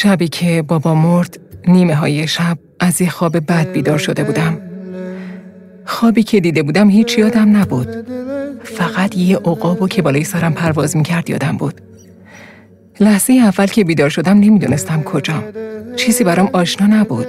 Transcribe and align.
شبی 0.00 0.28
که 0.28 0.62
بابا 0.62 0.94
مرد 0.94 1.38
نیمه 1.68 1.94
های 1.94 2.28
شب 2.28 2.58
از 2.80 3.00
یه 3.00 3.10
خواب 3.10 3.36
بد 3.52 3.72
بیدار 3.72 3.98
شده 3.98 4.24
بودم. 4.24 4.58
خوابی 5.84 6.22
که 6.22 6.40
دیده 6.40 6.62
بودم 6.62 6.90
هیچ 6.90 7.18
یادم 7.18 7.56
نبود. 7.56 7.88
فقط 8.64 9.16
یه 9.16 9.36
عقابو 9.36 9.88
که 9.88 10.02
بالای 10.02 10.24
سرم 10.24 10.52
پرواز 10.52 10.96
می‌کرد 10.96 11.30
یادم 11.30 11.56
بود. 11.56 11.80
لحظه 13.00 13.32
اول 13.32 13.66
که 13.66 13.84
بیدار 13.84 14.08
شدم 14.08 14.38
نمی‌دونستم 14.38 15.02
کجام. 15.02 15.44
چیزی 15.96 16.24
برام 16.24 16.50
آشنا 16.52 16.86
نبود. 16.86 17.26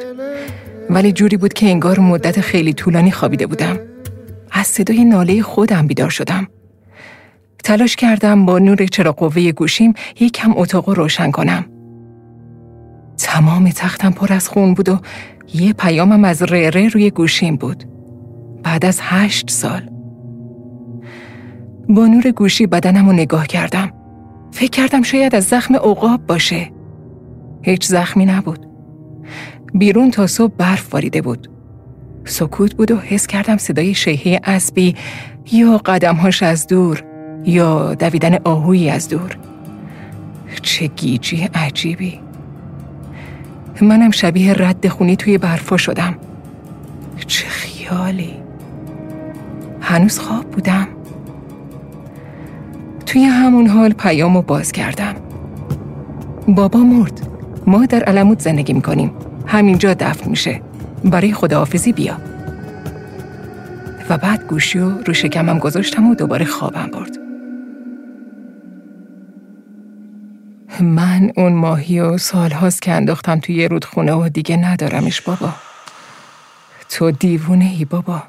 ولی 0.90 1.12
جوری 1.12 1.38
بود 1.38 1.54
که 1.54 1.66
انگار 1.66 2.00
مدت 2.00 2.42
خیلی 2.42 2.74
طولانی 2.74 3.12
خوابیده 3.12 3.48
بودم. 3.48 3.80
از 4.52 4.68
صدای 4.68 5.06
ناله 5.06 5.42
خودم 5.42 5.88
بیدار 5.88 6.10
شدم. 6.10 6.48
تلاش 7.64 7.96
کردم 7.96 8.46
با 8.46 8.60
نور 8.60 8.86
چراغ 8.86 9.16
قوه 9.16 9.52
گوشیم 9.52 9.94
یک 10.20 10.34
کم 10.34 10.54
اتاق 10.58 10.90
روشن 10.90 11.32
کنم. 11.32 11.66
تمام 13.20 13.70
تختم 13.70 14.12
پر 14.12 14.34
از 14.34 14.50
خون 14.50 14.74
بود 14.74 14.90
و 14.90 15.00
یه 15.54 15.74
پیامم 15.74 16.24
از 16.24 16.42
ره 16.42 16.88
روی 16.88 17.12
گوشیم 17.12 17.56
بود. 17.56 17.84
بعد 18.64 18.86
از 18.86 19.00
هشت 19.04 19.50
سال. 19.50 19.90
با 21.90 22.08
نور 22.08 22.32
گوشی 22.32 22.68
بدنم 22.68 23.08
رو 23.08 23.14
نگاه 23.14 23.48
کردم. 23.48 23.92
فکر 24.52 24.70
کردم 24.70 25.02
شاید 25.02 25.36
از 25.36 25.44
زخم 25.44 25.76
عقاب 25.76 26.28
باشه. 26.28 26.72
هیچ 27.62 27.86
زخمی 27.86 28.26
نبود. 28.26 28.66
بیرون 29.74 30.12
تا 30.12 30.28
صبح 30.28 30.54
برف 30.58 30.94
واریده 30.94 31.22
بود. 31.22 31.50
سکوت 32.26 32.74
بود 32.76 32.92
و 32.92 32.98
حس 32.98 33.28
کردم 33.28 33.58
صدای 33.58 33.94
شیهه 33.94 34.40
اسبی 34.44 34.96
یا 35.52 35.78
قدمهاش 35.78 36.44
از 36.44 36.68
دور 36.68 37.04
یا 37.46 37.96
دویدن 37.96 38.38
آهویی 38.44 38.90
از 38.90 39.10
دور. 39.10 39.38
چه 40.62 40.88
گیجی 40.88 41.50
عجیبی. 41.54 42.29
منم 43.86 44.12
شبیه 44.12 44.54
رد 44.54 44.88
خونی 44.88 45.16
توی 45.16 45.38
برفا 45.38 45.78
شدم. 45.78 46.16
چه 47.28 47.48
خیالی. 47.48 48.34
هنوز 49.82 50.20
خواب 50.20 50.46
بودم. 50.46 50.88
توی 53.06 53.24
همون 53.24 53.68
حال 53.68 53.94
پیام 53.94 54.36
رو 54.36 54.42
باز 54.42 54.72
کردم 54.72 55.16
بابا 56.48 56.80
مرد. 56.80 57.28
ما 57.68 57.86
در 57.86 58.04
علمود 58.04 58.40
زندگی 58.40 58.74
می‌کنیم. 58.74 59.12
همینجا 59.46 59.94
دفن 59.94 60.30
میشه. 60.30 60.62
برای 61.06 61.34
خداحافظی 61.34 61.94
بیا. 61.94 62.18
و 64.10 64.18
بعد 64.18 64.48
گوشی 64.48 64.80
رو 64.80 64.92
رو 65.06 65.14
شکمم 65.14 65.60
گذاشتم 65.60 66.08
و 66.08 66.16
دوباره 66.16 66.46
خوابم 66.46 66.90
برد. 66.94 67.19
من 70.82 71.32
اون 71.38 71.54
ماهی 71.54 72.00
و 72.00 72.18
سالهاست 72.18 72.82
که 72.82 72.92
انداختم 72.92 73.40
توی 73.40 73.68
رودخونه 73.68 74.14
و 74.14 74.30
دیگه 74.30 74.58
ندارمش 74.58 75.22
بابا. 75.22 75.54
تو 76.90 77.12
دیوونه 77.12 77.66
ای 77.66 77.86
بابا. 77.86 78.24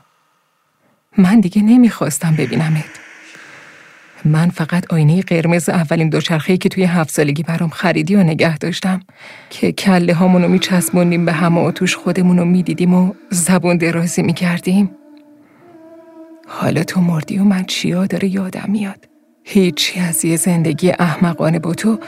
من 1.19 1.41
دیگه 1.41 1.63
نمی‌خواستم 1.63 2.35
ببینمت. 2.37 2.85
من 4.25 4.51
فقط 4.51 4.93
آینه 4.93 5.23
قرمز 5.23 5.69
اولین 5.69 6.09
دوچرخه‌ای 6.09 6.59
که 6.59 6.69
توی 6.69 6.85
هفت 6.85 7.11
سالگی 7.11 7.43
برام 7.43 7.69
خریدی 7.69 8.17
و 8.17 8.23
نگه 8.23 8.59
داشتم. 8.59 9.01
که 9.51 9.73
کله 9.73 10.15
هامونو 10.15 10.49
میچسبوندیم 10.49 11.25
به 11.25 11.33
هم 11.33 11.59
و 11.59 11.71
توش 11.71 11.97
خودمونو 11.97 12.45
می‌دیدیم 12.45 12.95
و 12.95 13.15
زبون 13.31 13.77
درازی 13.77 14.23
می‌کردیم. 14.23 14.91
حالا 16.49 16.85
تو 16.85 17.01
مردی 17.01 17.39
و 17.39 17.45
من 17.45 17.65
چیا 17.65 18.07
داره 18.07 18.29
یادم 18.29 18.67
میاد. 18.69 19.09
هیچی 19.45 20.01
از 20.01 20.25
یه 20.25 20.37
زندگی 20.37 20.91
احمقانه 20.99 21.59
با 21.59 21.75
تو 21.75 21.99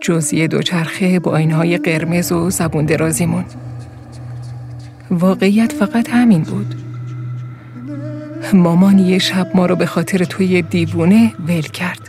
جزیه 0.00 0.48
دوچرخه 0.48 1.20
با 1.20 1.36
های 1.36 1.78
قرمز 1.78 2.32
و 2.32 2.50
زبون 2.50 2.84
درازیمون 2.84 3.44
واقعیت 5.10 5.72
فقط 5.72 6.08
همین 6.10 6.42
بود. 6.42 6.74
مامان 8.54 8.98
یه 8.98 9.18
شب 9.18 9.46
ما 9.54 9.66
رو 9.66 9.76
به 9.76 9.86
خاطر 9.86 10.24
توی 10.24 10.62
دیوونه 10.62 11.32
ول 11.48 11.60
کرد. 11.60 12.08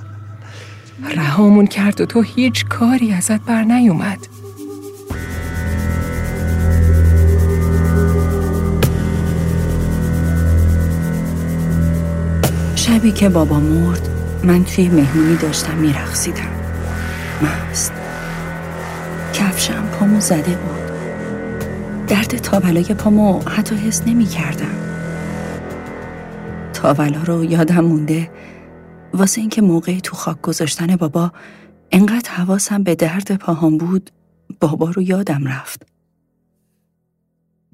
رهامون 1.15 1.67
کرد 1.67 2.01
و 2.01 2.05
تو 2.05 2.21
هیچ 2.21 2.65
کاری 2.65 3.13
ازت 3.13 3.41
بر 3.41 3.63
نیومد. 3.63 4.27
شبی 12.75 13.11
که 13.11 13.29
بابا 13.29 13.59
مرد 13.59 14.09
من 14.43 14.63
توی 14.63 14.89
مهمونی 14.89 15.35
داشتم 15.35 15.77
میرقصیدم. 15.77 16.62
مست 17.43 17.91
کفشم 19.33 19.87
پامو 19.87 20.19
زده 20.19 20.55
بود. 20.55 20.93
درد 22.07 22.37
تابلای 22.37 22.83
پامو 22.83 23.41
حتی 23.41 23.75
حس 23.75 24.01
نمی 24.07 24.25
کردم. 24.25 24.75
تاولا 26.73 27.23
رو 27.23 27.45
یادم 27.45 27.85
مونده. 27.85 28.31
واسه 29.13 29.41
اینکه 29.41 29.61
موقعی 29.61 30.01
تو 30.01 30.15
خاک 30.15 30.41
گذاشتن 30.41 30.95
بابا 30.95 31.31
انقدر 31.91 32.31
حواسم 32.31 32.83
به 32.83 32.95
درد 32.95 33.35
پاهام 33.35 33.77
بود 33.77 34.09
بابا 34.59 34.89
رو 34.89 35.01
یادم 35.01 35.47
رفت. 35.47 35.87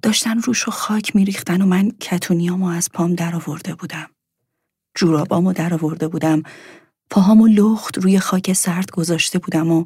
داشتن 0.02 0.40
روش 0.40 0.68
و 0.68 0.72
خاک 0.72 1.16
میریختن 1.16 1.62
و 1.62 1.66
من 1.66 1.92
کتونیامو 1.92 2.66
از 2.68 2.90
پام 2.92 3.16
درآورده 3.16 3.76
بودم. 3.76 4.08
جورابامو 4.96 5.54
درآورده 5.54 6.08
بودم. 6.08 6.44
پاهامو 7.12 7.48
لخت 7.48 7.98
روی 7.98 8.20
خاک 8.20 8.54
سرد 8.54 8.92
گذاشته 8.92 9.40
بودم 9.40 9.72
و 9.72 9.86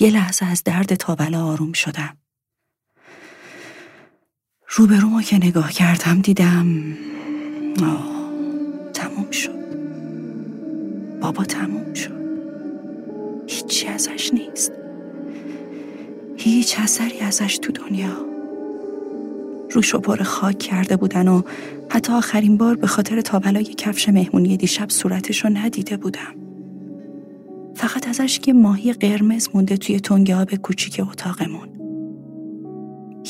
یه 0.00 0.10
لحظه 0.10 0.46
از 0.46 0.64
درد 0.64 0.94
تابلا 0.94 1.46
آروم 1.46 1.72
شدم. 1.72 2.16
روبرومو 4.68 5.22
که 5.22 5.36
نگاه 5.36 5.72
کردم 5.72 6.20
دیدم 6.20 6.98
آه 7.82 8.32
تموم 8.94 9.30
شد. 9.30 9.76
بابا 11.20 11.44
تموم 11.44 11.94
شد. 11.94 12.22
هیچی 13.48 13.86
ازش 13.88 14.30
نیست. 14.34 14.72
هیچ 16.36 16.80
اثری 16.80 17.20
ازش 17.20 17.58
تو 17.58 17.72
دنیا. 17.72 18.26
روشو 19.70 20.00
پر 20.00 20.22
خاک 20.22 20.58
کرده 20.58 20.96
بودن 20.96 21.28
و 21.28 21.42
حتی 21.92 22.12
آخرین 22.12 22.56
بار 22.56 22.76
به 22.76 22.86
خاطر 22.86 23.20
تابلای 23.20 23.64
کفش 23.64 24.08
مهمونی 24.08 24.56
دیشب 24.56 24.90
صورتشو 24.90 25.48
ندیده 25.48 25.96
بودم 25.96 26.34
فقط 27.74 28.08
ازش 28.08 28.40
یه 28.46 28.54
ماهی 28.54 28.92
قرمز 28.92 29.48
مونده 29.54 29.76
توی 29.76 30.00
تنگ 30.00 30.30
آب 30.30 30.54
کوچیک 30.54 31.00
اتاقمون 31.10 31.68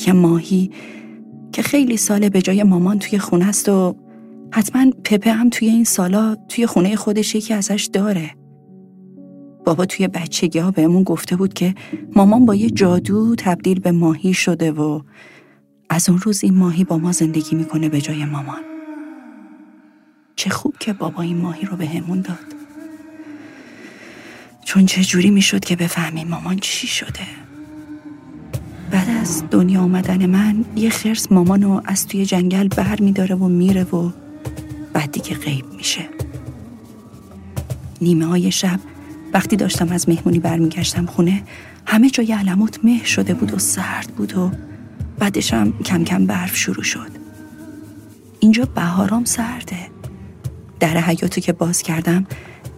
یه 0.07 0.13
ماهی 0.13 0.71
که 1.51 1.61
خیلی 1.61 1.97
ساله 1.97 2.29
به 2.29 2.41
جای 2.41 2.63
مامان 2.63 2.99
توی 2.99 3.19
خونه 3.19 3.47
است 3.47 3.69
و 3.69 3.95
حتما 4.51 4.91
پپه 5.03 5.31
هم 5.31 5.49
توی 5.49 5.67
این 5.67 5.83
سالا 5.83 6.37
توی 6.49 6.65
خونه 6.65 6.95
خودش 6.95 7.35
یکی 7.35 7.53
ازش 7.53 7.89
داره. 7.93 8.31
بابا 9.65 9.85
توی 9.85 10.07
بچگی 10.07 10.59
ها 10.59 10.71
بهمون 10.71 11.03
گفته 11.03 11.35
بود 11.35 11.53
که 11.53 11.75
مامان 12.15 12.45
با 12.45 12.55
یه 12.55 12.69
جادو 12.69 13.35
تبدیل 13.35 13.79
به 13.79 13.91
ماهی 13.91 14.33
شده 14.33 14.71
و 14.71 15.01
از 15.93 16.09
اون 16.09 16.19
روز 16.19 16.43
این 16.43 16.57
ماهی 16.57 16.83
با 16.83 16.97
ما 16.97 17.11
زندگی 17.11 17.55
می‌کنه 17.55 17.89
به 17.89 18.01
جای 18.01 18.25
مامان. 18.25 18.61
چه 20.35 20.49
خوب 20.49 20.75
که 20.79 20.93
بابا 20.93 21.21
این 21.21 21.37
ماهی 21.37 21.65
رو 21.65 21.77
بهمون 21.77 22.21
داد. 22.21 22.37
چون 24.65 24.85
چه 24.85 25.03
جوری 25.03 25.31
می‌شد 25.31 25.65
که 25.65 25.75
بفهمیم 25.75 26.27
مامان 26.27 26.59
چی 26.59 26.87
شده. 26.87 27.27
بعد 28.91 29.09
از 29.21 29.43
دنیا 29.51 29.81
آمدن 29.81 30.25
من 30.25 30.65
یه 30.75 30.89
خرس 30.89 31.31
مامانو 31.31 31.81
از 31.85 32.07
توی 32.07 32.25
جنگل 32.25 32.67
بر 32.67 33.01
میداره 33.01 33.35
و 33.35 33.47
میره 33.47 33.83
و 33.83 34.11
بعد 34.93 35.11
دیگه 35.11 35.35
غیب 35.35 35.65
میشه 35.77 36.09
نیمه 38.01 38.25
های 38.25 38.51
شب 38.51 38.79
وقتی 39.33 39.55
داشتم 39.55 39.89
از 39.91 40.09
مهمونی 40.09 40.39
برمیگشتم 40.39 41.05
خونه 41.05 41.43
همه 41.85 42.09
جای 42.09 42.33
علموت 42.33 42.85
مه 42.85 43.05
شده 43.05 43.33
بود 43.33 43.53
و 43.53 43.59
سرد 43.59 44.07
بود 44.07 44.37
و 44.37 44.51
بعدشم 45.23 45.73
کم 45.85 46.03
کم 46.03 46.25
برف 46.25 46.55
شروع 46.55 46.83
شد. 46.83 47.09
اینجا 48.39 48.67
بهارام 48.75 49.25
سرده. 49.25 49.77
در 50.79 50.97
حیاتو 50.97 51.41
که 51.41 51.53
باز 51.53 51.81
کردم 51.81 52.25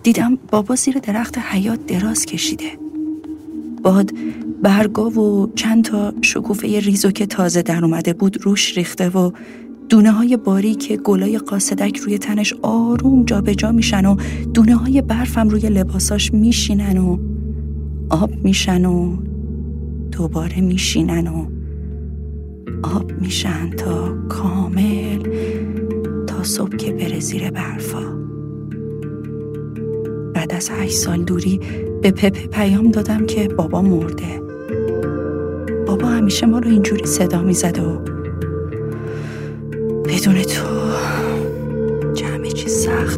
دیدم 0.04 0.36
بابا 0.36 0.76
زیر 0.76 1.00
درخت 1.00 1.38
حیات 1.38 1.86
دراز 1.86 2.26
کشیده. 2.26 2.72
باد 3.84 4.12
برگا 4.64 5.10
و 5.10 5.54
چند 5.56 5.84
تا 5.84 6.14
شکوفه 6.22 6.80
ریزو 6.80 7.12
که 7.12 7.26
تازه 7.26 7.62
در 7.62 7.86
اومده 7.86 8.14
بود 8.14 8.46
روش 8.46 8.78
ریخته 8.78 9.10
و 9.10 9.32
دونه 9.90 10.12
های 10.12 10.38
باریک 10.38 10.94
گلای 10.94 11.38
قاصدک 11.38 11.98
روی 11.98 12.18
تنش 12.18 12.54
آروم 12.62 13.26
جابجا 13.26 13.54
جا 13.54 13.72
میشن 13.72 14.06
و 14.06 14.16
دونه 14.54 14.76
های 14.76 15.02
برفم 15.02 15.50
روی 15.50 15.70
لباساش 15.70 16.34
میشینن 16.34 16.98
و 16.98 17.18
آب 18.10 18.32
میشن 18.44 18.86
و 18.86 19.18
دوباره 20.12 20.62
میشینن 20.62 21.28
و 21.28 21.55
آب 22.96 23.12
میشن 23.22 23.70
تا 23.70 24.16
کامل 24.30 25.20
تا 26.28 26.44
صبح 26.44 26.76
که 26.76 26.92
بره 26.92 27.20
زیر 27.20 27.52
برفا. 27.52 28.16
بعد 30.34 30.54
از 30.54 30.70
هشت 30.70 30.96
سال 30.98 31.24
دوری 31.24 31.60
به 32.02 32.12
پپه 32.12 32.48
پیام 32.48 32.92
دادم 32.92 33.26
که 33.26 33.48
بابا 33.48 33.82
مرده. 33.82 34.46
همیشه 36.26 36.46
ما 36.46 36.60
رو 36.60 36.70
اینجوری 36.70 37.06
صدا 37.06 37.42
می‌زد 37.42 37.80
و 37.80 38.00
بدون 40.06 40.42
تو 40.44 40.68
جمعه 42.14 42.52
چی 42.52 42.70
سخت 42.70 43.15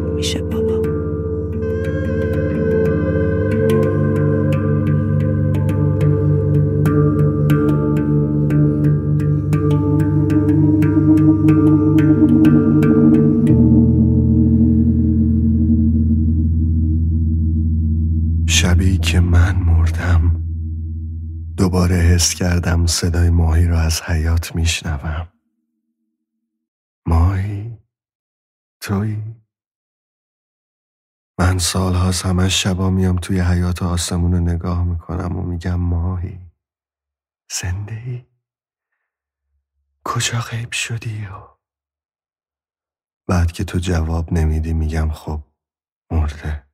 صدای 22.88 23.30
ماهی 23.30 23.66
را 23.66 23.80
از 23.80 24.02
حیات 24.02 24.56
میشنوم. 24.56 25.32
ماهی؟ 27.06 27.78
توی 28.80 29.22
من 31.38 31.58
سالهاست 31.58 32.26
همش 32.26 32.62
شبا 32.62 32.90
میام 32.90 33.16
توی 33.16 33.40
حیات 33.40 33.82
آسمون 33.82 34.32
رو 34.32 34.40
نگاه 34.40 34.84
می‌کنم 34.84 35.36
و 35.36 35.42
میگم 35.42 35.74
ماهی. 35.80 36.40
زنده 37.50 37.94
ای 37.94 38.26
کجا 40.04 40.40
غیب 40.40 40.72
شدی 40.72 41.26
و؟ 41.26 41.48
بعد 43.28 43.52
که 43.52 43.64
تو 43.64 43.78
جواب 43.78 44.32
نمیدی 44.32 44.72
میگم 44.72 45.10
خب 45.10 45.42
مرده. 46.10 46.68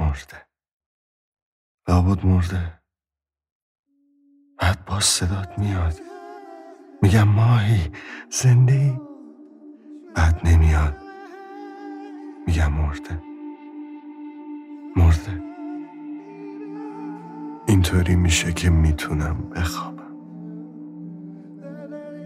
مرده. 0.00 0.46
لابد 1.88 2.24
مرده. 2.26 2.83
بعد 4.58 4.84
باز 4.86 5.04
صدات 5.04 5.58
میاد. 5.58 5.94
میگم 7.02 7.28
ماهی 7.28 7.80
زنده 8.30 8.72
ای 8.72 8.92
بعد 10.16 10.40
نمیاد. 10.44 10.96
میگم 12.46 12.72
مرده. 12.72 13.22
مرده. 14.96 15.42
اینطوری 17.66 18.16
میشه 18.16 18.52
که 18.52 18.70
می‌تونم 18.70 19.36
بخوابم. 19.50 19.94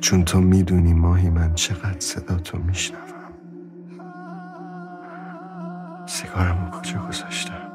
چون 0.00 0.24
تو 0.24 0.40
می‌دونی 0.40 0.94
ماهی 0.94 1.30
من 1.30 1.54
چقدر 1.54 2.00
صدا 2.00 2.36
تو 2.36 2.58
میشنوم. 2.58 3.02
سیگارم 6.06 6.70
کجا 6.70 7.06
گذاشتم؟ 7.08 7.72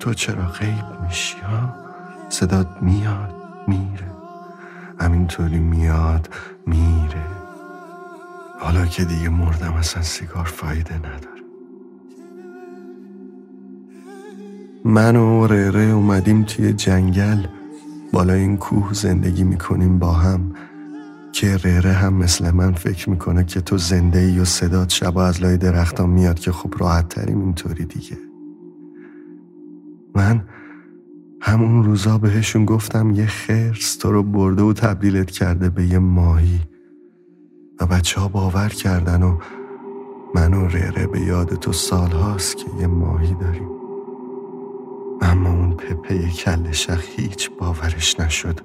تو 0.00 0.14
چرا 0.14 0.46
غیب 0.46 0.84
میشی 1.02 1.38
ها؟ 1.38 1.91
صدات 2.32 2.66
میاد 2.82 3.34
میره. 3.68 4.10
همینطوری 5.00 5.58
میاد 5.58 6.28
میره. 6.66 7.26
حالا 8.60 8.86
که 8.86 9.04
دیگه 9.04 9.28
مردم 9.28 9.72
اصلا 9.72 10.02
سیگار 10.02 10.44
فایده 10.44 10.98
نداره. 10.98 11.42
من 14.84 15.16
و 15.16 15.46
ریره 15.46 15.82
اومدیم 15.82 16.42
توی 16.42 16.72
جنگل. 16.72 17.46
بالا 18.12 18.32
این 18.32 18.56
کوه 18.56 18.92
زندگی 18.92 19.44
می‌کنیم 19.44 19.98
با 19.98 20.12
هم. 20.12 20.54
که 21.32 21.56
ریره 21.56 21.92
هم 21.92 22.14
مثل 22.14 22.50
من 22.50 22.72
فکر 22.72 23.10
می‌کنه 23.10 23.44
که 23.44 23.60
تو 23.60 23.78
زنده 23.78 24.18
ای 24.18 24.38
و 24.38 24.44
صدات 24.44 24.90
شبا 24.90 25.24
از 25.24 25.42
لای 25.42 25.56
درختان 25.56 26.10
میاد 26.10 26.38
که 26.38 26.52
خب 26.52 26.74
راحت 26.78 27.08
تریم 27.08 27.40
اینطوری 27.40 27.84
دیگه. 27.84 28.18
من 30.14 30.44
همون 31.44 31.84
روزا 31.84 32.18
بهشون 32.18 32.64
گفتم 32.64 33.10
یه 33.10 33.26
خرس 33.26 33.96
تو 33.96 34.12
رو 34.12 34.22
برده 34.22 34.62
و 34.62 34.72
تبدیلت 34.72 35.30
کرده 35.30 35.70
به 35.70 35.86
یه 35.86 35.98
ماهی. 35.98 36.60
و 37.80 37.86
بچه 37.86 38.20
ها 38.20 38.28
باور 38.28 38.68
کردن 38.68 39.22
و 39.22 39.38
من 40.34 40.54
و 40.54 40.66
ریره 40.68 41.06
به 41.06 41.20
یاد 41.20 41.54
تو 41.54 41.72
سال 41.72 42.10
هاست 42.10 42.56
که 42.56 42.64
یه 42.80 42.86
ماهی 42.86 43.34
داریم. 43.34 43.68
اما 45.22 45.50
اون 45.50 45.76
پپه 45.76 46.30
کل 46.30 46.72
شخ 46.72 47.04
هیچ 47.16 47.50
باورش 47.58 48.20
نشد. 48.20 48.60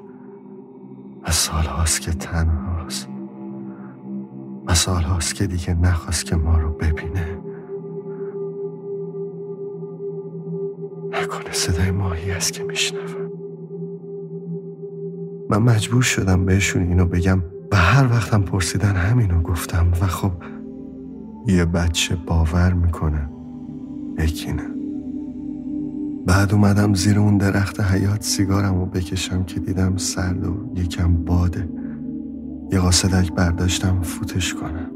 و 1.27 1.31
سال 1.31 1.65
هاست 1.65 2.01
که 2.01 2.11
تنهاست. 2.11 3.09
و 4.67 4.73
سال 4.73 5.03
هاست 5.03 5.35
که 5.35 5.47
دیگه 5.47 5.73
نخواست 5.73 6.25
که 6.25 6.35
ما 6.35 6.57
رو 6.57 6.69
ببینه. 6.69 7.36
نکنه. 11.21 11.51
صدای 11.51 11.91
ماهی 11.91 12.31
است 12.31 12.53
که 12.53 12.63
میشنوم. 12.63 13.31
من 15.49 15.57
مجبور 15.57 16.01
شدم 16.01 16.45
بهشون 16.45 16.81
اینو 16.81 17.05
بگم. 17.05 17.43
و 17.71 17.75
هر 17.75 18.07
وقتم 18.11 18.41
پرسیدن 18.41 18.95
همینو 18.95 19.41
گفتم. 19.41 19.91
و 20.01 20.07
خب 20.07 20.31
یه 21.47 21.65
بچه 21.65 22.15
باور 22.15 22.73
می‌کنه 22.73 23.29
یکی 24.19 24.51
نه. 24.51 24.63
بعد 26.25 26.53
اومدم 26.53 26.93
زیر 26.93 27.19
اون 27.19 27.37
درخت 27.37 27.81
حیات 27.81 28.23
سیگارم 28.23 28.79
رو 28.79 28.85
بکشم 28.85 29.43
که 29.43 29.59
دیدم 29.59 29.97
سرد 29.97 30.47
و 30.47 30.71
یکم 30.75 31.13
باده. 31.13 31.69
یه 32.71 32.79
قاصدک 32.79 33.33
برداشتم 33.33 34.01
فوتش 34.01 34.53
کنم. 34.53 34.91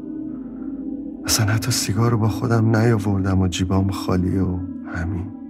اصلا 1.24 1.46
حتی 1.46 1.70
سیگار 1.70 2.10
رو 2.10 2.18
با 2.18 2.28
خودم 2.28 2.76
نیاوردم 2.76 3.40
و 3.40 3.48
جیبام 3.48 3.90
خالیه 3.90 4.42
و 4.42 4.58
همین. 4.94 5.41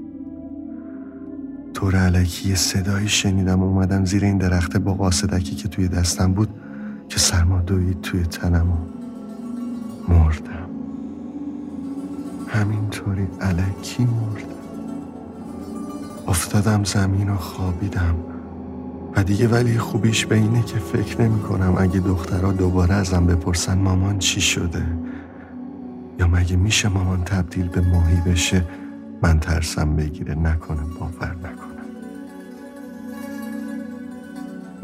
طور 1.74 1.96
علکی 1.96 2.48
یه 2.48 2.54
صدایی 2.54 3.08
شنیدم 3.08 3.62
اومدم 3.62 4.04
زیر 4.04 4.24
این 4.24 4.38
درخت 4.38 4.76
با 4.76 4.94
قاصدکی 4.94 5.54
که 5.54 5.68
توی 5.68 5.88
دستم 5.88 6.32
بود 6.32 6.48
که 7.08 7.18
سرما 7.18 7.60
دوید 7.60 8.00
توی 8.00 8.22
تنم 8.22 8.70
و 8.70 8.76
مردم. 10.08 10.68
همینطوری 12.48 13.26
علکی 13.40 14.04
مردم. 14.04 14.52
افتادم 16.28 16.84
زمین 16.84 17.28
و 17.28 17.36
خوابیدم. 17.36 18.14
و 19.16 19.24
دیگه 19.24 19.48
ولی 19.48 19.78
خوبیش 19.78 20.26
به 20.26 20.34
اینه 20.34 20.62
که 20.62 20.78
فکر 20.78 21.22
نمی 21.22 21.40
کنم 21.40 21.74
اگه 21.78 22.00
دخترها 22.00 22.52
دوباره 22.52 22.94
ازم 22.94 23.26
بپرسن 23.26 23.78
مامان 23.78 24.18
چی 24.18 24.40
شده. 24.40 24.86
یا 26.18 26.26
مگه 26.26 26.56
میشه 26.56 26.88
مامان 26.88 27.24
تبدیل 27.24 27.68
به 27.68 27.80
ماهی 27.80 28.20
بشه؟ 28.26 28.64
من 29.22 29.40
ترسم 29.40 29.96
بگیره 29.96 30.34
نکنه 30.34 30.80
باور 31.00 31.36
نکنه. 31.36 31.61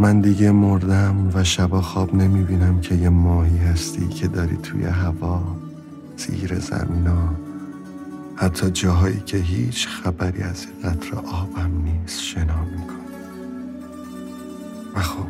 من 0.00 0.21
دیگه 0.21 0.50
مردم 0.50 1.31
و 1.35 1.45
شبا 1.45 1.81
خواب 1.83 2.14
نمی 2.14 2.43
بینم 2.43 2.81
که 2.81 2.95
یه 2.95 3.09
ماهی 3.09 3.59
هستی 3.59 4.09
که 4.09 4.28
داری 4.28 4.57
توی 4.57 4.85
هوا 4.85 5.43
زیر 6.17 6.59
زمینا 6.59 7.35
حتی 8.37 8.71
جاهایی 8.71 9.21
که 9.26 9.37
هیچ 9.37 9.88
خبری 9.88 10.43
از 10.43 10.67
قطر 10.85 11.14
آبم 11.17 11.71
نیست 11.85 12.21
شنا 12.21 12.64
میکن 12.64 12.95
و 14.95 15.00
خب 15.00 15.28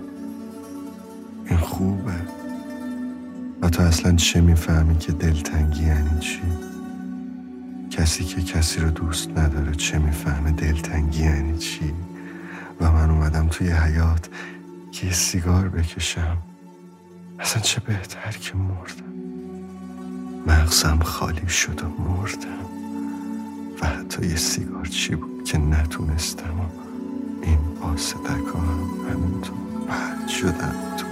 این 1.46 1.58
خوبه. 1.58 2.12
و 3.62 3.68
تو 3.68 3.82
اصلا 3.82 4.16
چه 4.16 4.40
می‌فهمی 4.40 4.98
که 4.98 5.12
دلتنگی 5.12 5.84
یعنی 5.84 6.20
چی؟ 6.20 6.42
کسی 7.90 8.24
که 8.24 8.42
کسی 8.42 8.80
رو 8.80 8.90
دوست 8.90 9.30
نداره 9.30 9.74
چه 9.74 9.98
می‌فهمه 9.98 10.50
دلتنگی 10.50 11.22
یعنی 11.22 11.58
چی؟ 11.58 11.92
و 12.80 12.92
من 12.92 13.10
اومدم 13.10 13.48
توی 13.48 13.70
حیات 13.70 14.28
که 14.92 15.06
یه 15.06 15.12
سیگار 15.12 15.68
بکشم. 15.68 16.38
اصلا 17.38 17.62
چه 17.62 17.80
بهتر 17.80 18.30
که 18.32 18.54
مردم. 18.54 19.12
مغزم 20.46 20.98
خالی 20.98 21.48
شد 21.48 21.82
و 21.82 22.02
مردم. 22.02 22.68
و 23.80 23.86
حتی 23.86 24.26
یه 24.26 24.36
سیگار 24.36 24.86
چی 24.86 25.14
بود 25.14 25.44
که 25.44 25.58
نتونستم 25.58 26.60
و 26.60 26.64
این 27.42 27.58
ها 27.82 28.60
هم 28.60 29.10
همینطور 29.10 29.58
پرد 29.88 30.28
شدن 30.28 30.74
تو 30.98 31.06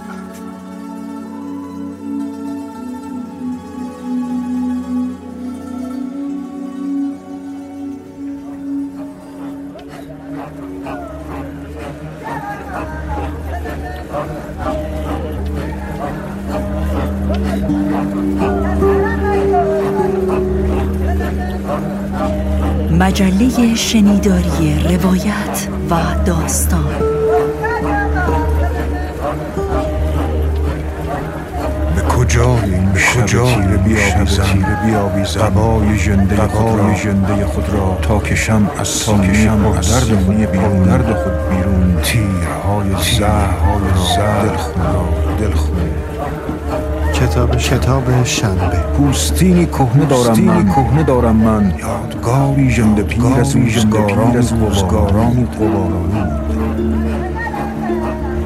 شنیداری 23.76 24.96
روایت 24.96 25.68
و 25.90 26.24
داستان. 26.24 26.84
به 31.96 32.02
کجا 32.02 32.58
این 32.64 32.92
کجای 32.92 33.76
بیاویزم 33.76 35.42
قبای 35.42 35.98
ژنده 35.98 36.46
خود 37.46 37.68
را. 37.68 37.78
را. 37.78 37.98
تا 38.02 38.18
کشم 38.18 38.70
از 38.78 38.88
سینه 38.88 39.44
درد 39.44 40.28
می 40.28 40.46
بیرون. 40.46 40.82
درد 40.82 41.14
خود 41.22 41.48
بیرون. 41.50 41.96
تیرهای 42.02 42.94
خود 44.56 44.78
را. 44.78 45.08
دل 45.40 45.54
خود. 45.54 45.95
کتاب 47.36 47.56
کتاب 47.56 48.24
شنبه. 48.24 48.76
پوستینی 48.96 49.66
کهنه 49.66 50.04
دارم 50.04 50.40
من. 50.40 50.68
کهنه 50.68 51.02
دارم 51.02 51.36
من. 51.36 51.72
یادگاری 51.78 52.70
ژنده 52.70 53.02
پیر 53.02 53.22
از 53.40 53.56
روزگاران 53.56 54.34
روزگاران 54.60 55.46
قبارانی 55.46 56.22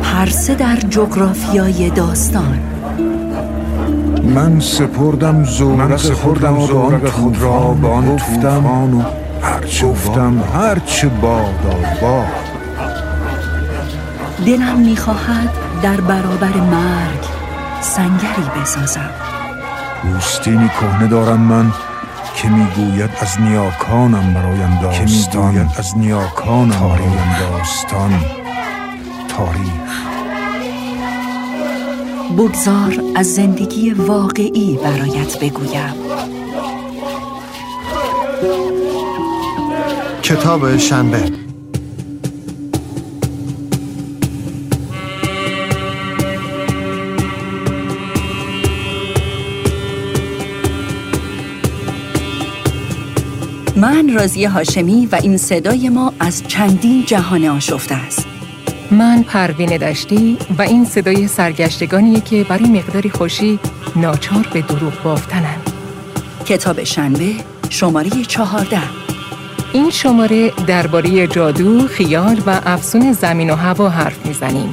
پرسه 0.03 0.55
در 0.55 0.77
جغرافیای 0.77 1.91
داستان. 1.91 2.59
من 4.35 4.61
سپردم 4.61 5.45
زورق 5.45 5.97
سپردم 5.97 6.67
زورق 6.67 7.09
خود 7.09 7.43
را 7.43 7.61
به 7.61 7.89
آن 7.89 8.17
توفان 8.17 8.95
و 8.95 9.03
هرچه 9.43 9.87
گفتم 9.87 10.43
هرچه 10.55 11.09
بادا 11.09 11.77
باد. 12.03 12.27
دلم 14.47 14.79
می‌خواهد 14.79 15.49
در 15.83 16.01
برابر 16.01 16.57
مرگ 16.71 17.30
سنگری 17.81 18.61
بسازم. 18.61 19.11
پوستینی 20.03 20.69
کهنه 20.69 21.07
دارم 21.07 21.41
من 21.41 21.73
که 22.35 22.49
می‌گوید 22.49 23.11
از 23.21 23.41
نیاکانم 23.41 24.35
برایم 24.35 24.79
داستان 24.83 25.69
که 25.69 25.79
از 25.79 25.99
نیاکانم 25.99 26.69
برایم 26.69 27.37
داستان 27.41 28.25
تاریخ. 29.29 29.91
بگذار 32.39 32.95
از 33.17 33.35
زندگی 33.35 33.91
واقعی 33.91 34.79
برایت 34.85 35.39
بگویم. 35.39 35.95
کتاب 40.23 40.77
شنبه. 40.77 41.40
من 53.81 54.15
رازی 54.15 54.45
هاشمی 54.45 55.09
و 55.13 55.15
این 55.23 55.37
صدای 55.37 55.89
ما 55.89 56.13
از 56.21 56.43
چندین 56.49 57.05
جهان 57.07 57.45
آشفته 57.45 57.95
است 57.95 58.27
من 58.91 59.23
پروین 59.23 59.77
دشتی 59.77 60.39
و 60.59 60.63
این 60.63 60.85
صدای 60.85 61.29
سرگشتگانیه 61.29 62.21
که 62.21 62.45
برای 62.45 62.65
مقداری 62.65 63.11
خوشی 63.11 63.59
ناچار 63.97 64.49
به 64.53 64.63
دروغ 64.63 65.03
بافتنند. 65.03 65.71
کتاب 66.47 66.85
شنبه 66.85 67.35
شماره 67.71 68.11
چهارده 68.11 68.81
این 69.73 69.91
شماره 69.91 70.53
درباره 70.67 71.27
جادو، 71.27 71.89
خیال 71.89 72.43
و 72.47 72.61
افسون 72.67 73.13
زمین 73.13 73.51
و 73.51 73.55
هوا 73.55 73.89
حرف 73.89 74.27
می‌زنیم. 74.27 74.73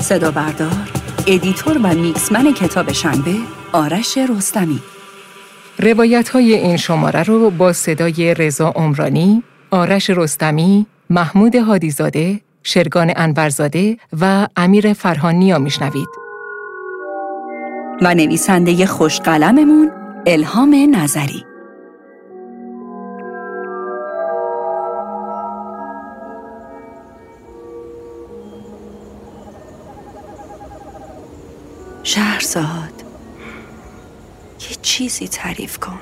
صدا 0.00 0.30
بردار، 0.30 0.90
ادیتور 1.26 1.78
و 1.82 1.94
میکسمن 1.94 2.52
کتاب 2.52 2.92
شنبه 2.92 3.34
آرش 3.72 4.18
رستمی 4.18 4.80
روایت 5.78 6.28
های 6.28 6.54
این 6.54 6.76
شماره 6.76 7.22
رو 7.22 7.50
با 7.50 7.72
صدای 7.72 8.34
رضا 8.34 8.68
عمرانی، 8.68 9.42
آرش 9.70 10.10
رستمی، 10.10 10.86
محمود 11.10 11.54
هادیزاده، 11.54 12.40
شرگان 12.62 13.12
انورزاده 13.16 13.96
و 14.20 14.46
امیر 14.56 14.92
فرهانیا 14.92 15.58
میشنوید. 15.58 16.08
و 18.02 18.14
نویسنده 18.14 18.86
خوشقلممون 18.86 19.90
الهام 20.26 20.96
نظری 20.96 21.44
شهرزاد 32.02 32.95
یه 34.70 34.76
چیزی 34.82 35.28
تعریف 35.28 35.78
کن. 35.78 35.98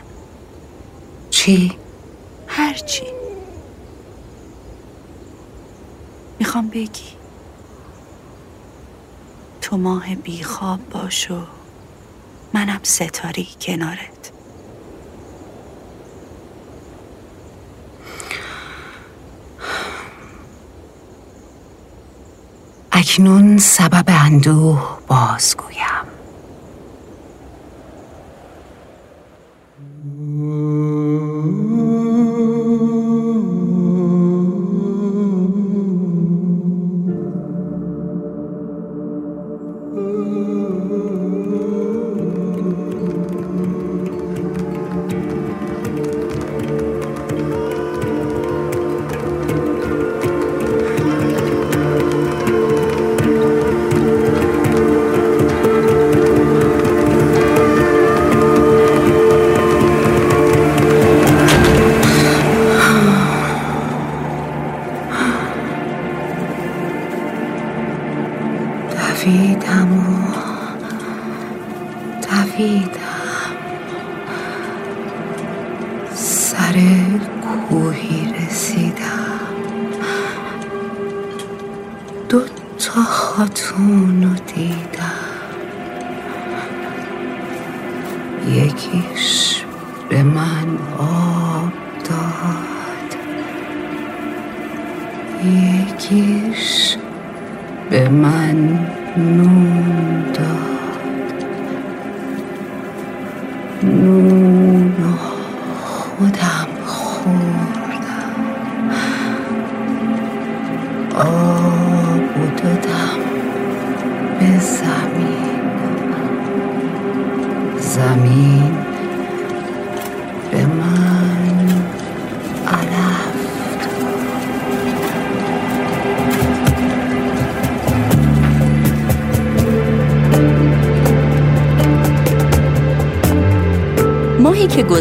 چی؟ 1.30 1.78
هر 2.46 2.74
چی. 2.74 3.06
می‌خوام 6.38 6.68
بگی. 6.68 7.16
تو 9.60 9.76
ماه 9.76 10.14
بیخواب 10.14 10.88
باش 10.90 11.30
و 11.30 11.46
منم 12.52 12.80
ستاری 12.82 13.48
کنارت. 13.60 14.32
اکنون 22.92 23.58
سبب 23.58 24.04
اندوه 24.08 24.98
بازگویم. 25.06 26.13
Ooh. 30.24 30.32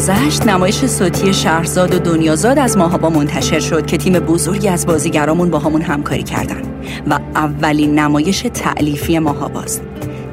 گذشت 0.03 0.47
نمایش 0.47 0.85
صوتی 0.85 1.33
شهرزاد 1.33 1.93
و 1.93 1.99
دنیازاد 1.99 2.59
از 2.59 2.77
ماهابا 2.77 3.09
منتشر 3.09 3.59
شد 3.59 3.85
که 3.85 3.97
تیم 3.97 4.13
بزرگی 4.13 4.69
از 4.69 4.85
بازیگرامون 4.85 5.49
با 5.49 5.59
همون 5.59 5.81
همکاری 5.81 6.23
کردن 6.23 6.61
و 7.09 7.19
اولین 7.35 7.99
نمایش 7.99 8.41
تعلیفی 8.53 9.19
ماهاباست 9.19 9.81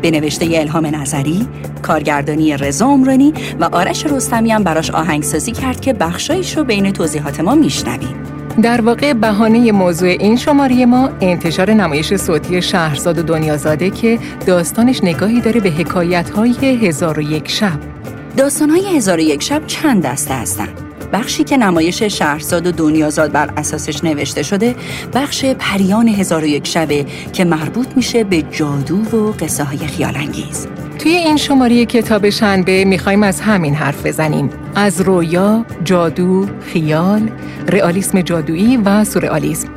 به 0.03 0.11
نوشته 0.11 0.49
الهام 0.53 0.87
نظری، 0.87 1.49
کارگردانی 1.83 2.57
رضا 2.57 2.87
عمرانی 2.87 3.33
و 3.61 3.65
آرش 3.65 4.07
رستمی 4.07 4.51
هم 4.53 4.65
براش 4.65 4.91
آهنگسازی 4.91 5.53
کرد 5.53 5.81
که 5.81 5.93
بخشایش 5.93 6.57
رو 6.57 6.65
بین 6.65 6.93
توضیحات 6.93 7.41
ما 7.41 7.55
میشنویم. 7.55 8.15
در 8.63 8.81
واقع 8.81 9.13
بهانه 9.13 9.73
موضوع 9.73 10.09
این 10.09 10.37
شماره 10.37 10.87
ما 10.87 11.11
انتشار 11.21 11.71
نمایش 11.71 12.15
صوتی 12.15 12.63
شهرزاد 12.63 13.19
و 13.19 13.23
دنیازاده 13.23 13.91
که 13.91 14.19
داستانش 14.47 15.05
نگاهی 15.05 15.41
داره 15.41 15.61
به 15.61 15.71
حکایت‌های 15.71 16.87
هزار 16.87 17.19
و 17.19 17.23
یک 17.23 17.49
شب. 17.49 18.00
داستانهای 18.41 18.97
هزار 18.97 19.19
و 19.19 19.21
یک 19.21 19.43
شب 19.43 19.67
چند 19.67 20.07
دسته 20.07 20.35
هستند. 20.35 20.81
بخشی 21.13 21.45
که 21.45 21.57
نمایش 21.57 22.03
شهرزاد 22.03 22.67
و 22.67 22.73
دنیازاد 22.73 23.33
بر 23.33 23.51
اساسش 23.57 24.05
نوشته 24.05 24.43
شده 24.43 24.75
بخش 25.15 25.45
پریان 25.45 26.09
هزار 26.09 26.45
و 26.45 26.47
یک 26.47 26.67
شبه 26.67 27.07
که 27.33 27.45
مربوط 27.45 27.87
میشه 27.97 28.25
به 28.25 28.43
جادو 28.43 28.97
و 28.97 29.33
قصه 29.33 29.65
های 29.65 29.79
خیالانگیز 29.79 30.67
توی 30.99 31.13
این 31.13 31.37
شماره 31.37 31.87
کتاب 31.87 32.31
شنبه 32.31 32.85
می‌خوایم 32.85 33.23
از 33.23 33.41
همین 33.41 33.75
حرف 33.75 34.07
بزنیم 34.07 34.51
از 34.75 35.01
رویا، 35.01 35.65
جادو، 35.85 36.47
خیال، 36.61 37.31
رئالیسم 37.69 38.21
جادویی 38.21 38.77
و 38.77 39.05
سورئالیسم 39.05 39.69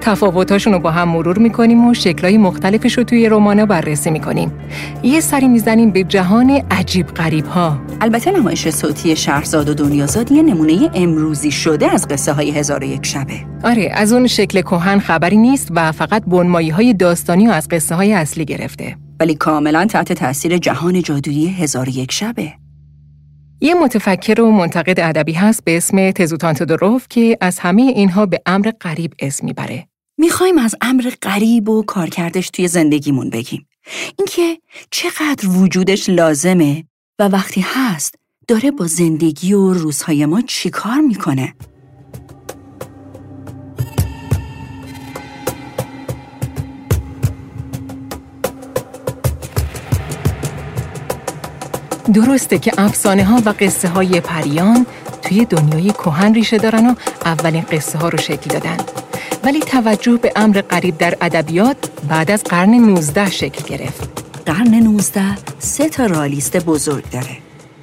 تفاوتاشون 0.00 0.72
رو 0.72 0.78
با 0.78 0.90
هم 0.90 1.08
مرور 1.08 1.38
می‌کنیم 1.38 1.86
و 1.86 1.94
شکلهای 1.94 2.38
مختلفش 2.38 2.98
رو 2.98 3.04
توی 3.04 3.28
رومانا 3.28 3.66
بررسی 3.66 4.10
می‌کنیم. 4.10 4.52
یه 5.02 5.20
سری 5.20 5.48
می‌زنیم 5.48 5.90
به 5.90 6.04
جهان 6.04 6.62
عجیب 6.70 7.06
غریب 7.06 7.46
ها. 7.46 7.78
البته 8.02 8.30
نمایش 8.30 8.68
صوتی 8.68 9.16
شهرزاد 9.16 9.68
و 9.68 9.74
دنیازاد 9.74 10.32
یه 10.32 10.42
نمونه 10.42 10.90
امروزی 10.94 11.50
شده 11.50 11.92
از 11.92 12.08
قصه 12.08 12.32
های 12.32 12.50
هزار 12.50 12.84
و 12.84 12.86
یک 12.86 13.06
شبه. 13.06 13.44
آره 13.64 13.90
از 13.94 14.12
اون 14.12 14.26
شکل 14.26 14.60
کهن 14.60 14.98
خبری 14.98 15.36
نیست 15.36 15.68
و 15.70 15.92
فقط 15.92 16.24
بنمایی 16.24 16.70
های 16.70 16.94
داستانی 16.94 17.48
و 17.48 17.50
از 17.50 17.68
قصه 17.68 17.94
های 17.94 18.12
اصلی 18.12 18.44
گرفته. 18.44 18.96
ولی 19.20 19.34
کاملا 19.34 19.86
تحت 19.86 20.12
تاثیر 20.12 20.58
جهان 20.58 21.02
جادویی 21.02 21.48
هزار 21.48 21.88
و 21.88 21.92
یک 21.92 22.12
شبه. 22.12 22.52
یه 23.60 23.74
متفکر 23.74 24.40
و 24.40 24.50
منتقد 24.50 25.00
ادبی 25.00 25.32
هست 25.32 25.64
به 25.64 25.76
اسم 25.76 26.10
تزوتان 26.10 26.52
دروف 26.52 27.06
که 27.10 27.38
از 27.40 27.58
همه 27.58 27.82
اینها 27.82 28.26
به 28.26 28.40
امر 28.46 28.70
غریب 28.80 29.14
اسم 29.18 29.46
می‌بره. 29.46 29.86
می‌خوایم 30.18 30.58
از 30.58 30.74
امر 30.80 31.10
غریب 31.22 31.68
و 31.68 31.82
کارکردش 31.82 32.50
توی 32.50 32.68
زندگیمون 32.68 33.30
بگیم. 33.30 33.66
اینکه 34.18 34.58
چقدر 34.90 35.48
وجودش 35.48 36.08
لازمه 36.08 36.84
و 37.18 37.28
وقتی 37.28 37.64
هست 37.74 38.14
داره 38.48 38.70
با 38.70 38.86
زندگی 38.86 39.52
و 39.52 39.72
روزهای 39.72 40.26
ما 40.26 40.40
چیکار 40.40 41.00
می‌کنه؟ 41.00 41.54
درسته 52.14 52.58
که 52.58 52.72
افسانه 52.78 53.24
ها 53.24 53.42
و 53.46 53.54
قصه 53.60 53.88
های 53.88 54.20
پریان 54.20 54.86
توی 55.22 55.44
دنیای 55.44 55.92
کهن 55.92 56.34
ریشه 56.34 56.58
دارن 56.58 56.86
و 56.86 56.94
اولین 57.24 57.62
قصه 57.62 57.98
ها 57.98 58.08
رو 58.08 58.18
شکل 58.18 58.50
دادن. 58.50 58.76
ولی 59.44 59.60
توجه 59.60 60.16
به 60.16 60.32
امر 60.36 60.60
قریب 60.60 60.98
در 60.98 61.16
ادبیات 61.20 61.76
بعد 62.08 62.30
از 62.30 62.44
قرن 62.44 62.74
19 62.74 63.30
شکل 63.30 63.76
گرفت. 63.76 64.31
قرن 64.46 64.74
19 64.74 65.36
سه 65.58 65.88
تا 65.88 66.06
رالیست 66.06 66.56
بزرگ 66.56 67.10
داره. 67.10 67.38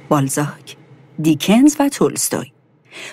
بالزاک، 0.08 0.76
دیکنز 1.22 1.76
و 1.80 1.88
تولستوی. 1.88 2.52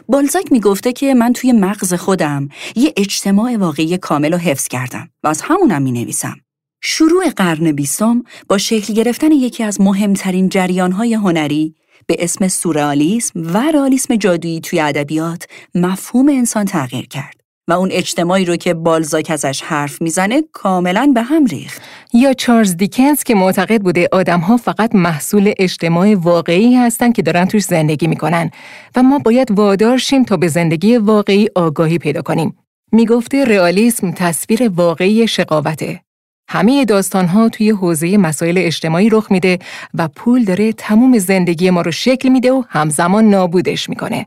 بالزاک 0.10 0.52
می‌گفته 0.52 0.94
که 0.94 1.14
من 1.14 1.34
توی 1.34 1.52
مغز 1.52 1.94
خودم 1.94 2.50
یه 2.76 2.94
اجتماع 2.98 3.58
واقعی 3.58 3.98
کامل 3.98 4.32
رو 4.32 4.38
حفظ 4.38 4.68
کردم 4.68 5.10
و 5.24 5.28
از 5.28 5.42
همونم 5.42 5.82
می 5.82 5.92
نویسم. 5.92 6.36
شروع 6.82 7.30
قرن 7.30 7.72
بیستم 7.72 8.24
با 8.50 8.58
شکل 8.58 8.94
گرفتن 8.94 9.32
یکی 9.32 9.64
از 9.64 9.82
مهمترین 9.82 10.50
جریانهای 10.50 11.14
هنری 11.14 11.76
به 12.06 12.16
اسم 12.20 12.48
سورئالیسم 12.48 13.54
و 13.54 13.72
رئالیسم 13.72 14.16
جادویی 14.16 14.60
توی 14.60 14.80
ادبیات 14.80 15.46
مفهوم 15.76 16.30
انسان 16.30 16.66
تغییر 16.66 17.08
کرد. 17.08 17.37
و 17.70 17.74
اون 17.74 17.90
اجتماعی 17.92 18.46
رو 18.46 18.56
که 18.56 18.74
بالزاک 18.74 19.30
ازش 19.30 19.62
حرف 19.62 20.02
می‌زنه 20.02 20.44
کاملا 20.54 21.12
به 21.14 21.22
هم 21.22 21.46
ریخت. 21.46 21.82
یا 22.14 22.34
چارلز 22.34 22.78
دیکنز 22.78 23.24
که 23.24 23.36
معتقد 23.36 23.82
بوده 23.82 24.10
آدمها 24.12 24.58
فقط 24.58 24.96
محصول 24.96 25.54
اجتماع 25.58 26.16
واقعی 26.16 26.76
هستند 26.76 27.16
که 27.16 27.22
دارن 27.22 27.46
توش 27.46 27.64
زندگی 27.64 28.08
می‌کنن 28.08 28.52
و 28.96 29.04
ما 29.04 29.20
باید 29.20 29.52
وادار 29.52 29.98
شیم 29.98 30.24
تا 30.24 30.38
به 30.38 30.48
زندگی 30.48 30.98
واقعی 30.98 31.48
آگاهی 31.56 31.98
پیدا 31.98 32.22
کنیم. 32.22 32.58
می‌گفته 32.92 33.46
رئالیسم 33.46 34.12
تصویر 34.12 34.70
واقعی 34.70 35.28
شقاوته. 35.28 36.02
همه 36.50 36.86
داستانها 36.86 37.50
توی 37.50 37.70
حوزه 37.70 38.18
مسائل 38.18 38.58
اجتماعی 38.58 39.10
رخ 39.10 39.32
میده 39.32 39.60
و 39.94 40.08
پول 40.08 40.44
داره 40.44 40.74
تموم 40.74 41.18
زندگی 41.18 41.70
ما 41.70 41.82
رو 41.82 41.92
شکل 41.92 42.30
میده 42.30 42.52
و 42.52 42.64
همزمان 42.70 43.30
نابودش 43.30 43.90
می‌کنه. 43.90 44.26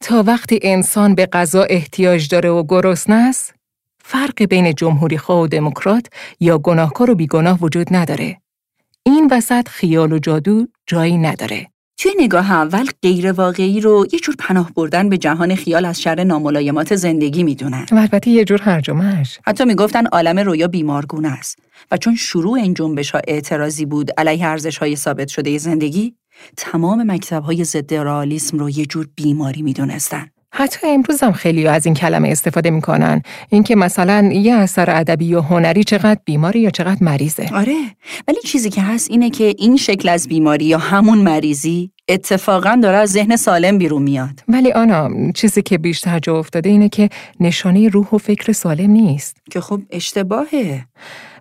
تا 0.00 0.22
وقتی 0.22 0.58
انسان 0.62 1.14
به 1.14 1.26
غذا 1.26 1.62
احتیاج 1.62 2.28
داره 2.28 2.50
و 2.50 2.64
گرسنه 2.68 3.14
است، 3.14 3.54
فرق 4.04 4.42
بین 4.42 4.74
جمهوری 4.74 5.18
خواه 5.18 5.40
و 5.40 5.46
دموکرات 5.46 6.06
یا 6.40 6.58
گناهکار 6.58 7.10
و 7.10 7.14
بیگناه 7.14 7.58
وجود 7.60 7.86
نداره. 7.90 8.40
این 9.02 9.28
وسط 9.30 9.68
خیال 9.68 10.12
و 10.12 10.18
جادو 10.18 10.66
جایی 10.86 11.18
نداره. 11.18 11.66
توی 11.96 12.12
نگاه 12.18 12.52
اول 12.52 12.86
غیر 13.02 13.32
واقعی 13.32 13.80
رو 13.80 14.06
یه 14.12 14.18
جور 14.18 14.34
پناه 14.38 14.72
بردن 14.76 15.08
به 15.08 15.18
جهان 15.18 15.54
خیال 15.54 15.84
از 15.84 16.02
شر 16.02 16.24
ناملایمات 16.24 16.96
زندگی 16.96 17.42
می‌دونن. 17.42 17.86
و 17.92 17.96
البته 17.96 18.30
یه 18.30 18.44
جور 18.44 18.62
هرجمش. 18.62 19.38
حتی 19.44 19.64
می‌گفتن 19.64 20.06
عالم 20.06 20.38
رویا 20.38 20.68
بیمارگونه 20.68 21.28
است 21.28 21.58
و 21.90 21.96
چون 21.96 22.14
شروع 22.14 22.58
این 22.58 22.74
جنبش 22.74 23.10
ها 23.10 23.20
اعتراضی 23.28 23.84
بود 23.84 24.10
علیه 24.18 24.46
ارزش 24.46 24.78
های 24.78 24.96
ثابت 24.96 25.28
شده 25.28 25.58
زندگی، 25.58 26.14
تمام 26.56 27.10
مکتب 27.10 27.42
های 27.42 27.64
ضد 27.64 27.94
رئالیسم 27.94 28.58
رو 28.58 28.70
یه 28.70 28.86
جور 28.86 29.08
بیماری 29.16 29.62
می‌دونستن. 29.62 30.26
حتی 30.52 30.86
امروز 30.86 31.22
هم 31.22 31.32
خیلی 31.32 31.66
از 31.66 31.86
این 31.86 31.94
کلمه 31.94 32.28
استفاده 32.28 32.70
می‌کنن. 32.70 33.22
اینکه 33.48 33.76
مثلا 33.76 34.30
یه 34.32 34.54
اثر 34.54 34.90
ادبی 34.90 35.24
یا 35.24 35.40
هنری 35.40 35.84
چقدر 35.84 36.20
بیماری 36.24 36.60
یا 36.60 36.70
چقدر 36.70 36.98
مریضه. 37.00 37.48
آره 37.54 37.76
ولی 38.28 38.38
چیزی 38.44 38.70
که 38.70 38.82
هست 38.82 39.10
اینه 39.10 39.30
که 39.30 39.54
این 39.58 39.76
شکل 39.76 40.08
از 40.08 40.28
بیماری 40.28 40.64
یا 40.64 40.78
همون 40.78 41.18
مریضی 41.18 41.90
اتفاقا 42.08 42.78
داره 42.82 42.96
از 42.96 43.12
ذهن 43.12 43.36
سالم 43.36 43.78
بیرون 43.78 44.02
میاد. 44.02 44.42
ولی 44.48 44.72
آنا 44.72 45.10
چیزی 45.32 45.62
که 45.62 45.78
بیشتر 45.78 46.18
جا 46.18 46.38
افتاده 46.38 46.70
اینه 46.70 46.88
که 46.88 47.08
نشانه 47.40 47.88
روح 47.88 48.06
و 48.12 48.18
فکر 48.18 48.52
سالم 48.52 48.90
نیست. 48.90 49.36
که 49.50 49.60
خب 49.60 49.80
اشتباهه. 49.90 50.84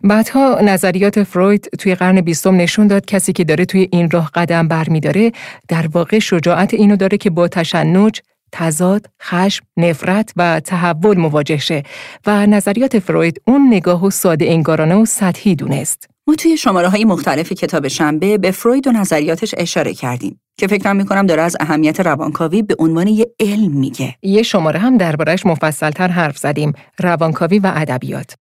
بعدها 0.04 0.60
نظریات 0.64 1.24
فروید 1.24 1.70
توی 1.80 1.96
قرن 1.96 2.22
بیستم 2.22 2.56
نشون 2.56 2.88
داد 2.88 3.06
کسی 3.06 3.34
که 3.34 3.44
داره 3.44 3.66
توی 3.66 3.88
این 3.92 4.10
راه 4.10 4.32
قدم 4.34 4.68
برمیداره 4.68 5.32
در 5.68 5.88
واقع 5.88 6.20
شجاعت 6.20 6.74
اینو 6.74 6.96
داره 6.96 7.18
که 7.18 7.30
با 7.30 7.48
تشنج 7.48 8.22
تضاد، 8.52 9.06
خشم، 9.22 9.66
نفرت 9.78 10.34
و 10.36 10.60
تحول 10.60 11.18
مواجه 11.18 11.58
شه 11.58 11.84
و 12.26 12.46
نظریات 12.46 13.00
فروید 13.00 13.42
اون 13.48 13.68
نگاه 13.68 14.06
و 14.06 14.10
ساده 14.10 14.46
انگارانه 14.46 14.96
و 14.96 15.06
سطحی 15.06 15.56
دونست. 15.56 16.10
ما 16.28 16.36
توی 16.36 16.58
شماره 16.58 16.88
های 16.88 17.06
مختلف 17.06 17.52
کتاب 17.52 17.88
شنبه 17.88 18.38
به 18.38 18.52
فروید 18.52 18.88
و 18.88 18.92
نظریاتش 18.92 19.56
اشاره 19.58 19.94
کردیم 19.94 20.40
که 20.58 20.68
فکر 20.68 20.94
می‌کنم 20.94 21.26
داره 21.26 21.42
از 21.42 21.58
اهمیت 21.60 22.00
روانکاوی 22.00 22.62
به 22.62 22.76
عنوان 22.80 23.08
یه 23.08 23.32
علم 23.40 23.72
میگه. 23.72 24.16
یه 24.22 24.44
شماره 24.44 24.80
هم 24.80 24.98
دربارش 24.98 25.46
مفصلتر 25.46 26.08
حرف 26.08 26.38
زدیم، 26.38 26.74
روانکاوی 27.00 27.60
و 27.60 27.72
ادبیات. 27.76 28.36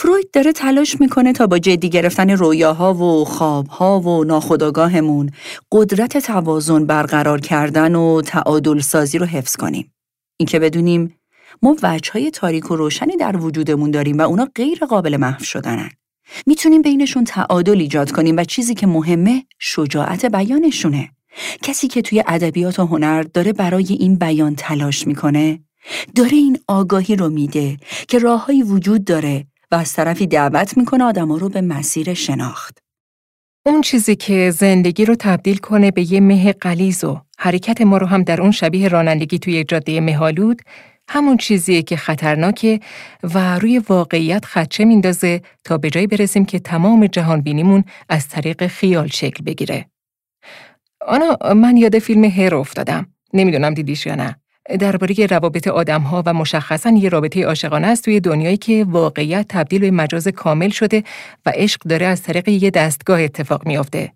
فروید 0.00 0.30
داره 0.30 0.52
تلاش 0.52 1.00
می‌کنه 1.00 1.32
تا 1.32 1.46
با 1.46 1.58
جدی 1.58 1.88
گرفتن 1.90 2.30
رویاها 2.30 2.94
و 2.94 3.24
خوابها 3.24 4.00
و 4.00 4.24
ناخودآگاهمون 4.24 5.30
قدرت 5.72 6.18
توازن 6.18 6.84
برقرار 6.84 7.40
کردن 7.40 7.94
و 7.94 8.22
تعادل 8.22 8.80
سازی 8.80 9.18
رو 9.18 9.26
حفظ 9.26 9.56
کنیم. 9.56 9.92
اینکه 10.36 10.58
بدونیم 10.58 11.14
ما 11.62 11.76
وجههای 11.82 12.30
تاریک 12.30 12.70
و 12.70 12.76
روشنی 12.76 13.16
در 13.16 13.36
وجودمون 13.36 13.90
داریم 13.90 14.18
و 14.18 14.20
اونا 14.20 14.48
غیر 14.54 14.78
قابل 14.78 15.16
محو 15.16 15.44
شدنن. 15.44 15.90
می‌تونیم 16.46 16.82
بینشون 16.82 17.24
تعادل 17.24 17.80
ایجاد 17.80 18.12
کنیم 18.12 18.36
و 18.36 18.44
چیزی 18.44 18.74
که 18.74 18.86
مهمه 18.86 19.44
شجاعت 19.58 20.24
بیانشونه. 20.24 21.10
کسی 21.62 21.88
که 21.88 22.02
توی 22.02 22.24
ادبیات 22.26 22.78
و 22.78 22.86
هنر 22.86 23.22
داره 23.22 23.52
برای 23.52 23.96
این 24.00 24.14
بیان 24.14 24.54
تلاش 24.54 25.06
می‌کنه 25.06 25.60
داره 26.14 26.32
این 26.32 26.58
آگاهی 26.68 27.16
رو 27.16 27.28
میده 27.28 27.76
که 28.08 28.18
راههایی 28.18 28.62
وجود 28.62 29.04
داره 29.04 29.46
و 29.70 29.74
از 29.74 29.92
طرفی 29.92 30.26
دعوت 30.26 30.76
می‌کنه 30.76 31.04
آدما 31.04 31.36
رو 31.36 31.48
به 31.48 31.60
مسیر 31.60 32.14
شناخت. 32.14 32.78
اون 33.66 33.80
چیزی 33.80 34.16
که 34.16 34.50
زندگی 34.50 35.04
رو 35.04 35.14
تبدیل 35.18 35.56
کنه 35.56 35.90
به 35.90 36.12
یه 36.12 36.20
مه 36.20 36.52
قلیز 36.52 37.04
و 37.04 37.20
حرکت 37.38 37.80
ما 37.80 37.98
رو 37.98 38.06
هم 38.06 38.22
در 38.22 38.40
اون 38.40 38.50
شبیه 38.50 38.88
رانندگی 38.88 39.38
توی 39.38 39.64
جاده 39.64 40.00
مهالود 40.00 40.62
همون 41.08 41.36
چیزیه 41.36 41.82
که 41.82 41.96
خطرناکه 41.96 42.80
و 43.34 43.58
روی 43.58 43.78
واقعیت 43.78 44.44
خدچه 44.44 44.84
میندازه 44.84 45.42
تا 45.64 45.78
به 45.78 45.90
جایی 45.90 46.06
برسیم 46.06 46.44
که 46.44 46.58
تمام 46.58 47.06
جهان 47.06 47.40
بینیمون 47.40 47.84
از 48.08 48.28
طریق 48.28 48.66
خیال 48.66 49.06
شکل 49.06 49.44
بگیره. 49.44 49.86
آنا 51.06 51.54
من 51.54 51.76
یاد 51.76 51.98
فیلم 51.98 52.24
هر 52.24 52.54
افتادم. 52.54 53.06
نمی‌دونم 53.34 53.74
دیدیش 53.74 54.06
یا 54.06 54.14
نه. 54.14 54.36
درباره 54.76 55.26
روابط 55.26 55.68
آدمها 55.68 56.22
و 56.26 56.34
مشخصا 56.34 56.90
یه 56.90 57.08
رابطه 57.08 57.44
عاشقانه 57.44 57.86
است 57.86 58.04
توی 58.04 58.20
دنیایی 58.20 58.56
که 58.56 58.86
واقعیت 58.88 59.46
تبدیل 59.48 59.80
به 59.80 59.90
مجاز 59.90 60.28
کامل 60.28 60.68
شده 60.68 61.04
و 61.46 61.52
عشق 61.54 61.80
داره 61.80 62.06
از 62.06 62.22
طریق 62.22 62.48
یه 62.48 62.70
دستگاه 62.70 63.22
اتفاق 63.22 63.66
میافته. 63.66 64.12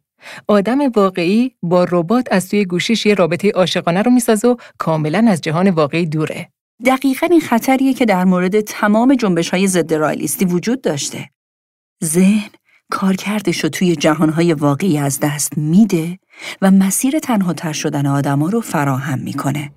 آدم 0.49 0.79
واقعی 0.89 1.55
با 1.63 1.87
ربات 1.91 2.29
از 2.31 2.49
توی 2.49 2.65
گوشیش 2.65 3.07
یه 3.07 3.15
رابطه 3.15 3.51
عاشقانه 3.51 4.03
رو 4.03 4.11
می‌سازه 4.11 4.49
و 4.49 4.57
کاملا 4.79 5.27
از 5.29 5.41
جهان 5.41 5.71
واقعی 5.71 6.07
دوره. 6.07 6.49
دقیقا 6.87 7.27
این 7.31 7.41
خطریه 7.41 7.95
که 7.95 8.05
در 8.05 8.25
مورد 8.25 8.61
تمام 8.61 9.15
جنبش 9.15 9.51
های 9.51 9.67
ضد 9.67 9.95
رایلیستی 9.95 10.45
وجود 10.45 10.83
داشته. 10.83 11.29
ذهن 12.05 12.51
کارکردش 12.91 13.65
رو 13.65 13.69
توی 13.71 13.97
جهانهای 13.97 14.53
واقعی 14.53 14.99
از 14.99 15.21
دست 15.21 15.59
میده 15.59 16.19
و 16.63 16.71
مسیر 16.71 17.19
تنها 17.19 17.53
تر 17.53 17.73
شدن 17.73 18.07
آدما 18.07 18.49
رو 18.49 18.61
فراهم 18.61 19.19
می‌کنه. 19.19 19.71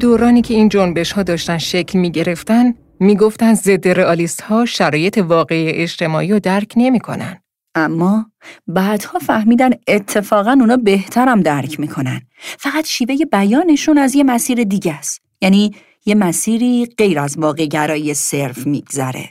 دورانی 0.00 0.42
که 0.42 0.54
این 0.54 0.68
جنبش 0.68 1.12
ها 1.12 1.22
داشتن 1.22 1.58
شکل 1.58 1.98
می 1.98 2.10
گرفتن، 2.10 2.74
می 3.00 3.16
گفتن 3.16 3.54
ضد 3.54 3.88
رئالیست 3.88 4.40
ها 4.40 4.64
شرایط 4.64 5.18
واقعی 5.18 5.68
اجتماعی 5.68 6.32
رو 6.32 6.40
درک 6.40 6.72
نمی 6.76 7.00
کنن. 7.00 7.42
اما 7.74 8.26
بعدها 8.66 9.18
فهمیدن 9.18 9.70
اتفاقا 9.88 10.50
اونا 10.50 10.76
بهترم 10.76 11.40
درک 11.40 11.80
می‌کنن. 11.80 12.20
فقط 12.58 12.86
شیوه 12.86 13.16
بیانشون 13.32 13.98
از 13.98 14.14
یه 14.14 14.24
مسیر 14.24 14.64
دیگه 14.64 14.94
است. 14.94 15.20
یعنی 15.40 15.74
یه 16.06 16.14
مسیری 16.14 16.86
غیر 16.98 17.18
از 17.18 17.38
واقع 17.38 17.66
گرایی 17.66 18.14
صرف 18.14 18.66
میگذره. 18.66 19.28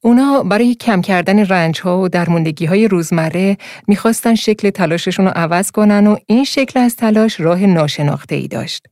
اونا 0.00 0.42
برای 0.42 0.74
کم 0.74 1.00
کردن 1.00 1.38
رنج 1.46 1.80
ها 1.80 2.00
و 2.00 2.08
درموندگی 2.08 2.66
های 2.66 2.88
روزمره 2.88 3.56
می‌خواستن 3.86 4.34
شکل 4.34 4.70
تلاششون 4.70 5.26
رو 5.26 5.32
عوض 5.34 5.70
کنن 5.70 6.06
و 6.06 6.16
این 6.26 6.44
شکل 6.44 6.80
از 6.80 6.96
تلاش 6.96 7.40
راه 7.40 7.66
ناشناخته 7.66 8.34
ای 8.34 8.48
داشت. 8.48 8.86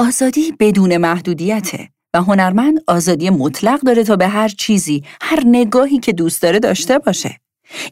آزادی 0.00 0.52
بدون 0.60 0.96
محدودیته 0.96 1.88
و 2.14 2.22
هنرمند 2.22 2.78
آزادی 2.86 3.30
مطلق 3.30 3.80
داره 3.80 4.04
تا 4.04 4.16
به 4.16 4.28
هر 4.28 4.48
چیزی، 4.48 5.04
هر 5.22 5.42
نگاهی 5.46 5.98
که 5.98 6.12
دوست 6.12 6.42
داره 6.42 6.58
داشته 6.58 6.98
باشه. 6.98 7.40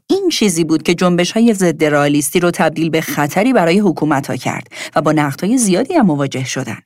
این 0.07 0.29
چیزی 0.33 0.65
بود 0.65 0.83
که 0.83 0.95
جنبش 0.95 1.33
های 1.33 1.55
ضد 1.55 1.85
رئالیستی 1.85 2.41
رو 2.41 2.51
تبدیل 2.51 2.91
به 2.91 3.01
خطری 3.01 3.53
برای 3.53 3.79
حکومت 3.79 4.27
ها 4.27 4.37
کرد 4.37 4.67
و 4.97 5.03
با 5.03 5.13
نقدهای 5.13 5.59
زیادی 5.59 5.95
هم 5.95 6.07
مواجه 6.07 6.45
شدن. 6.45 6.79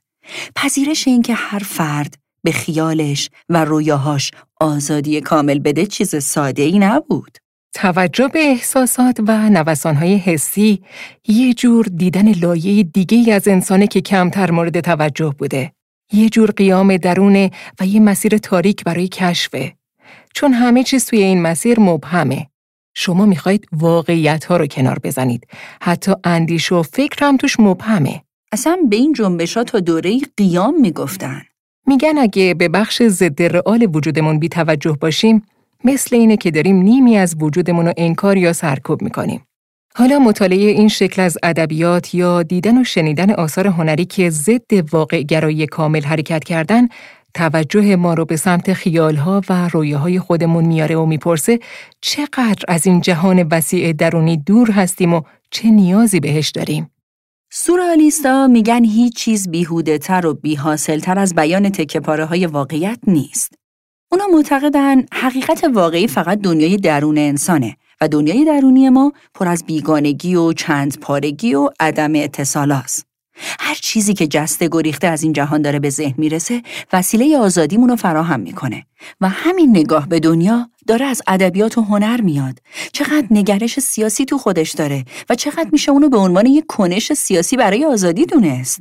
پذیرش 0.56 1.08
اینکه 1.08 1.35
هر 1.35 1.58
فرد 1.58 2.14
به 2.44 2.52
خیالش 2.52 3.30
و 3.48 3.64
رویاهاش 3.64 4.30
آزادی 4.61 5.20
کامل 5.20 5.58
بده 5.58 5.87
چیز 5.87 6.24
ساده 6.24 6.62
ای 6.62 6.78
نبود. 6.78 7.38
توجه 7.74 8.28
به 8.28 8.38
احساسات 8.38 9.20
و 9.28 9.50
نوسانهای 9.50 10.16
حسی 10.16 10.82
یه 11.28 11.54
جور 11.54 11.87
دیدن 11.96 12.32
لایه 12.32 12.82
دیگه 12.82 13.35
از 13.35 13.48
انسانه 13.48 13.87
که 13.87 14.00
کمتر 14.00 14.50
مورد 14.50 14.80
توجه 14.80 15.35
بوده. 15.38 15.72
یه 16.12 16.28
جور 16.28 16.50
قیام 16.50 16.96
درونه 16.96 17.50
و 17.80 17.87
یه 17.87 18.00
مسیر 18.00 18.38
تاریک 18.38 18.85
برای 18.85 19.08
کشفه. 19.08 19.74
چون 20.35 20.52
همه 20.52 20.82
چیز 20.82 21.06
توی 21.06 21.22
این 21.22 21.42
مسیر 21.42 21.80
مبهمه. 21.80 22.46
شما 22.94 23.26
می‌خواید 23.26 23.66
واقعیت 23.72 24.44
ها 24.44 24.56
رو 24.56 24.66
کنار 24.66 24.98
بزنید. 25.04 25.46
حتی 25.82 26.12
اندیش 26.24 26.72
و 26.72 26.82
فکر 26.82 27.24
هم 27.24 27.37
توش 27.37 27.61
مبهمه. 27.61 28.22
اصلا 28.52 28.78
به 28.90 28.96
این 28.96 29.12
جنبشات 29.12 29.66
تا 29.66 29.80
دوره 29.80 30.18
قیام 30.37 30.80
می‌گفتن. 30.80 31.42
میگن 31.87 32.18
اگه 32.18 32.54
به 32.54 32.68
بخش 32.68 33.02
ضد 33.02 33.42
رئال 33.42 33.88
وجودمون 33.94 34.38
بی 34.38 34.48
توجه 34.48 34.96
باشیم، 35.00 35.42
مثل 35.85 36.16
اینه 36.16 36.37
که 36.37 36.51
داریم 36.51 36.77
نیمی 36.77 37.16
از 37.16 37.37
وجودمون 37.40 37.87
رو 37.87 37.92
انکار 37.97 38.37
یا 38.37 38.53
سرکوب 38.53 39.03
می‌کنیم. 39.03 39.47
حالا 39.95 40.18
مطالعه 40.18 40.71
این 40.71 40.88
شکل 40.88 41.23
از 41.23 41.38
ادبیات 41.42 42.14
یا 42.14 42.42
دیدن 42.42 42.81
و 42.81 42.85
شنیدن 42.85 43.31
آثار 43.31 43.66
هنری 43.66 44.05
که 44.05 44.31
ضد 44.31 44.95
واقع 44.95 45.23
گرایی 45.23 45.66
کامل 45.66 46.03
حرکت 46.03 46.45
کردن 46.45 46.88
توجه 47.35 47.97
ما 47.97 48.14
رو 48.14 48.25
به 48.25 48.37
سمت 48.37 48.73
خیالها 48.73 49.40
و 49.49 49.68
رویاهای 49.68 50.18
خودمون 50.18 50.64
میاره 50.64 50.97
و 50.97 51.07
می‌پرسه 51.07 51.59
چقدر 52.01 52.64
از 52.68 52.87
این 52.87 53.01
جهان 53.01 53.49
وسیع 53.51 53.92
درونی 53.92 54.37
دور 54.37 54.71
هستیم 54.71 55.14
و 55.14 55.23
چه 55.51 55.71
نیازی 55.71 56.21
بهش 56.21 56.51
داریم. 56.51 56.90
سورالیستا 57.53 58.47
میگن 58.47 58.85
هیچ 58.85 59.16
چیز 59.16 59.51
بیهوده 59.51 59.99
تر 59.99 60.27
و 60.27 60.35
بیحاصل 60.35 60.99
تر 60.99 61.18
از 61.18 61.35
بیان 61.35 61.68
تکه 61.71 62.01
پاره 62.01 62.25
های 62.25 62.47
واقعیت 62.47 62.99
نیست. 63.07 63.62
اونا 64.12 64.27
معتقدن 64.27 65.05
حقیقت 65.12 65.64
واقعی 65.64 66.09
فقط 66.09 66.40
دنیای 66.40 66.77
درون 66.77 67.18
انسانه 67.18 67.77
و 68.01 68.09
دنیای 68.09 68.44
درونی 68.44 68.88
ما 68.88 69.12
پر 69.35 69.48
از 69.48 69.64
بیگانگی 69.64 70.35
و 70.35 70.53
چند 70.53 71.01
پارگی 71.01 71.55
و 71.55 71.70
عدم 71.81 72.14
اتصال 72.14 72.72
است. 72.72 73.07
هر 73.61 73.75
چیزی 73.75 74.14
که 74.14 74.27
جسته 74.27 74.68
گریخته 74.72 75.07
از 75.07 75.22
این 75.22 75.33
جهان 75.33 75.62
داره 75.62 75.79
به 75.79 75.90
ذهن 75.90 76.14
می‌رسه 76.18 76.62
وسیله 76.92 77.38
آزادیمون 77.38 77.88
رو 77.88 77.96
فراهم 77.96 78.40
می‌کنه 78.40 78.87
و 79.20 79.29
همین 79.29 79.70
نگاه 79.70 80.09
به 80.09 80.20
دنیا 80.20 80.70
داره 80.87 81.07
از 81.07 81.22
ادبیات 81.27 81.79
و 81.79 81.83
هنر 81.83 82.20
میاد 82.20 82.59
چقدر 82.92 83.27
نگرش 83.31 83.81
سیاسی 83.81 84.25
تو 84.25 84.38
خودش 84.38 84.70
داره 84.70 85.05
و 85.31 85.35
چقدر 85.35 85.68
میشه 85.72 85.92
اونو 85.92 86.09
به 86.09 86.18
عنوان 86.18 86.46
یک 86.46 86.66
کنش 86.66 87.12
سیاسی 87.12 87.57
برای 87.57 87.85
آزادی 87.85 88.27
دونست 88.27 88.81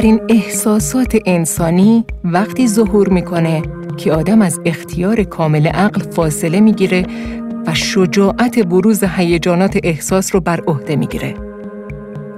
عمیقترین 0.00 0.20
احساسات 0.28 1.16
انسانی 1.26 2.04
وقتی 2.24 2.68
ظهور 2.68 3.08
می‌کنه 3.08 3.62
که 3.96 4.12
آدم 4.12 4.42
از 4.42 4.60
اختیار 4.64 5.22
کامل 5.22 5.66
عقل 5.66 6.00
فاصله 6.10 6.60
می‌گیره 6.60 7.06
و 7.66 7.74
شجاعت 7.74 8.58
بروز 8.58 9.04
هیجانات 9.04 9.78
احساس 9.82 10.34
رو 10.34 10.40
بر 10.40 10.60
عهده 10.60 10.96
می‌گیره. 10.96 11.34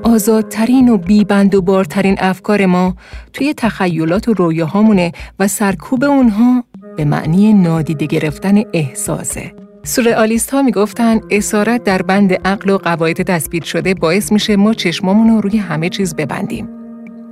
آزادترین 0.03 0.89
و 0.89 0.97
بیبند 0.97 1.55
و 1.55 1.63
بارترین 1.63 2.17
افکار 2.19 2.67
ما 2.67 2.97
توی 3.33 3.55
تخیلات 3.57 4.29
و 4.29 4.35
رویاهامونه 4.35 5.13
و 5.39 5.49
سرکوب 5.49 6.05
اونها 6.05 6.65
به 6.97 7.05
معنی 7.05 7.53
نادیده 7.53 8.07
گرفتن 8.07 8.63
احساسه. 8.73 9.53
سورئالیست 9.85 10.51
ها 10.51 10.63
می‌گفتن 10.63 11.21
اسارت 11.31 11.85
در 11.85 12.03
بند 12.03 12.33
عقل 12.33 12.71
و 12.71 12.79
قواعد 12.79 13.23
تثبیت 13.23 13.65
شده 13.65 13.95
باعث 13.95 14.33
میشه 14.33 14.57
ما 14.57 14.75
چشمامون 14.75 15.29
رو 15.29 15.41
روی 15.41 15.59
همه 15.59 15.89
چیز 15.89 16.15
ببندیم. 16.15 16.82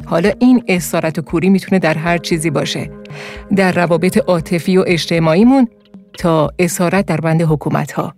حالا 0.06 0.30
این 0.38 0.64
اسارت 0.68 1.18
و 1.18 1.22
کوری 1.22 1.48
می‌تونه 1.48 1.78
در 1.78 1.94
هر 1.94 2.18
چیزی 2.18 2.50
باشه. 2.50 2.90
در 3.56 3.72
روابط 3.72 4.18
عاطفی 4.18 4.76
و 4.76 4.84
اجتماعیمون 4.86 5.68
تا 6.18 6.50
اسارت 6.58 7.06
در 7.06 7.20
بند 7.20 7.42
حکومت 7.42 7.92
ها. 7.92 8.14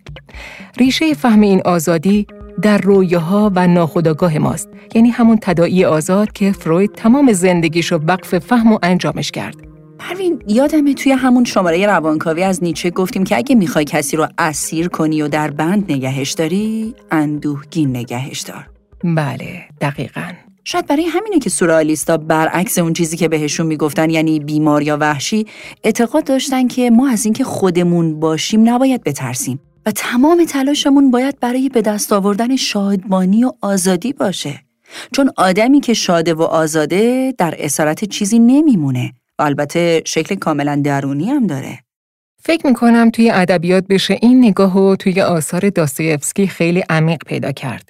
ریشه 0.78 1.14
فهم 1.14 1.40
این 1.40 1.62
آزادی 1.64 2.26
در 2.62 2.78
رویاها 2.78 3.52
و 3.54 3.66
ناخودآگاه 3.66 4.38
ماست. 4.38 4.68
یعنی 4.94 5.10
همون 5.10 5.38
تدائی 5.42 5.84
آزاد 5.84 6.32
که 6.32 6.52
فروید 6.52 6.92
تمام 6.92 7.32
زندگیشو 7.32 7.96
وقف 7.96 8.38
فهم 8.38 8.72
و 8.72 8.78
انجامش 8.82 9.30
کرد. 9.30 9.56
پروین 9.98 10.42
یادمه 10.46 10.94
توی 10.94 11.12
همون 11.12 11.44
شماره 11.44 11.86
روانکاوی 11.86 12.42
از 12.42 12.62
نیچه 12.62 12.90
گفتیم 12.90 13.24
که 13.24 13.36
اگه 13.36 13.54
می‌خوای 13.54 13.84
کسی 13.84 14.16
رو 14.16 14.28
اسیر 14.38 14.88
کنی 14.88 15.22
و 15.22 15.28
در 15.28 15.50
بند 15.50 15.92
نگهش 15.92 16.32
داری 16.32 16.94
اندوهگین 17.10 17.96
نگهش 17.96 18.40
دار 18.40 18.68
بله 19.04 19.64
دقیقاً 19.80 20.32
شاید 20.64 20.86
برای 20.86 21.04
همینه 21.04 21.38
که 21.38 21.50
سورئالیستا 21.50 22.16
برعکس 22.16 22.78
اون 22.78 22.92
چیزی 22.92 23.16
که 23.16 23.28
بهشون 23.28 23.66
می‌گفتن 23.66 24.10
یعنی 24.10 24.40
بیمار 24.40 24.82
یا 24.82 24.96
وحشی 25.00 25.46
اعتقاد 25.84 26.24
داشتن 26.24 26.68
که 26.68 26.90
ما 26.90 27.08
از 27.08 27.24
اینکه 27.24 27.44
خودمون 27.44 28.20
باشیم 28.20 28.68
نباید 28.68 29.04
بترسیم 29.04 29.60
و 29.86 29.90
تمام 29.90 30.44
تلاشمون 30.44 31.10
باید 31.10 31.40
برای 31.40 31.68
به 31.68 31.82
دست 31.82 32.12
آوردن 32.12 32.56
شادمانی 32.56 33.44
و 33.44 33.52
آزادی 33.60 34.12
باشه. 34.12 34.60
چون 35.12 35.30
آدمی 35.36 35.80
که 35.80 35.94
شاده 35.94 36.34
و 36.34 36.42
آزاده 36.42 37.34
در 37.38 37.54
اسارت 37.58 38.04
چیزی 38.04 38.38
نمیمونه. 38.38 39.12
البته 39.38 40.02
شکل 40.06 40.34
کاملا 40.34 40.80
درونی 40.84 41.30
هم 41.30 41.46
داره. 41.46 41.78
فکر 42.44 42.66
می‌کنم 42.66 43.10
توی 43.10 43.30
ادبیات 43.30 43.86
بشه 43.86 44.18
این 44.22 44.44
نگاه 44.44 44.78
و 44.78 44.96
توی 44.96 45.20
آثار 45.20 45.70
داستایفسکی 45.70 46.46
خیلی 46.46 46.84
عمیق 46.90 47.24
پیدا 47.26 47.52
کرد. 47.52 47.88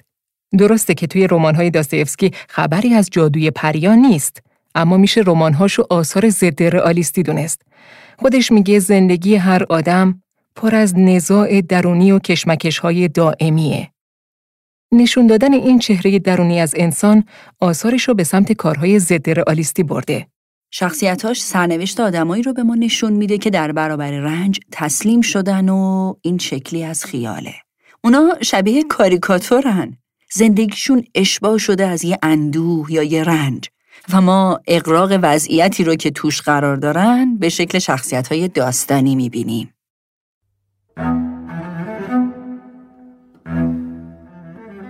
درسته 0.57 0.93
که 0.93 1.07
توی 1.07 1.27
رمان‌های 1.27 1.69
داستایفسکی 1.69 2.31
خبری 2.49 2.93
از 2.93 3.09
جادوی 3.11 3.51
پریان 3.51 3.99
نیست، 3.99 4.41
اما 4.75 4.97
میشه 4.97 5.21
رمان‌هاش 5.25 5.79
و 5.79 5.83
آثار 5.89 6.29
ضد 6.29 6.63
رئالیستی 6.63 7.23
دونست. 7.23 7.61
خودش 8.19 8.51
میگه 8.51 8.79
زندگی 8.79 9.35
هر 9.35 9.63
آدم 9.69 10.21
پر 10.55 10.75
از 10.75 10.93
نزاع 10.97 11.61
درونی 11.61 12.11
و 12.11 12.19
کشمکش‌های 12.19 13.07
دائمیه. 13.07 13.89
نشون 14.91 15.27
دادن 15.27 15.53
این 15.53 15.79
چهره 15.79 16.19
درونی 16.19 16.59
از 16.59 16.73
انسان 16.77 17.23
آثارش 17.59 18.07
رو 18.07 18.13
به 18.13 18.23
سمت 18.23 18.51
کارهای 18.51 18.99
ضد 18.99 19.29
رئالیستی 19.29 19.83
برده. 19.83 20.27
شخصیتاش 20.71 21.43
سرنوشت 21.43 21.99
آدمایی 21.99 22.43
رو 22.43 22.53
به 22.53 22.63
ما 22.63 22.75
نشون 22.75 23.13
میده 23.13 23.37
که 23.37 23.49
در 23.49 23.71
برابر 23.71 24.11
رنج 24.11 24.59
تسلیم 24.71 25.21
شدن 25.21 25.69
و 25.69 26.13
این 26.21 26.37
شکلی 26.37 26.83
از 26.83 27.05
خیاله. 27.05 27.53
اونا 28.03 28.33
شبیه 28.41 28.83
کاریکاتورن. 28.83 29.97
زندگیشون 30.35 31.03
اشباه 31.15 31.57
شده 31.57 31.87
از 31.87 32.05
یه 32.05 32.17
اندوه 32.23 32.91
یا 32.91 33.03
یه 33.03 33.23
رنج 33.23 33.69
و 34.13 34.21
ما 34.21 34.59
اقراق 34.67 35.19
وضعیتی 35.21 35.83
رو 35.83 35.95
که 35.95 36.11
توش 36.11 36.41
قرار 36.41 36.75
دارن 36.75 37.37
به 37.37 37.49
شکل 37.49 37.79
شخصیت 37.79 38.31
های 38.31 38.47
داستانی 38.47 39.15
می‌بینیم. 39.15 39.73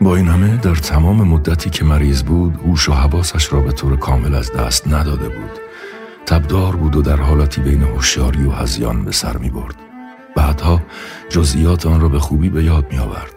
با 0.02 0.16
این 0.16 0.28
همه 0.28 0.58
در 0.58 0.76
تمام 0.76 1.28
مدتی 1.28 1.70
که 1.70 1.86
مریض 1.86 2.24
بود 2.24 2.56
هوش 2.56 2.90
و 2.90 2.94
حواسش 2.94 3.54
را 3.54 3.60
به 3.60 3.72
طور 3.72 3.98
کامل 3.98 4.36
از 4.36 4.52
دست 4.52 4.88
نداده 4.88 5.30
بود 5.30 5.60
تبدار 6.26 6.76
بود 6.76 6.96
و 6.96 7.02
در 7.02 7.18
حالتی 7.18 7.62
بین 7.62 7.82
هوشیاری 7.82 8.44
و 8.44 8.52
هزیان 8.52 9.06
به 9.06 9.12
سر 9.12 9.38
می 9.38 9.50
برد. 9.50 9.76
بعدها 10.36 10.82
جزئیات 11.30 11.86
آن 11.86 12.02
را 12.02 12.10
به 12.10 12.20
خوبی 12.20 12.50
به 12.50 12.64
یاد 12.64 12.92
می 12.92 12.98
آورد. 12.98 13.33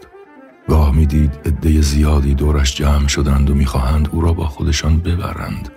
گاه 0.69 0.95
می 0.95 1.07
دید 1.07 1.41
عده 1.45 1.81
زیادی 1.81 2.35
دورش 2.35 2.75
جمع 2.75 3.09
شدند 3.09 3.51
و 3.51 3.55
می‌خواهند 3.55 4.09
او 4.13 4.21
را 4.21 4.33
با 4.33 4.47
خودشان 4.47 5.01
ببرند. 5.01 5.69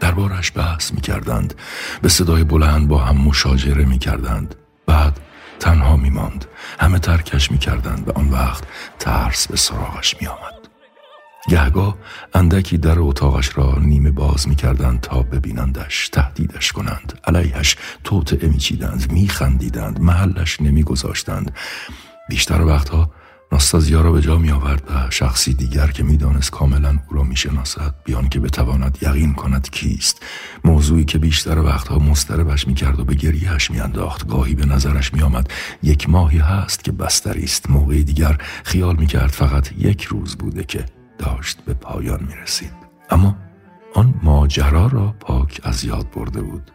دربارش 0.00 0.52
بحث 0.54 0.92
می 0.92 1.00
کردند. 1.00 1.54
به 2.02 2.08
صدای 2.08 2.44
بلند 2.44 2.88
با 2.88 2.98
هم 2.98 3.16
مشاجره 3.16 3.84
می 3.84 3.98
کردند. 3.98 4.54
بعد 4.86 5.20
تنها 5.60 5.96
می 5.96 6.10
ماند. 6.10 6.44
همه 6.80 6.98
ترکش 6.98 7.50
می 7.50 7.58
کردند 7.58 8.08
و 8.08 8.12
آن 8.14 8.28
وقت 8.28 8.64
ترس 8.98 9.48
به 9.48 9.56
سراغش 9.56 10.16
می 10.20 10.26
آمد. 10.26 10.56
گهگاه 11.48 11.96
اندکی 12.34 12.78
در 12.78 12.98
اتاقش 12.98 13.58
را 13.58 13.78
نیمه 13.80 14.10
باز 14.10 14.48
می 14.48 14.54
کردند 14.54 15.00
تا 15.00 15.22
ببینندش 15.22 16.08
تهدیدش 16.08 16.72
کنند 16.72 17.18
علیهش 17.24 17.76
توطعه 18.04 18.48
می 18.48 18.58
چیدند 18.58 19.12
می 19.12 19.28
خندیدند 19.28 20.00
محلش 20.00 20.60
نمی 20.60 20.82
گذاشتند 20.82 21.54
بیشتر 22.28 22.62
وقتها 22.62 23.10
ناستازیا 23.52 24.00
را 24.00 24.12
به 24.12 24.20
جا 24.20 24.38
می 24.38 24.50
آورد 24.50 24.82
و 24.90 25.10
شخصی 25.10 25.54
دیگر 25.54 25.86
که 25.86 26.02
می‌دانست 26.02 26.50
کاملا 26.50 26.98
او 27.08 27.16
را 27.16 27.22
می 27.22 27.36
شناسد 27.36 27.94
بیان 28.04 28.28
که 28.28 28.40
بتواند 28.40 28.98
یقین 29.02 29.34
کند 29.34 29.70
کیست. 29.70 30.22
موضوعی 30.64 31.04
که 31.04 31.18
بیشتر 31.18 31.58
وقتها 31.58 31.98
مستربش 31.98 32.66
می 32.68 32.74
کرد 32.74 33.00
و 33.00 33.04
به 33.04 33.14
گریهش 33.14 33.70
می 33.70 33.80
انداخت. 33.80 34.28
گاهی 34.28 34.54
به 34.54 34.66
نظرش 34.66 35.14
می 35.14 35.22
آمد. 35.22 35.50
یک 35.82 36.10
ماهی 36.10 36.38
هست 36.38 36.84
که 36.84 36.92
بستری 36.92 37.44
است. 37.44 37.70
موقع 37.70 38.02
دیگر 38.02 38.38
خیال 38.64 38.96
می 38.96 39.06
کرد 39.06 39.30
فقط 39.30 39.72
یک 39.78 40.04
روز 40.04 40.36
بوده 40.36 40.64
که 40.64 40.84
داشت 41.18 41.58
به 41.64 41.74
پایان 41.74 42.22
می 42.22 42.34
رسید. 42.34 42.72
اما 43.10 43.36
آن 43.94 44.14
ماجرا 44.22 44.86
را 44.86 45.14
پاک 45.20 45.60
از 45.64 45.84
یاد 45.84 46.10
برده 46.10 46.42
بود. 46.42 46.70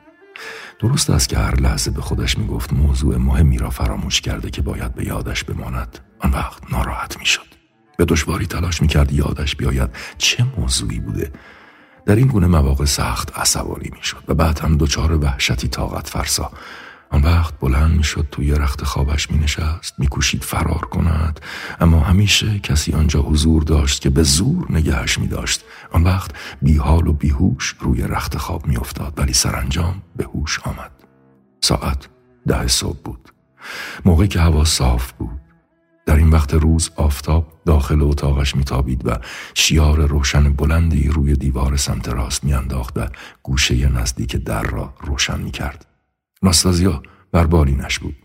درست 0.80 1.10
است 1.10 1.30
که 1.30 1.38
هر 1.38 1.56
لحظه 1.56 1.92
به 1.92 2.02
خودش 2.02 2.38
می 2.38 2.48
گفت 2.48 2.74
موضوع 2.74 3.18
مهمی 3.18 3.58
را 3.58 3.70
فراموش 3.70 4.22
کرده 4.22 4.50
که 4.50 4.62
باید 4.62 4.96
به 4.96 5.06
یادش 5.06 5.44
بماند. 5.44 6.00
آن 6.22 6.32
وقت 6.32 6.72
ناراحت 6.72 7.20
می 7.20 7.26
شد 7.26 7.52
به 7.98 8.06
دشواری 8.06 8.46
تلاش 8.46 8.82
می 8.82 8.88
کرد 8.88 9.12
یادش 9.12 9.56
بیاید 9.56 9.90
چه 10.18 10.46
موضوعی 10.58 11.00
بوده. 11.00 11.32
در 12.06 12.16
این 12.16 12.28
گونه 12.28 12.48
مواقع 12.48 12.86
سخت 12.86 13.38
عصبانی 13.40 13.90
می 13.94 14.04
شد 14.04 14.24
و 14.28 14.34
بعد 14.34 14.60
هم 14.60 14.78
دچار 14.78 15.24
وحشتی 15.24 15.68
طاقت 15.68 16.08
فرسا. 16.10 16.52
آن 17.10 17.22
وقت 17.22 17.60
بلند 17.60 17.98
می 17.98 18.04
شد 18.04 18.28
توی 18.32 18.52
رخت 18.52 18.84
خوابش 18.84 19.32
می 19.32 19.40
نشست 19.40 20.00
می 20.00 20.08
کوشید 20.08 20.44
فرار 20.44 20.86
کند. 20.86 21.40
اما 21.80 22.00
همیشه 22.00 22.60
کسی 22.60 22.94
آنجا 22.94 23.22
حضور 23.22 23.64
داشت 23.64 24.02
که 24.02 24.10
به 24.10 24.24
زور 24.24 24.66
نگهش 24.70 25.20
می 25.20 25.28
داشت 25.28 25.64
آن 25.92 26.04
وقت 26.04 26.32
بیحال 26.62 27.08
و 27.08 27.14
بیهوش 27.14 27.76
روی 27.80 28.02
رخت 28.02 28.38
خواب 28.38 28.68
می 28.68 28.78
افتاد 28.78 29.14
ولی 29.18 29.34
سرانجام 29.34 30.02
به 30.16 30.24
هوش 30.24 30.60
آمد. 30.60 30.92
ساعت 31.62 32.08
ده 32.48 32.68
صبح 32.68 33.00
بود. 33.04 33.30
موقعی 34.06 34.28
که 34.28 34.40
هوا 34.40 34.66
صاف 34.66 35.12
بود. 35.12 35.41
در 36.06 36.16
این 36.16 36.30
وقت 36.30 36.54
روز 36.54 36.90
آفتاب 36.96 37.62
داخل 37.66 38.02
اتاقش 38.02 38.56
میتابید 38.56 39.08
و 39.08 39.18
شیار 39.54 40.06
روشن 40.06 40.54
بلندی 40.54 41.08
روی 41.08 41.34
دیوار 41.34 41.76
سمت 41.78 42.10
راست 42.10 42.44
میانداخت 42.44 42.98
و 42.98 43.08
گوشه 43.44 43.90
نزدیک 43.90 44.36
در 44.36 44.64
را 44.64 44.94
روشن 45.02 45.42
می‌کرد. 45.42 45.86
ناستازیا 46.44 47.04
بر 47.32 47.48
بالینش 47.48 48.00
بود. 48.00 48.16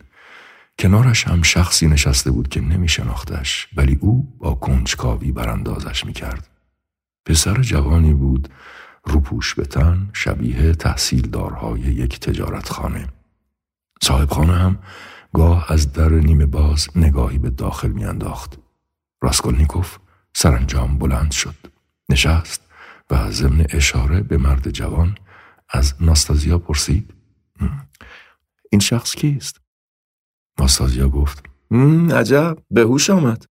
کنارش 0.78 1.26
هم 1.26 1.42
شخصی 1.42 1.86
نشسته 1.86 2.30
بود 2.30 2.48
که 2.48 2.60
نمی 2.60 2.88
شناختش 2.88 3.68
ولی 3.76 3.98
او 4.00 4.36
با 4.38 4.54
کنجکاوی 4.54 5.32
براندازش 5.32 6.04
می 6.04 6.12
کرد. 6.12 6.48
پسر 7.26 7.62
جوانی 7.62 8.14
بود 8.14 8.48
روپوش 9.04 9.54
به 9.54 9.64
تن 9.64 10.10
شبیه 10.12 10.72
تحصیلدارهای 10.72 11.80
یک 11.80 12.20
تجارتخانه. 12.20 13.08
صاحب 14.02 14.30
خانه 14.30 14.52
هم 14.52 14.78
گاه 15.36 15.72
از 15.72 15.92
در 15.92 16.08
نیمه 16.08 16.46
باز 16.46 16.88
نگاهی 16.96 17.38
به 17.38 17.50
داخل 17.50 17.88
میانداخت. 17.88 18.58
راسکولنیکوف 19.20 19.98
سرانجام 20.34 20.98
بلند 20.98 21.30
شد. 21.30 21.54
نشست 22.08 22.60
و 23.10 23.30
ضمن 23.30 23.66
اشاره 23.70 24.20
به 24.20 24.36
مرد 24.36 24.70
جوان 24.70 25.18
از 25.68 25.94
ناستازیا 26.00 26.58
پرسید 26.58 27.14
این 28.70 28.80
شخص 28.80 29.14
کیست؟ 29.14 29.60
ناستازیا 30.58 31.08
گفت 31.08 31.44
عجب 32.14 32.58
به 32.70 32.80
هوش 32.80 33.10
آمد 33.10 33.44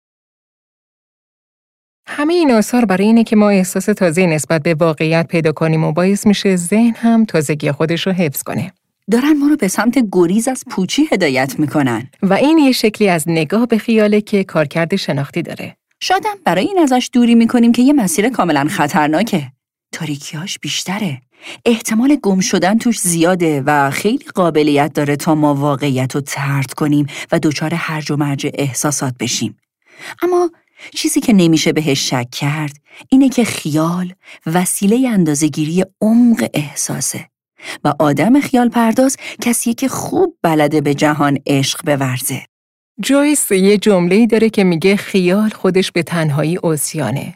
همه 2.07 2.33
این 2.33 2.51
آثار 2.51 2.85
برای 2.85 3.05
اینه 3.05 3.23
که 3.23 3.35
ما 3.35 3.49
احساس 3.49 3.85
تازه 3.85 4.25
نسبت 4.25 4.63
به 4.63 4.73
واقعیت 4.73 5.27
پیدا 5.27 5.51
کنیم 5.51 5.83
و 5.83 5.91
باعث 5.91 6.27
میشه 6.27 6.55
ذهن 6.55 6.95
هم 6.95 7.25
تازگی 7.25 7.71
خودش 7.71 8.07
رو 8.07 8.13
حفظ 8.13 8.43
کنه. 8.43 8.73
دارن 9.11 9.33
ما 9.37 9.47
رو 9.47 9.55
به 9.55 9.67
سمت 9.67 10.05
گریز 10.11 10.47
از 10.47 10.63
پوچی 10.69 11.07
هدایت 11.11 11.59
می‌کنن 11.59 12.09
و 12.21 12.33
این 12.33 12.57
یه 12.57 12.71
شکلی 12.71 13.09
از 13.09 13.23
نگاه 13.27 13.67
به 13.67 13.77
خیاله 13.77 14.21
که 14.21 14.43
کارکرد 14.43 14.95
شناختی 14.95 15.41
داره. 15.41 15.77
شادم 15.99 16.35
برای 16.45 16.65
این 16.65 16.79
ازش 16.79 17.09
دوری 17.13 17.35
می‌کنیم 17.35 17.71
که 17.71 17.81
یه 17.81 17.93
مسیر 17.93 18.29
کاملا 18.29 18.67
خطرناکه. 18.69 19.51
تاریکیاش 19.91 20.59
بیشتره. 20.59 21.21
احتمال 21.65 22.15
گم 22.15 22.39
شدن 22.39 22.77
توش 22.77 22.99
زیاده 22.99 23.63
و 23.65 23.91
خیلی 23.91 24.25
قابلیت 24.35 24.93
داره 24.93 25.15
تا 25.15 25.35
ما 25.35 25.55
واقعیت 25.55 26.15
رو 26.15 26.21
ترد 26.21 26.73
کنیم 26.73 27.05
و 27.31 27.39
دچار 27.39 27.73
هرج 27.73 28.11
و 28.11 28.15
مرج 28.15 28.47
احساسات 28.53 29.13
بشیم. 29.19 29.57
اما 30.21 30.49
چیزی 30.95 31.19
که 31.19 31.33
نمیشه 31.33 31.73
بهش 31.73 32.09
شک 32.09 32.29
کرد 32.31 32.77
اینه 33.09 33.29
که 33.29 33.43
خیال 33.43 34.13
وسیله 34.45 35.09
اندازهگیری 35.09 35.85
عمق 36.01 36.49
احساسه 36.53 37.32
و 37.83 37.93
آدم 37.99 38.39
خیال 38.39 38.69
پرداز 38.69 39.17
کسیه 39.41 39.73
که 39.73 39.87
خوب 39.87 40.37
بلده 40.41 40.81
به 40.81 40.93
جهان 40.93 41.37
عشق 41.47 41.81
بورزه. 41.85 42.41
جویس 43.01 43.51
یه 43.51 43.77
جمله 43.77 44.25
داره 44.27 44.49
که 44.49 44.63
میگه 44.63 44.95
خیال 44.95 45.49
خودش 45.49 45.91
به 45.91 46.03
تنهایی 46.03 46.57
اوسیانه. 46.57 47.33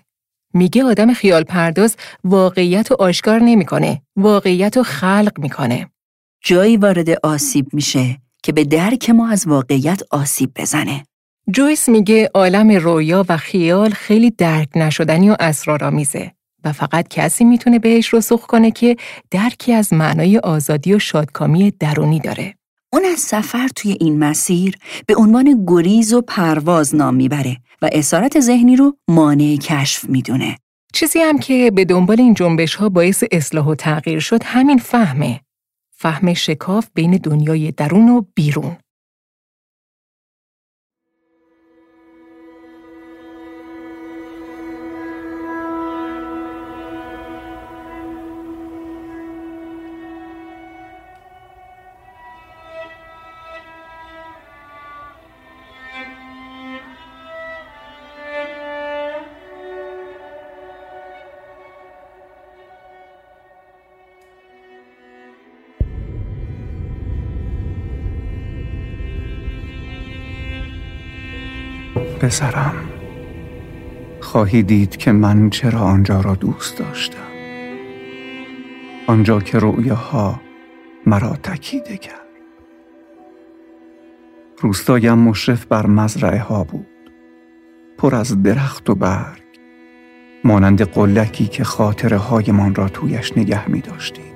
میگه 0.54 0.84
آدم 0.84 1.14
خیال 1.14 1.44
پرداز 1.44 1.96
واقعیت 2.24 2.92
رو 2.92 2.98
آشکار 3.00 3.40
نمی‌کنه، 3.40 4.02
واقعیت 4.16 4.78
رو 4.78 4.84
خلق 4.84 5.32
می‌کنه. 5.38 5.90
جایی 6.44 6.78
وارد 6.78 7.10
آسیب 7.24 7.68
میشه 7.74 8.18
که 8.44 8.52
به 8.52 8.64
درک 8.64 9.10
ما 9.10 9.30
از 9.30 9.48
واقعیت 9.48 10.02
آسیب 10.12 10.52
بزنه. 10.56 11.04
جویس 11.52 11.90
میگه 11.90 12.30
عالم 12.34 12.72
رویا 12.72 13.26
و 13.30 13.38
خیال 13.38 13.90
خیلی 13.90 14.32
درک 14.32 14.70
نشدنی 14.76 15.30
و 15.30 15.36
اسرارآمیزه 15.40 16.32
و 16.68 16.72
فقط 16.72 17.08
کسی 17.08 17.44
می‌تونه 17.44 17.80
بهش 17.80 18.14
رسوخ 18.14 18.46
کنه 18.46 18.72
که 18.72 18.98
درکی 19.32 19.74
از 19.74 19.94
معنای 19.94 20.38
آزادی 20.38 20.94
و 20.94 21.00
شادکامی 21.00 21.72
درونی 21.80 22.20
داره. 22.20 22.54
اون 22.94 23.06
از 23.06 23.20
سفر 23.20 23.68
توی 23.76 23.98
این 24.00 24.20
مسیر 24.20 24.78
به 25.08 25.16
عنوان 25.16 25.66
گریز 25.68 26.14
و 26.14 26.22
پرواز 26.22 26.96
نام 26.96 27.16
می‌بره 27.16 27.58
و 27.82 27.90
اسارت 27.92 28.40
ذهنی 28.40 28.76
رو 28.76 28.98
مانع 29.08 29.56
کشف 29.56 30.06
می‌دونه. 30.10 30.58
چیزی 30.94 31.20
هم 31.20 31.40
که 31.40 31.72
به 31.76 31.86
دنبال 31.86 32.22
این 32.22 32.34
جنبش 32.34 32.76
ها 32.76 32.90
باعث 32.90 33.24
اصلاح 33.32 33.66
و 33.66 33.76
تغییر 33.76 34.20
شد 34.20 34.44
همین 34.44 34.78
فهمه. 34.78 35.40
فهم 35.92 36.34
شکاف 36.34 36.88
بین 36.94 37.12
دنیای 37.12 37.72
درون 37.72 38.10
و 38.10 38.22
بیرون. 38.36 38.78
پسرم. 72.18 72.76
خواهی 74.22 74.64
دید 74.64 74.98
که 74.98 75.12
من 75.12 75.50
چرا 75.50 75.80
آنجا 75.80 76.22
را 76.22 76.36
دوست 76.36 76.78
داشتم؟ 76.78 77.18
آنجا 79.08 79.40
که 79.40 79.60
رؤیاها 79.60 80.42
مرا 81.06 81.36
تکیده 81.44 81.98
کرد. 81.98 82.22
روستایم 84.62 85.18
مشرف 85.18 85.66
بر 85.66 85.86
مزرعه 85.86 86.40
ها 86.40 86.64
بود. 86.64 86.88
پر 87.98 88.16
از 88.16 88.44
درخت 88.44 88.90
و 88.90 88.96
برگ 88.96 89.42
مانند 90.44 90.82
قلکی 90.82 91.48
که 91.48 91.64
خاطره 91.64 92.18
هایمان 92.18 92.76
را 92.76 92.90
تویش 92.90 93.38
نگه 93.38 93.70
می 93.70 93.82
داشتیم 93.82 94.34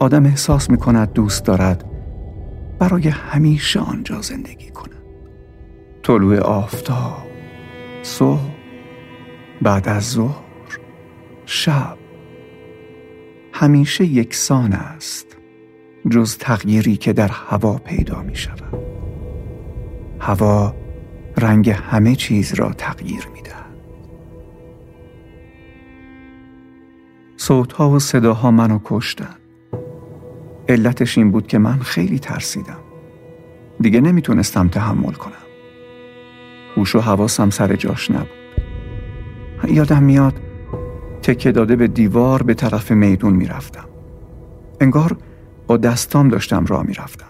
آدم 0.00 0.26
احساس 0.26 0.70
می 0.70 0.76
کند 0.76 1.12
دوست 1.12 1.44
دارد 1.44 1.84
برای 2.78 3.08
همیشه 3.08 3.80
آنجا 3.80 4.20
زندگی 4.20 4.70
کند. 4.70 4.93
طلوع 6.04 6.38
آفتاب 6.38 7.26
صبح 8.02 8.50
بعد 9.62 9.88
از 9.88 10.10
ظهر 10.10 10.78
شب. 11.46 11.98
همیشه 13.52 14.04
یکسان 14.04 14.72
است 14.72 15.36
جز 16.10 16.38
تغییری 16.38 16.96
که 16.96 17.12
در 17.12 17.28
هوا 17.28 17.78
پیدا 17.78 18.22
می 18.22 18.36
شود. 18.36 18.78
هوا 20.20 20.74
رنگ 21.36 21.70
همه 21.70 22.14
چیز 22.16 22.54
را 22.54 22.72
تغییر 22.72 23.28
می 23.34 23.42
دهد. 23.42 23.74
صوتها 27.36 27.90
و 27.90 27.98
صداها 27.98 28.50
منو 28.50 28.78
کشتن. 28.84 29.36
علتش 30.68 31.18
این 31.18 31.30
بود 31.30 31.46
که 31.46 31.58
من 31.58 31.78
خیلی 31.78 32.18
ترسیدم. 32.18 32.80
دیگه 33.80 34.00
نمی‌تونستم 34.00 34.68
تحمل 34.68 35.12
کنم. 35.12 35.43
هوش 36.76 36.94
و 36.94 37.00
حواسم 37.00 37.50
سر 37.50 37.76
جاش 37.76 38.10
نبود. 38.10 38.28
یادم 39.68 40.02
میاد 40.02 40.40
تکه 41.22 41.52
داده 41.52 41.76
به 41.76 41.88
دیوار 41.88 42.42
به 42.42 42.54
طرف 42.54 42.90
میدون 42.90 43.32
می‌رفتم. 43.34 43.88
انگار 44.80 45.16
با 45.66 45.76
دستام 45.76 46.28
داشتم 46.28 46.66
راه 46.66 46.82
می‌رفتم. 46.82 47.26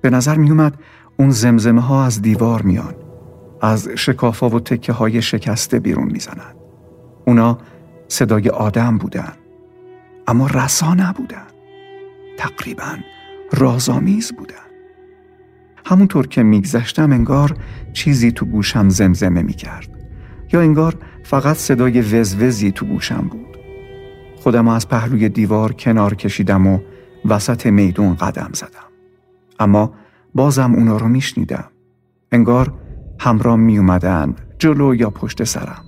به 0.00 0.10
نظر 0.10 0.36
میومد 0.36 0.74
اون 1.18 1.30
زمزمه 1.30 1.80
ها 1.80 2.04
از 2.04 2.22
دیوار 2.22 2.62
میان 2.62 2.94
از 3.60 3.88
شکافا 3.88 4.48
و 4.48 4.60
تکه 4.60 4.92
های 4.92 5.22
شکسته 5.22 5.80
بیرون 5.80 6.08
می‌زنند. 6.12 6.56
اونا 7.26 7.58
صدای 8.08 8.48
آدم 8.48 8.98
بودن 8.98 9.32
اما 10.26 10.46
رسا 10.46 10.94
نبودن. 10.94 11.46
تقریبا 12.36 12.96
رازآمیز 13.52 14.32
بودن. 14.32 14.65
همونطور 15.88 16.26
که 16.26 16.42
میگذشتم 16.42 17.12
انگار 17.12 17.56
چیزی 17.92 18.32
تو 18.32 18.46
گوشم 18.46 18.88
زمزمه 18.88 19.42
می‌کرد. 19.42 19.88
یا 20.52 20.60
انگار 20.60 20.94
فقط 21.24 21.56
صدای 21.56 22.00
وزوزی 22.00 22.72
تو 22.72 22.86
گوشم 22.86 23.28
بود. 23.30 23.56
خودم 24.36 24.68
از 24.68 24.88
پهلوی 24.88 25.28
دیوار 25.28 25.72
کنار 25.72 26.14
کشیدم 26.14 26.66
و 26.66 26.78
وسط 27.24 27.66
میدون 27.66 28.14
قدم 28.14 28.50
زدم. 28.52 28.88
اما 29.58 29.92
بازم 30.34 30.74
اونا 30.74 30.96
رو 30.96 31.08
میشنیدم. 31.08 31.64
انگار 32.32 32.74
همراه 33.20 33.56
می 33.56 33.78
اومدن 33.78 34.34
جلو 34.58 34.94
یا 34.94 35.10
پشت 35.10 35.44
سرم. 35.44 35.84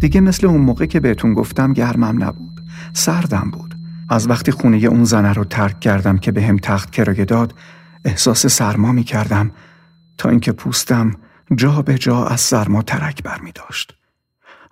دیگه 0.00 0.20
مثل 0.20 0.46
اون 0.46 0.60
موقع 0.60 0.86
که 0.86 1.00
بهتون 1.00 1.34
گفتم 1.34 1.72
گرمم 1.72 2.24
نبود. 2.24 2.60
سردم 2.92 3.50
بود. 3.52 3.74
از 4.08 4.30
وقتی 4.30 4.52
خونه 4.52 4.76
اون 4.76 5.04
زنه 5.04 5.32
رو 5.32 5.44
ترک 5.44 5.80
کردم 5.80 6.18
که 6.18 6.32
به 6.32 6.42
هم 6.42 6.56
تخت 6.56 6.90
کرایه 6.90 7.24
داد 7.24 7.54
احساس 8.04 8.46
سرما 8.46 8.92
می 8.92 9.04
کردم 9.04 9.50
تا 10.18 10.28
اینکه 10.28 10.52
پوستم 10.52 11.16
جا 11.54 11.82
به 11.82 11.98
جا 11.98 12.24
از 12.26 12.40
سرما 12.40 12.82
ترک 12.82 13.22
بر 13.22 13.40
می 13.40 13.52
داشت. 13.52 13.96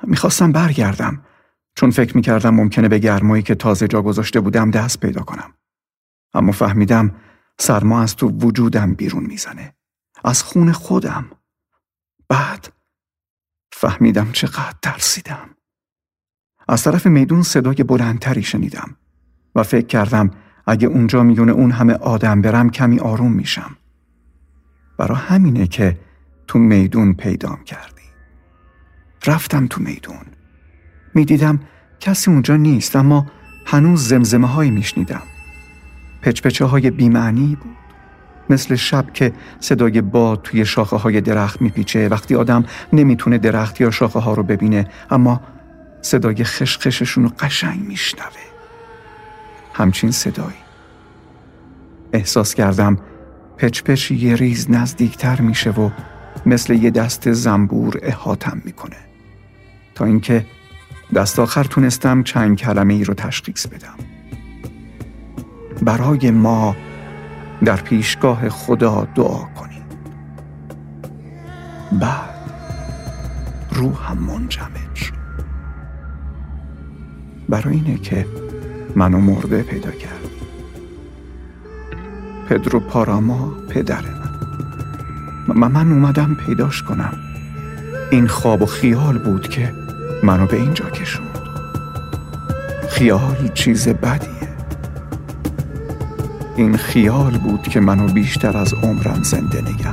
می‌خواستم 0.02 0.52
برگردم 0.52 1.22
چون 1.74 1.90
فکر 1.90 2.16
می 2.16 2.22
کردم 2.22 2.54
ممکنه 2.54 2.88
به 2.88 2.98
گرمایی 2.98 3.42
که 3.42 3.54
تازه 3.54 3.88
جا 3.88 4.02
گذاشته 4.02 4.40
بودم 4.40 4.70
دست 4.70 5.00
پیدا 5.00 5.22
کنم. 5.22 5.54
اما 6.34 6.52
فهمیدم 6.52 7.14
سرما 7.58 8.02
از 8.02 8.16
تو 8.16 8.28
وجودم 8.28 8.94
بیرون 8.94 9.24
می‌زنه. 9.24 9.74
از 10.24 10.42
خون 10.42 10.72
خودم. 10.72 11.30
بعد 12.28 12.72
فهمیدم 13.72 14.32
چقدر 14.32 14.74
ترسیدم. 14.82 15.50
از 16.68 16.82
طرف 16.82 17.06
میدون 17.06 17.42
صدای 17.42 17.74
بلندتری 17.74 18.42
شنیدم 18.42 18.96
و 19.54 19.62
فکر 19.62 19.86
کردم 19.86 20.30
اگه 20.70 20.88
اونجا 20.88 21.22
میونه 21.22 21.52
اون 21.52 21.70
همه 21.70 21.92
آدم 21.92 22.42
برم 22.42 22.70
کمی 22.70 22.98
آروم 22.98 23.32
میشم. 23.32 23.76
برا 24.98 25.14
همینه 25.14 25.66
که 25.66 25.98
تو 26.46 26.58
میدون 26.58 27.14
پیدام 27.14 27.64
کردی. 27.64 28.02
رفتم 29.26 29.66
تو 29.66 29.82
میدون. 29.82 30.26
می‌دیدم 31.14 31.60
کسی 32.00 32.30
اونجا 32.30 32.56
نیست 32.56 32.96
اما 32.96 33.26
هنوز 33.66 34.08
زمزمه 34.08 34.46
هایی 34.46 34.70
میشنیدم. 34.70 35.22
پچپچه 36.22 36.64
های 36.64 36.90
بیمعنی 36.90 37.56
بود. 37.62 37.76
مثل 38.50 38.74
شب 38.74 39.12
که 39.12 39.32
صدای 39.60 40.00
باد 40.00 40.42
توی 40.42 40.64
شاخه 40.64 40.96
های 40.96 41.20
درخت 41.20 41.62
میپیچه 41.62 42.08
وقتی 42.08 42.34
آدم 42.34 42.64
نمی‌تونه 42.92 43.38
درخت 43.38 43.80
یا 43.80 43.90
شاخه 43.90 44.18
ها 44.18 44.34
رو 44.34 44.42
ببینه 44.42 44.88
اما 45.10 45.40
صدای 46.02 46.44
خشخششون 46.44 47.24
رو 47.24 47.30
قشنگ 47.38 47.80
میشنوه 47.88 48.47
همچین 49.78 50.10
صدایی. 50.10 50.56
احساس 52.12 52.54
کردم 52.54 52.98
پچ 53.56 53.82
پچ 53.82 54.10
یه 54.10 54.36
ریز 54.36 54.70
نزدیکتر 54.70 55.40
میشه 55.40 55.70
و 55.70 55.90
مثل 56.46 56.72
یه 56.72 56.90
دست 56.90 57.32
زنبور 57.32 57.98
احاتم 58.02 58.62
می‌کنه. 58.64 58.96
تا 59.94 60.04
اینکه 60.04 60.46
دست 61.14 61.38
آخر 61.38 61.64
تونستم 61.64 62.22
چند 62.22 62.56
کلمه 62.56 62.94
ای 62.94 63.04
رو 63.04 63.14
تشخیص 63.14 63.66
بدم. 63.66 63.94
برای 65.82 66.30
ما 66.30 66.76
در 67.64 67.76
پیشگاه 67.76 68.48
خدا 68.48 69.08
دعا 69.14 69.44
کنیم 69.44 69.84
بعد 71.92 72.50
روحم 73.72 74.18
منجمد 74.18 74.94
شد. 74.94 75.14
برای 77.48 77.74
اینه 77.74 77.98
که 77.98 78.26
منو 78.96 79.18
مرده 79.18 79.62
پیدا 79.62 79.90
کرد. 79.90 80.28
پدرو 82.48 82.80
پاراما 82.80 83.54
پدر 83.70 84.04
من. 85.48 85.68
من 85.68 85.92
اومدم 85.92 86.34
پیداش 86.34 86.82
کنم. 86.82 87.12
این 88.10 88.26
خواب 88.26 88.62
و 88.62 88.66
خیال 88.66 89.18
بود 89.18 89.48
که 89.48 89.72
منو 90.22 90.46
به 90.46 90.56
اینجا 90.56 90.90
کشوند. 90.90 91.38
خیال 92.88 93.48
چیز 93.54 93.88
بدیه. 93.88 94.48
این 96.56 96.76
خیال 96.76 97.38
بود 97.38 97.62
که 97.62 97.80
منو 97.80 98.12
بیشتر 98.12 98.56
از 98.56 98.74
عمرم 98.74 99.22
زنده 99.22 99.60
نگه 99.60 99.92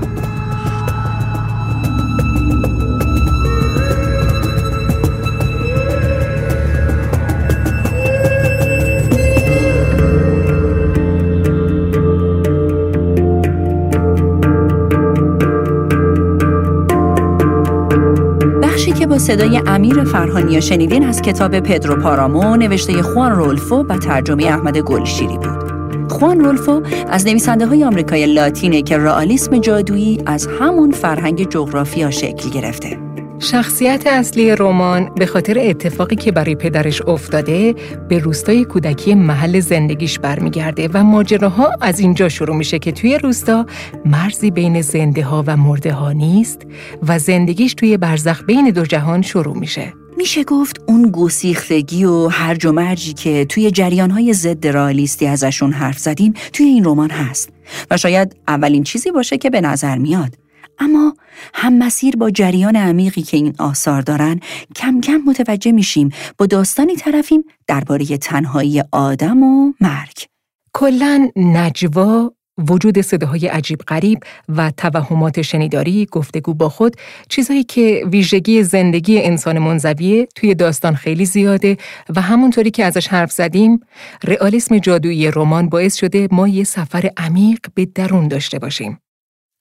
صدای 19.18 19.62
امیر 19.68 20.04
فرهانی 20.04 20.62
شنیدین 20.62 21.06
از 21.06 21.22
کتاب 21.22 21.60
پدرو 21.60 21.96
پارامو 21.96 22.56
نوشته 22.56 23.02
خوان 23.02 23.32
رولفو 23.32 23.76
و 23.76 23.98
ترجمه 23.98 24.46
احمد 24.46 24.78
گلشیری 24.78 25.38
بود. 25.38 26.12
خوان 26.12 26.40
رولفو 26.40 26.82
از 27.10 27.28
نویسنده 27.28 27.66
های 27.66 27.84
آمریکای 27.84 28.26
لاتینه 28.34 28.82
که 28.82 28.98
رئالیسم 28.98 29.58
جادویی 29.58 30.24
از 30.26 30.48
همون 30.60 30.92
فرهنگ 30.92 31.50
جغرافیا 31.50 32.12
شکل 32.12 32.50
گرفته. 32.50 33.05
شخصیت 33.40 34.08
اصلی 34.08 34.56
رمان 34.56 35.10
به 35.16 35.26
خاطر 35.26 35.60
اتفاقی 35.60 36.16
که 36.16 36.32
برای 36.32 36.56
پدرش 36.56 37.02
افتاده 37.02 37.76
به 38.10 38.20
روستای 38.20 38.66
کودکی 38.66 39.16
محل 39.16 39.60
زندگیش 39.60 40.20
برمیگرده 40.20 40.90
و 40.94 41.04
ماجراها 41.04 41.72
از 41.82 42.00
اینجا 42.00 42.30
شروع 42.30 42.56
میشه 42.56 42.80
که 42.80 42.92
توی 42.92 43.18
روستا 43.18 43.66
مرزی 44.06 44.52
بین 44.52 44.82
زنده 44.82 45.24
ها 45.24 45.44
و 45.48 45.58
مرده 45.58 45.94
ها 45.94 46.12
نیست 46.12 46.62
و 47.08 47.20
زندگیش 47.20 47.74
توی 47.74 47.98
برزخ 47.98 48.44
بین 48.44 48.70
دو 48.70 48.86
جهان 48.86 49.22
شروع 49.22 49.58
میشه. 49.58 49.94
میشه 50.18 50.44
گفت 50.44 50.82
اون 50.88 51.12
گسیختگی 51.12 52.06
و 52.06 52.28
هرج 52.28 52.66
و 52.66 52.72
مرجی 52.72 53.14
که 53.14 53.46
توی 53.46 53.72
جریانهای 53.72 54.34
ضد 54.34 54.68
رالیستی 54.68 55.28
ازشون 55.28 55.72
حرف 55.72 55.98
زدیم 55.98 56.34
توی 56.54 56.66
این 56.66 56.86
رمان 56.86 57.10
هست 57.10 57.50
و 57.92 57.98
شاید 57.98 58.36
اولین 58.48 58.84
چیزی 58.84 59.12
باشه 59.12 59.38
که 59.38 59.50
به 59.50 59.62
نظر 59.62 59.98
میاد. 59.98 60.45
اما 60.80 61.16
هم 61.54 61.78
مسیر 61.78 62.16
با 62.16 62.32
جریان 62.32 62.76
عمیقی 62.76 63.22
که 63.22 63.38
این 63.38 63.56
آثار 63.60 64.02
دارن 64.02 64.40
کم 64.76 65.02
کم 65.02 65.18
متوجه 65.28 65.72
میشیم 65.72 66.10
با 66.38 66.46
داستانی 66.46 66.96
طرفیم 66.96 67.44
درباره 67.68 68.06
تنهایی 68.06 68.84
آدم 68.92 69.44
و 69.44 69.74
مرگ 69.82 70.26
کلا 70.74 71.30
نجوا 71.36 72.32
وجود 72.58 73.02
صداهای 73.02 73.48
عجیب 73.48 73.80
غریب 73.80 74.20
و 74.50 74.72
توهمات 74.72 75.42
شنیداری، 75.42 76.08
گفتگو 76.12 76.54
با 76.54 76.70
خود، 76.70 76.96
چیزهایی 77.30 77.64
که 77.64 78.04
ویژگی 78.12 78.64
زندگی 78.64 79.22
انسان 79.22 79.60
منزویه 79.60 80.28
توی 80.36 80.56
داستان 80.56 80.96
خیلی 80.96 81.26
زیاده 81.26 81.78
و 82.16 82.22
همونطوری 82.22 82.72
که 82.72 82.86
ازش 82.86 83.08
حرف 83.08 83.32
زدیم، 83.32 83.80
رئالیسم 84.24 84.78
جادویی 84.78 85.32
رمان 85.32 85.70
باعث 85.70 85.96
شده 85.96 86.28
ما 86.32 86.48
یه 86.48 86.64
سفر 86.64 87.10
عمیق 87.18 87.60
به 87.74 87.86
درون 87.86 88.28
داشته 88.28 88.60
باشیم. 88.60 89.00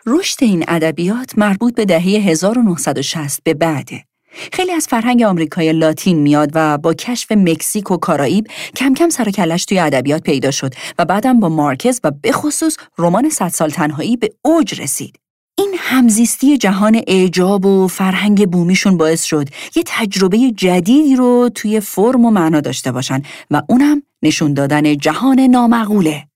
رشد 0.06 0.44
این 0.44 0.64
ادبیات 0.68 1.38
مربوط 1.38 1.74
به 1.74 1.84
دهه 1.84 2.02
1960 2.02 3.40
به 3.44 3.54
بعده. 3.54 4.04
خیلی 4.52 4.72
از 4.72 4.86
فرهنگ 4.86 5.22
آمریکای 5.22 5.72
لاتین 5.72 6.18
میاد 6.18 6.50
و 6.54 6.78
با 6.78 6.94
کشف 6.94 7.32
مکزیک 7.32 7.90
و 7.90 7.96
کارائیب 7.96 8.46
کم 8.76 8.94
کم 8.94 9.08
سر 9.08 9.30
کلش 9.30 9.64
توی 9.64 9.78
ادبیات 9.78 10.22
پیدا 10.22 10.50
شد 10.50 10.74
و 10.98 11.04
بعدم 11.04 11.40
با 11.40 11.48
مارکز 11.48 12.00
و 12.04 12.10
به 12.10 12.32
خصوص 12.32 12.76
رمان 12.98 13.30
صد 13.30 13.48
سال 13.48 13.70
تنهایی 13.70 14.16
به 14.16 14.32
اوج 14.42 14.80
رسید. 14.80 15.18
این 15.58 15.74
همزیستی 15.78 16.58
جهان 16.58 17.00
اعجاب 17.06 17.66
و 17.66 17.88
فرهنگ 17.88 18.50
بومیشون 18.50 18.96
باعث 18.96 19.22
شد 19.22 19.48
یه 19.76 19.82
تجربه 19.86 20.50
جدیدی 20.50 21.16
رو 21.16 21.50
توی 21.54 21.80
فرم 21.80 22.24
و 22.24 22.30
معنا 22.30 22.60
داشته 22.60 22.92
باشن 22.92 23.22
و 23.50 23.62
اونم 23.68 24.02
نشون 24.22 24.54
دادن 24.54 24.96
جهان 24.96 25.40
نامعقوله. 25.40 26.26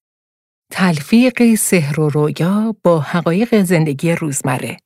تلفیق 0.71 1.55
سحر 1.55 2.01
و 2.01 2.09
رویا 2.09 2.75
با 2.85 3.01
حقایق 3.01 3.63
زندگی 3.63 4.13
روزمره. 4.13 4.77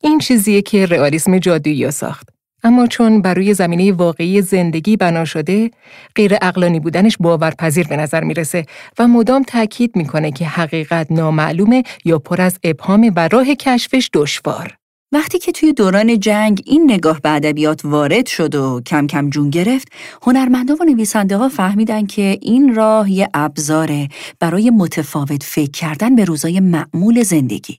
این 0.00 0.18
چیزیه 0.18 0.62
که 0.62 0.86
رئالیسم 0.86 1.38
جادویی 1.38 1.90
ساخت. 1.90 2.28
اما 2.62 2.86
چون 2.86 3.22
بر 3.22 3.34
روی 3.34 3.54
زمینه 3.54 3.92
واقعی 3.92 4.42
زندگی 4.42 4.96
بنا 4.96 5.24
شده، 5.24 5.70
غیر 6.14 6.36
اقلانی 6.42 6.80
بودنش 6.80 7.16
باورپذیر 7.20 7.88
به 7.88 7.96
نظر 7.96 8.24
می‌رسه 8.24 8.66
و 8.98 9.08
مدام 9.08 9.42
تاکید 9.42 9.96
می‌کنه 9.96 10.32
که 10.32 10.46
حقیقت 10.46 11.12
نامعلومه 11.12 11.82
یا 12.04 12.18
پر 12.18 12.40
از 12.40 12.58
ابهام 12.64 13.12
و 13.16 13.28
راه 13.28 13.54
کشفش 13.54 14.10
دشوار. 14.12 14.76
وقتی 15.12 15.38
که 15.38 15.52
توی 15.52 15.72
دوران 15.72 16.20
جنگ 16.20 16.62
این 16.66 16.90
نگاه 16.90 17.20
به 17.20 17.30
ادبیات 17.30 17.84
وارد 17.84 18.26
شد 18.26 18.54
و 18.54 18.80
کم 18.86 19.06
کم 19.06 19.30
جون 19.30 19.50
گرفت، 19.50 19.88
هنرمندا 20.22 20.76
و 20.80 20.84
نویسنده 20.84 21.36
ها 21.36 21.48
فهمیدن 21.48 22.06
که 22.06 22.38
این 22.42 22.74
راه 22.74 23.10
یه 23.10 23.28
ابزاره 23.34 24.08
برای 24.40 24.70
متفاوت 24.70 25.42
فکر 25.42 25.70
کردن 25.70 26.14
به 26.14 26.24
روزای 26.24 26.60
معمول 26.60 27.22
زندگی. 27.22 27.78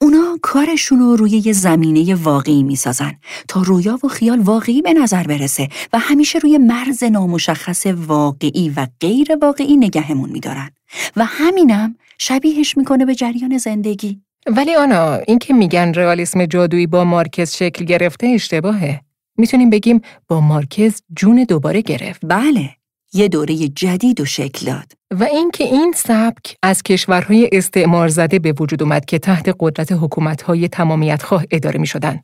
اونا 0.00 0.38
کارشون 0.42 0.98
رو 0.98 1.16
روی 1.16 1.30
یه 1.30 1.52
زمینه 1.52 2.14
واقعی 2.14 2.62
می‌سازن 2.62 3.12
تا 3.48 3.62
رویا 3.62 3.98
و 4.04 4.08
خیال 4.08 4.40
واقعی 4.40 4.82
به 4.82 4.92
نظر 4.92 5.22
برسه 5.22 5.68
و 5.92 5.98
همیشه 5.98 6.38
روی 6.38 6.58
مرز 6.58 7.04
نامشخص 7.04 7.86
واقعی 7.86 8.72
و 8.76 8.86
غیر 9.00 9.36
واقعی 9.42 9.76
نگهمون 9.76 10.30
میدارن 10.30 10.70
و 11.16 11.24
همینم 11.24 11.94
شبیهش 12.18 12.76
می‌کنه 12.76 13.06
به 13.06 13.14
جریان 13.14 13.58
زندگی 13.58 14.20
ولی 14.46 14.74
آنا 14.74 15.14
این 15.14 15.38
که 15.38 15.54
میگن 15.54 15.94
رئالیسم 15.94 16.46
جادویی 16.46 16.86
با 16.86 17.04
مارکز 17.04 17.52
شکل 17.52 17.84
گرفته 17.84 18.26
اشتباهه 18.26 19.00
می‌تونیم 19.36 19.70
بگیم 19.70 20.00
با 20.28 20.40
مارکز 20.40 21.02
جون 21.16 21.44
دوباره 21.48 21.80
گرفت 21.80 22.20
بله 22.24 22.70
یه 23.12 23.28
دوره 23.28 23.56
جدید 23.68 24.20
و 24.20 24.24
شکل 24.24 24.66
داد 24.66 24.92
و 25.10 25.24
اینکه 25.24 25.64
این 25.64 25.92
سبک 25.96 26.56
از 26.62 26.82
کشورهای 26.82 27.48
استعمار 27.52 28.08
زده 28.08 28.38
به 28.38 28.54
وجود 28.60 28.82
اومد 28.82 29.04
که 29.04 29.18
تحت 29.18 29.56
قدرت 29.60 29.92
حکومتهای 29.92 30.68
تمامیت 30.68 31.22
خواه 31.22 31.44
اداره 31.50 31.80
می 31.80 31.86
شدن. 31.86 32.20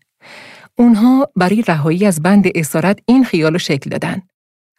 اونها 0.79 1.29
برای 1.37 1.63
رهایی 1.63 2.07
از 2.07 2.23
بند 2.23 2.45
اسارت 2.55 2.99
این 3.07 3.25
خیال 3.25 3.59
شکل 3.59 3.91
دادن. 3.91 4.23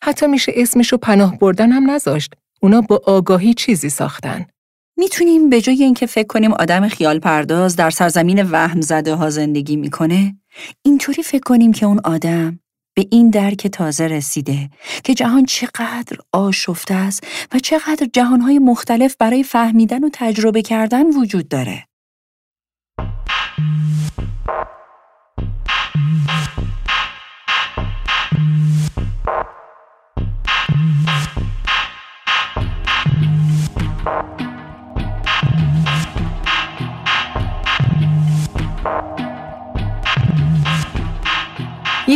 حتی 0.03 0.27
میشه 0.27 0.51
اسمشو 0.55 0.97
پناه 0.97 1.37
بردن 1.37 1.71
هم 1.71 1.91
نذاشت. 1.91 2.33
اونا 2.61 2.81
با 2.81 3.01
آگاهی 3.05 3.53
چیزی 3.53 3.89
ساختن. 3.89 4.45
می‌تونیم 5.01 5.49
به 5.49 5.61
جای 5.61 5.83
اینکه 5.83 6.05
فکر 6.05 6.27
کنیم 6.27 6.53
آدم 6.53 6.87
خیال 6.87 7.19
پرداز 7.19 7.75
در 7.75 7.89
سرزمین 7.89 8.51
وهم 8.51 8.81
زده 8.81 9.15
ها 9.15 9.29
زندگی 9.29 9.75
می‌کنه، 9.75 10.35
اینطوری 10.81 11.23
فکر 11.23 11.41
کنیم 11.45 11.71
که 11.71 11.85
اون 11.85 11.99
آدم 12.03 12.59
به 12.95 13.07
این 13.11 13.29
درک 13.29 13.67
تازه 13.67 14.07
رسیده 14.07 14.69
که 15.03 15.13
جهان 15.13 15.45
چقدر 15.45 16.17
آشفته 16.31 16.93
است 16.93 17.23
و 17.53 17.59
چقدر 17.59 18.07
جهانهای 18.13 18.59
مختلف 18.59 19.15
برای 19.19 19.43
فهمیدن 19.43 20.03
و 20.03 20.09
تجربه 20.13 20.61
کردن 20.61 21.05
وجود 21.05 21.47
داره. 21.47 21.85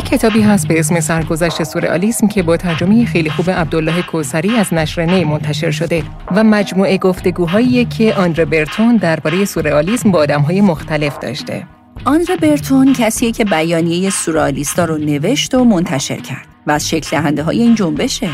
کتابی 0.05 0.41
هست 0.41 0.67
به 0.67 0.79
اسم 0.79 0.99
سرگذشت 0.99 1.63
سورئالیسم 1.63 2.27
که 2.27 2.43
با 2.43 2.57
ترجمه 2.57 3.05
خیلی 3.05 3.29
خوب 3.29 3.49
عبدالله 3.49 4.01
کوسری 4.01 4.55
از 4.55 4.73
نشر 4.73 5.05
نی 5.05 5.23
منتشر 5.23 5.71
شده 5.71 6.03
و 6.35 6.43
مجموعه 6.43 6.97
گفتگوهایی 6.97 7.85
که 7.85 8.13
آندره 8.13 8.45
برتون 8.45 8.95
درباره 8.95 9.45
سورئالیسم 9.45 10.11
با 10.11 10.19
آدمهای 10.19 10.61
مختلف 10.61 11.19
داشته. 11.19 11.67
آندره 12.05 12.35
برتون 12.35 12.93
کسیه 12.93 13.31
که 13.31 13.45
بیانیه 13.45 14.09
سورئالیستا 14.09 14.85
رو 14.85 14.97
نوشت 14.97 15.55
و 15.55 15.63
منتشر 15.63 16.17
کرد 16.17 16.47
و 16.67 16.71
از 16.71 16.89
شکل 16.89 17.09
دهنده 17.11 17.43
های 17.43 17.61
این 17.61 17.75
جنبشه. 17.75 18.29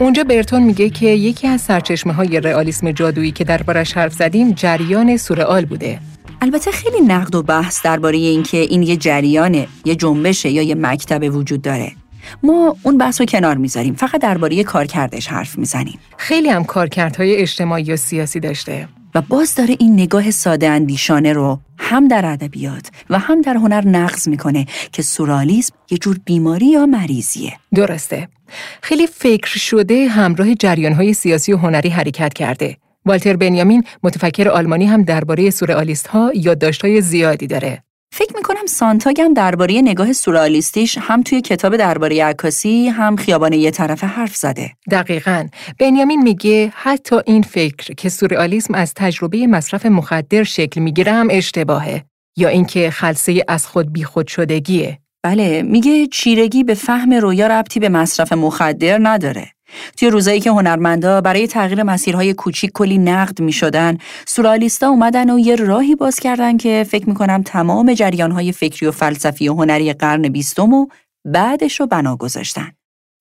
اونجا 0.00 0.24
برتون 0.24 0.62
میگه 0.62 0.90
که 0.90 1.06
یکی 1.06 1.48
از 1.48 1.60
سرچشمه 1.60 2.12
های 2.12 2.40
رئالیسم 2.40 2.92
جادویی 2.92 3.32
که 3.32 3.44
دربارش 3.44 3.92
حرف 3.92 4.12
زدیم 4.12 4.52
جریان 4.52 5.16
سورئال 5.16 5.64
بوده 5.64 5.98
البته 6.40 6.70
خیلی 6.70 7.00
نقد 7.00 7.34
و 7.34 7.42
بحث 7.42 7.82
درباره 7.82 8.18
اینکه 8.18 8.56
این 8.58 8.82
یه 8.82 8.96
جریانه، 8.96 9.68
یه 9.84 9.94
جنبشه 9.94 10.50
یا 10.50 10.62
یه 10.62 10.74
مکتب 10.74 11.34
وجود 11.34 11.62
داره. 11.62 11.92
ما 12.42 12.76
اون 12.82 12.98
بحث 12.98 13.20
رو 13.20 13.26
کنار 13.26 13.56
می‌ذاریم 13.56 13.94
فقط 13.94 14.20
درباره 14.20 14.64
کارکردش 14.64 15.26
حرف 15.26 15.58
می‌زنیم. 15.58 15.98
خیلی 16.16 16.48
هم 16.48 16.64
کارکردهای 16.64 17.36
اجتماعی 17.36 17.92
و 17.92 17.96
سیاسی 17.96 18.40
داشته. 18.40 18.88
و 19.14 19.22
باز 19.22 19.54
داره 19.54 19.76
این 19.78 19.92
نگاه 19.92 20.30
ساده 20.30 20.68
اندیشانه 20.68 21.32
رو 21.32 21.60
هم 21.78 22.08
در 22.08 22.26
ادبیات 22.26 22.90
و 23.10 23.18
هم 23.18 23.40
در 23.40 23.54
هنر 23.54 23.88
نقض 23.88 24.28
می‌کنه 24.28 24.66
که 24.92 25.02
سورالیسم 25.02 25.74
یه 25.90 25.98
جور 25.98 26.18
بیماری 26.24 26.66
یا 26.66 26.86
مریضیه. 26.86 27.52
درسته. 27.74 28.28
خیلی 28.82 29.06
فکر 29.06 29.58
شده 29.58 30.08
همراه 30.08 30.54
جریانهای 30.54 31.14
سیاسی 31.14 31.52
و 31.52 31.56
هنری 31.56 31.88
حرکت 31.88 32.34
کرده. 32.34 32.76
والتر 33.06 33.36
بنیامین 33.36 33.84
متفکر 34.02 34.48
آلمانی 34.48 34.86
هم 34.86 35.02
درباره 35.02 35.50
سورئالیست 35.50 36.06
ها 36.06 36.32
یادداشت‌های 36.34 37.00
زیادی 37.00 37.46
داره. 37.46 37.82
فکر 38.12 38.36
می‌کنم 38.36 38.66
سانتاگ 38.66 39.20
هم 39.20 39.34
درباره 39.34 39.82
نگاه 39.82 40.12
سورئالیستیش 40.12 40.98
هم 41.00 41.22
توی 41.22 41.40
کتاب 41.40 41.76
درباره 41.76 42.24
عکاسی 42.24 42.88
هم 42.88 43.16
خیابان 43.16 43.52
یه 43.52 43.70
طرف 43.70 44.04
حرف 44.04 44.36
زده. 44.36 44.70
دقیقا. 44.90 45.48
بنیامین 45.78 46.22
میگه 46.22 46.72
حتی 46.74 47.16
این 47.26 47.42
فکر 47.42 47.94
که 47.94 48.08
سورئالیسم 48.08 48.74
از 48.74 48.94
تجربه 48.94 49.46
مصرف 49.46 49.86
مخدر 49.86 50.44
شکل 50.44 50.80
می‌گیره 50.80 51.12
هم 51.12 51.28
اشتباهه 51.30 52.04
یا 52.36 52.48
اینکه 52.48 52.90
خلصه 52.90 53.44
از 53.48 53.66
خود 53.66 53.92
بیخود 53.92 54.26
شدگیه. 54.28 54.98
بله 55.22 55.62
میگه 55.62 56.06
چیرگی 56.06 56.64
به 56.64 56.74
فهم 56.74 57.12
رویا 57.12 57.46
ربطی 57.46 57.80
به 57.80 57.88
مصرف 57.88 58.32
مخدر 58.32 58.98
نداره. 59.02 59.55
توی 59.96 60.10
روزایی 60.10 60.40
که 60.40 60.50
هنرمندا 60.50 61.20
برای 61.20 61.46
تغییر 61.46 61.82
مسیرهای 61.82 62.34
کوچیک 62.34 62.70
کلی 62.72 62.98
نقد 62.98 63.40
می 63.40 63.52
شدن، 63.52 63.98
سورالیستا 64.26 64.88
اومدن 64.88 65.30
و 65.30 65.38
یه 65.38 65.56
راهی 65.56 65.94
باز 65.94 66.20
کردن 66.20 66.56
که 66.56 66.86
فکر 66.88 67.08
می‌کنم 67.08 67.42
تمام 67.42 67.94
جریانهای 67.94 68.52
فکری 68.52 68.86
و 68.86 68.90
فلسفی 68.90 69.48
و 69.48 69.54
هنری 69.54 69.92
قرن 69.92 70.22
بیستم 70.22 70.72
و 70.72 70.86
بعدش 71.24 71.80
رو 71.80 71.86
بنا 71.86 72.16
گذاشتن. 72.16 72.72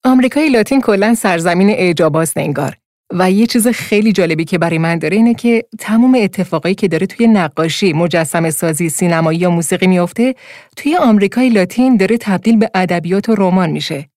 آمریکای 0.06 0.50
لاتین 0.50 0.82
کلا 0.82 1.14
سرزمین 1.14 1.70
اعجاباست 1.70 2.38
انگار. 2.38 2.76
و 3.14 3.32
یه 3.32 3.48
چیز 3.48 3.68
خیلی 3.68 4.14
جالبی 4.14 4.46
که 4.46 4.58
برای 4.58 4.78
من 4.78 5.00
داره 5.00 5.18
اینه 5.18 5.34
که 5.34 5.66
تمام 5.80 6.18
اتفاقایی 6.22 6.76
که 6.76 6.88
داره 6.88 7.08
توی 7.08 7.28
نقاشی، 7.28 7.94
مجسم 7.94 8.50
سازی، 8.50 8.90
سینمایی 8.90 9.40
یا 9.40 9.50
موسیقی 9.50 9.88
میافته 9.88 10.36
توی 10.78 10.96
آمریکای 10.96 11.50
لاتین 11.50 11.98
داره 11.98 12.18
تبدیل 12.18 12.58
به 12.58 12.70
ادبیات 12.76 13.30
و 13.30 13.36
رمان 13.36 13.70
میشه. 13.70 14.10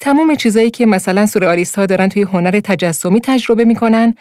تمام 0.00 0.34
چیزایی 0.34 0.70
که 0.70 0.86
مثلا 0.86 1.26
سورئالیست 1.26 1.76
ها 1.76 1.86
دارن 1.86 2.08
توی 2.08 2.22
هنر 2.22 2.60
تجسمی 2.60 3.20
تجربه 3.20 3.64
می‌کنن، 3.64 4.14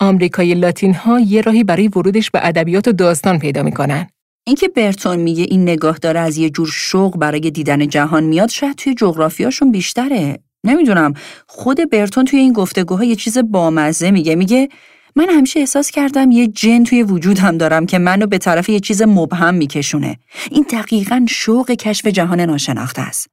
آمریکای 0.00 0.54
لاتین 0.54 0.94
ها 0.94 1.20
یه 1.20 1.40
راهی 1.40 1.64
برای 1.64 1.88
ورودش 1.88 2.30
به 2.30 2.46
ادبیات 2.46 2.88
و 2.88 2.92
داستان 2.92 3.38
پیدا 3.38 3.62
می‌کنن. 3.62 4.06
اینکه 4.46 4.68
برتون 4.68 5.16
میگه 5.16 5.44
این 5.48 5.62
نگاه 5.62 5.98
داره 5.98 6.20
از 6.20 6.36
یه 6.36 6.50
جور 6.50 6.68
شوق 6.72 7.18
برای 7.18 7.50
دیدن 7.50 7.88
جهان 7.88 8.24
میاد 8.24 8.48
شاید 8.48 8.76
توی 8.76 8.94
جغرافیاشون 8.94 9.72
بیشتره. 9.72 10.38
نمی‌دونم 10.64 11.14
خود 11.46 11.90
برتون 11.90 12.24
توی 12.24 12.38
این 12.38 12.52
گفتگوها 12.52 13.04
یه 13.04 13.16
چیز 13.16 13.38
بامزه 13.38 14.10
میگه 14.10 14.34
میگه 14.34 14.68
من 15.16 15.28
همیشه 15.28 15.60
احساس 15.60 15.90
کردم 15.90 16.30
یه 16.30 16.46
جن 16.46 16.84
توی 16.84 17.02
وجودم 17.02 17.58
دارم 17.58 17.86
که 17.86 17.98
منو 17.98 18.26
به 18.26 18.38
طرف 18.38 18.68
یه 18.68 18.80
چیز 18.80 19.02
مبهم 19.02 19.54
میکشونه. 19.54 20.16
این 20.50 20.66
دقیقا 20.72 21.26
شوق 21.28 21.70
کشف 21.70 22.06
جهان 22.06 22.40
ناشناخته 22.40 23.02
است. 23.02 23.26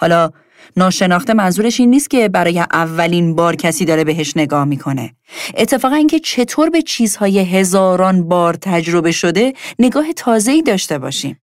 حالا 0.00 0.30
ناشناخته 0.76 1.34
منظورش 1.34 1.80
این 1.80 1.90
نیست 1.90 2.10
که 2.10 2.28
برای 2.28 2.60
اولین 2.60 3.34
بار 3.34 3.56
کسی 3.56 3.84
داره 3.84 4.04
بهش 4.04 4.32
نگاه 4.36 4.64
می‌کنه. 4.64 5.14
اتفاقا 5.56 5.94
اینکه 5.94 6.18
چطور 6.18 6.70
به 6.70 6.82
چیزهای 6.82 7.38
هزاران 7.38 8.28
بار 8.28 8.54
تجربه 8.54 9.12
شده 9.12 9.52
نگاه 9.78 10.12
تازه‌ای 10.12 10.62
داشته 10.62 10.98
باشیم. 10.98 11.40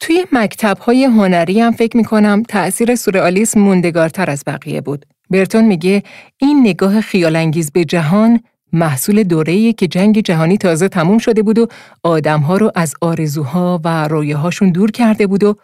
توی 0.00 0.26
مکتب‌های 0.32 1.04
هنری 1.04 1.60
هم 1.60 1.72
فکر 1.72 1.96
می‌کنم 1.96 2.42
تأثیر 2.48 2.94
سورئالیسم 2.94 3.60
موندگارتر 3.60 4.30
از 4.30 4.42
بقیه 4.46 4.80
بود. 4.80 5.06
برتون 5.30 5.64
میگه 5.64 6.02
این 6.38 6.60
نگاه 6.60 7.00
خیالانگیز 7.00 7.72
به 7.72 7.84
جهان 7.84 8.40
محصول 8.72 9.22
دوره‌ای 9.22 9.72
که 9.72 9.86
جنگ 9.86 10.20
جهانی 10.20 10.58
تازه 10.58 10.88
تموم 10.88 11.18
شده 11.18 11.42
بود 11.42 11.58
و 11.58 11.66
آدمها 12.02 12.56
رو 12.56 12.72
از 12.74 12.94
آرزوها 13.00 13.80
و 13.84 14.08
رویاهاشون 14.08 14.70
دور 14.70 14.90
کرده 14.90 15.26
بود 15.26 15.44
و 15.44 15.56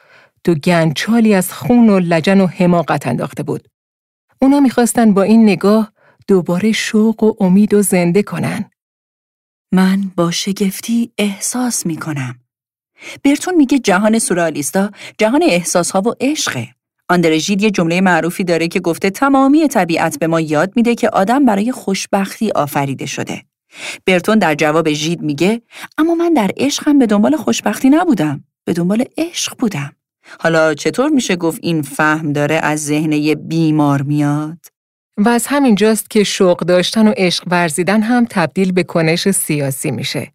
تو 0.46 0.54
گنچالی 0.54 1.34
از 1.34 1.52
خون 1.52 1.90
و 1.90 1.98
لجن 1.98 2.40
و 2.40 2.46
حماقت 2.46 3.06
انداخته 3.06 3.42
بود. 3.42 3.68
اونا 4.42 4.60
می‌خواستن 4.60 5.14
با 5.14 5.22
این 5.22 5.42
نگاه 5.42 5.92
دوباره 6.28 6.72
شوق 6.72 7.22
و 7.22 7.34
امید 7.40 7.74
و 7.74 7.82
زنده 7.82 8.22
کنن. 8.22 8.70
من 9.72 10.00
با 10.16 10.30
شگفتی 10.30 11.12
احساس 11.18 11.86
می‌کنم. 11.86 12.38
برتون 13.24 13.54
میگه 13.54 13.78
جهان 13.78 14.18
سورالیستا 14.18 14.90
جهان 15.18 15.42
احساسها 15.42 16.00
و 16.00 16.14
عشقه. 16.20 16.68
آندرژید 17.08 17.62
یه 17.62 17.70
جمله 17.70 18.00
معروفی 18.00 18.44
داره 18.44 18.68
که 18.68 18.80
گفته 18.80 19.10
تمامی 19.10 19.68
طبیعت 19.68 20.18
به 20.18 20.26
ما 20.26 20.40
یاد 20.40 20.72
میده 20.76 20.94
که 20.94 21.08
آدم 21.08 21.44
برای 21.44 21.72
خوشبختی 21.72 22.50
آفریده 22.50 23.06
شده. 23.06 23.42
برتون 24.06 24.38
در 24.38 24.54
جواب 24.54 24.92
ژید 24.92 25.22
میگه 25.22 25.62
اما 25.98 26.14
من 26.14 26.34
در 26.34 26.50
عشقم 26.56 26.98
به 26.98 27.06
دنبال 27.06 27.36
خوشبختی 27.36 27.90
نبودم. 27.90 28.44
به 28.64 28.72
دنبال 28.72 29.04
عشق 29.16 29.56
بودم. 29.58 29.92
حالا 30.40 30.74
چطور 30.74 31.10
میشه 31.10 31.36
گفت 31.36 31.58
این 31.62 31.82
فهم 31.82 32.32
داره 32.32 32.54
از 32.54 32.84
ذهنه 32.84 33.34
بیمار 33.34 34.02
میاد؟ 34.02 34.58
و 35.16 35.28
از 35.28 35.46
همین 35.46 35.74
جاست 35.74 36.10
که 36.10 36.24
شوق 36.24 36.58
داشتن 36.58 37.08
و 37.08 37.12
عشق 37.16 37.44
ورزیدن 37.46 38.02
هم 38.02 38.26
تبدیل 38.30 38.72
به 38.72 38.82
کنش 38.82 39.30
سیاسی 39.30 39.90
میشه. 39.90 40.32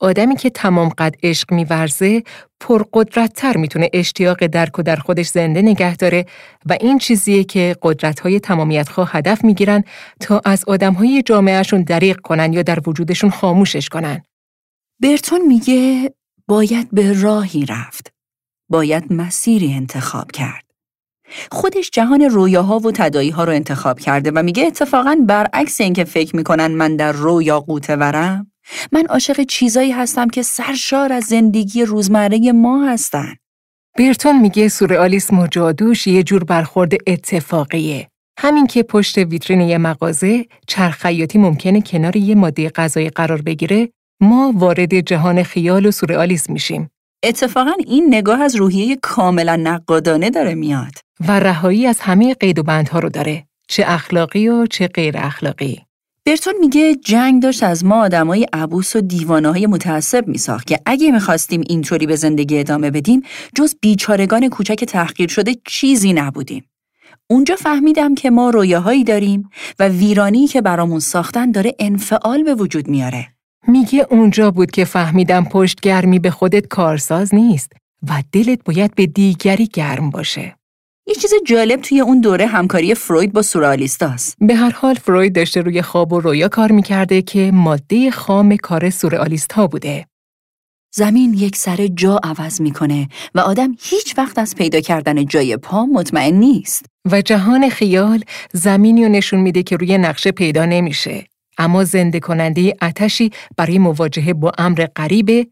آدمی 0.00 0.36
که 0.36 0.50
تمام 0.50 0.88
قد 0.88 1.14
عشق 1.22 1.52
میورزه 1.52 2.22
پرقدرتتر 2.60 3.56
می‌تونه 3.56 3.90
اشتیاق 3.92 4.46
درک 4.46 4.78
و 4.78 4.82
در 4.82 4.96
خودش 4.96 5.26
زنده 5.26 5.62
نگه 5.62 5.96
داره 5.96 6.26
و 6.66 6.76
این 6.80 6.98
چیزیه 6.98 7.44
که 7.44 7.76
قدرت‌های 7.82 8.40
تمامیتخواه 8.40 9.10
هدف 9.12 9.44
می‌گیرن 9.44 9.84
تا 10.20 10.42
از 10.44 10.64
آدمهای 10.66 11.22
جامعهشون 11.22 11.82
دریق 11.82 12.20
کنن 12.20 12.52
یا 12.52 12.62
در 12.62 12.78
وجودشون 12.86 13.30
خاموشش 13.30 13.88
کنن. 13.88 14.22
برتون 15.02 15.46
میگه 15.46 16.14
باید 16.48 16.88
به 16.92 17.22
راهی 17.22 17.66
رفت. 17.66 18.17
باید 18.68 19.12
مسیری 19.12 19.74
انتخاب 19.74 20.30
کرد. 20.30 20.64
خودش 21.52 21.90
جهان 21.90 22.22
رویاها 22.22 22.78
و 22.78 22.92
تداییها 22.92 23.44
رو 23.44 23.52
انتخاب 23.52 24.00
کرده 24.00 24.30
و 24.30 24.42
میگه 24.42 24.66
اتفاقا 24.66 25.16
برعکس 25.26 25.80
اینکه 25.80 26.04
فکر 26.04 26.36
می‌کنن 26.36 26.66
من 26.66 26.96
در 26.96 27.12
رویا 27.12 27.60
قوته 27.60 27.96
ورم 27.96 28.52
من 28.92 29.06
عاشق 29.06 29.42
چیزایی 29.42 29.92
هستم 29.92 30.28
که 30.28 30.42
سرشار 30.42 31.12
از 31.12 31.24
زندگی 31.24 31.84
روزمره 31.84 32.52
ما 32.52 32.88
هستن. 32.88 33.34
برتون 33.98 34.40
میگه 34.40 34.68
سورئالیسم 34.68 35.38
و 35.38 35.46
جادوش 35.46 36.06
یه 36.06 36.22
جور 36.22 36.44
برخورد 36.44 36.92
اتفاقیه. 37.06 38.08
همین 38.38 38.66
که 38.66 38.82
پشت 38.82 39.18
ویترین 39.18 39.60
یه 39.60 39.78
مغازه 39.78 40.44
چرخیاتی 40.66 41.38
ممکنه 41.38 41.80
کنار 41.80 42.16
یه 42.16 42.34
ماده 42.34 42.70
غذایی 42.70 43.08
قرار 43.10 43.42
بگیره، 43.42 43.88
ما 44.20 44.52
وارد 44.54 45.00
جهان 45.00 45.42
خیال 45.42 45.86
و 45.86 45.90
سورئالیسم 45.90 46.52
میشیم. 46.52 46.90
اتفاقا 47.22 47.72
این 47.86 48.06
نگاه 48.08 48.40
از 48.42 48.56
روحیه 48.56 48.96
کاملا 49.02 49.56
نقادانه 49.56 50.30
داره 50.30 50.54
میاد. 50.54 50.92
و 51.28 51.40
رهایی 51.40 51.86
از 51.86 52.00
همه 52.00 52.34
قید 52.34 52.58
و 52.58 52.62
بندها 52.62 52.98
رو 52.98 53.08
داره. 53.08 53.46
چه 53.68 53.84
اخلاقی 53.86 54.48
و 54.48 54.66
چه 54.66 54.88
غیر 54.88 55.14
اخلاقی. 55.18 55.82
برتون 56.26 56.54
میگه 56.60 56.94
جنگ 56.94 57.42
داشت 57.42 57.62
از 57.62 57.84
ما 57.84 58.02
آدمای 58.04 58.46
عبوس 58.52 58.96
و 58.96 59.00
دیوانه 59.00 59.48
های 59.48 59.66
متعصب 59.66 60.28
میساخت 60.28 60.66
که 60.66 60.80
اگه 60.86 61.12
می‌خواستیم 61.12 61.62
اینطوری 61.68 62.06
به 62.06 62.16
زندگی 62.16 62.60
ادامه 62.60 62.90
بدیم 62.90 63.22
جز 63.54 63.74
بیچارگان 63.80 64.48
کوچک 64.48 64.84
تحقیر 64.84 65.28
شده 65.28 65.54
چیزی 65.66 66.12
نبودیم. 66.12 66.64
اونجا 67.30 67.56
فهمیدم 67.56 68.14
که 68.14 68.30
ما 68.30 68.50
رویاهایی 68.50 69.04
داریم 69.04 69.50
و 69.78 69.88
ویرانی 69.88 70.46
که 70.46 70.60
برامون 70.60 71.00
ساختن 71.00 71.50
داره 71.50 71.74
انفعال 71.78 72.42
به 72.42 72.54
وجود 72.54 72.88
میاره. 72.88 73.37
میگه 73.68 74.06
اونجا 74.10 74.50
بود 74.50 74.70
که 74.70 74.84
فهمیدم 74.84 75.44
پشت 75.44 75.80
گرمی 75.80 76.18
به 76.18 76.30
خودت 76.30 76.66
کارساز 76.66 77.34
نیست 77.34 77.72
و 78.08 78.22
دلت 78.32 78.64
باید 78.64 78.94
به 78.94 79.06
دیگری 79.06 79.66
گرم 79.66 80.10
باشه. 80.10 80.56
یه 81.06 81.14
چیز 81.14 81.30
جالب 81.46 81.80
توی 81.80 82.00
اون 82.00 82.20
دوره 82.20 82.46
همکاری 82.46 82.94
فروید 82.94 83.32
با 83.32 83.42
سورئالیستاست. 83.42 84.36
به 84.40 84.54
هر 84.54 84.70
حال 84.70 84.94
فروید 84.94 85.34
داشته 85.34 85.60
روی 85.60 85.82
خواب 85.82 86.12
و 86.12 86.20
رویا 86.20 86.48
کار 86.48 86.72
می‌کرده 86.72 87.22
که 87.22 87.50
ماده 87.54 88.10
خام 88.10 88.56
کار 88.56 88.90
سورئالیست 88.90 89.52
ها 89.52 89.66
بوده. 89.66 90.06
زمین 90.94 91.34
یک 91.34 91.56
سر 91.56 91.86
جا 91.86 92.20
عوض 92.22 92.60
می‌کنه 92.60 93.08
و 93.34 93.40
آدم 93.40 93.76
هیچ 93.80 94.18
وقت 94.18 94.38
از 94.38 94.54
پیدا 94.54 94.80
کردن 94.80 95.26
جای 95.26 95.56
پا 95.56 95.86
مطمئن 95.86 96.34
نیست. 96.34 96.86
و 97.10 97.22
جهان 97.22 97.68
خیال 97.68 98.24
زمینی 98.52 99.04
رو 99.04 99.08
نشون 99.08 99.40
میده 99.40 99.62
که 99.62 99.76
روی 99.76 99.98
نقشه 99.98 100.32
پیدا 100.32 100.64
نمیشه. 100.64 101.26
اما 101.58 101.84
زنده 101.84 102.20
کننده 102.20 102.74
اتشی 102.82 103.30
برای 103.56 103.78
مواجهه 103.78 104.32
با 104.32 104.52
امر 104.58 104.86
غریبه 104.96 105.46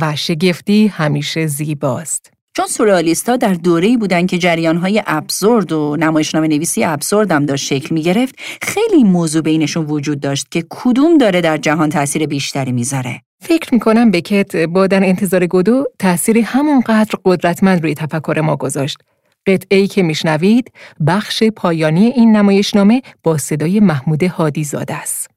و 0.00 0.16
شگفتی 0.16 0.86
همیشه 0.86 1.46
زیباست. 1.46 2.32
چون 2.56 2.66
سورئالیست‌ها 2.66 3.36
در 3.36 3.54
دوره‌ای 3.54 3.96
بودن 3.96 4.26
که 4.26 4.38
جریان‌های 4.38 5.02
ابسورد 5.06 5.72
و 5.72 5.96
نمایشنامه 5.96 6.48
نویسی 6.48 6.84
ابسورد 6.84 7.32
هم 7.32 7.46
داشت 7.46 7.66
شکل 7.66 7.94
می 7.94 8.02
گرفت، 8.02 8.34
خیلی 8.62 9.04
موضوع 9.04 9.42
بینشون 9.42 9.86
وجود 9.86 10.20
داشت 10.20 10.46
که 10.50 10.64
کدوم 10.70 11.18
داره 11.18 11.40
در 11.40 11.56
جهان 11.56 11.90
تاثیر 11.90 12.26
بیشتری 12.26 12.72
می‌ذاره. 12.72 13.20
فکر 13.40 13.74
می‌کنم 13.74 14.10
بکت 14.10 14.56
با 14.56 14.86
در 14.86 15.04
انتظار 15.04 15.46
گدو 15.46 15.84
تأثیری 15.98 16.40
همونقدر 16.40 17.14
قدرتمند 17.24 17.82
روی 17.82 17.94
تفکر 17.94 18.40
ما 18.40 18.56
گذاشت. 18.56 18.98
قطعه 19.46 19.78
ای 19.78 19.86
که 19.86 20.02
میشنوید 20.02 20.72
بخش 21.06 21.42
پایانی 21.42 22.06
این 22.06 22.36
نمایشنامه 22.36 23.02
با 23.22 23.38
صدای 23.38 23.80
محمود 23.80 24.22
هادی 24.22 24.64
زاده 24.64 24.94
است. 24.94 25.30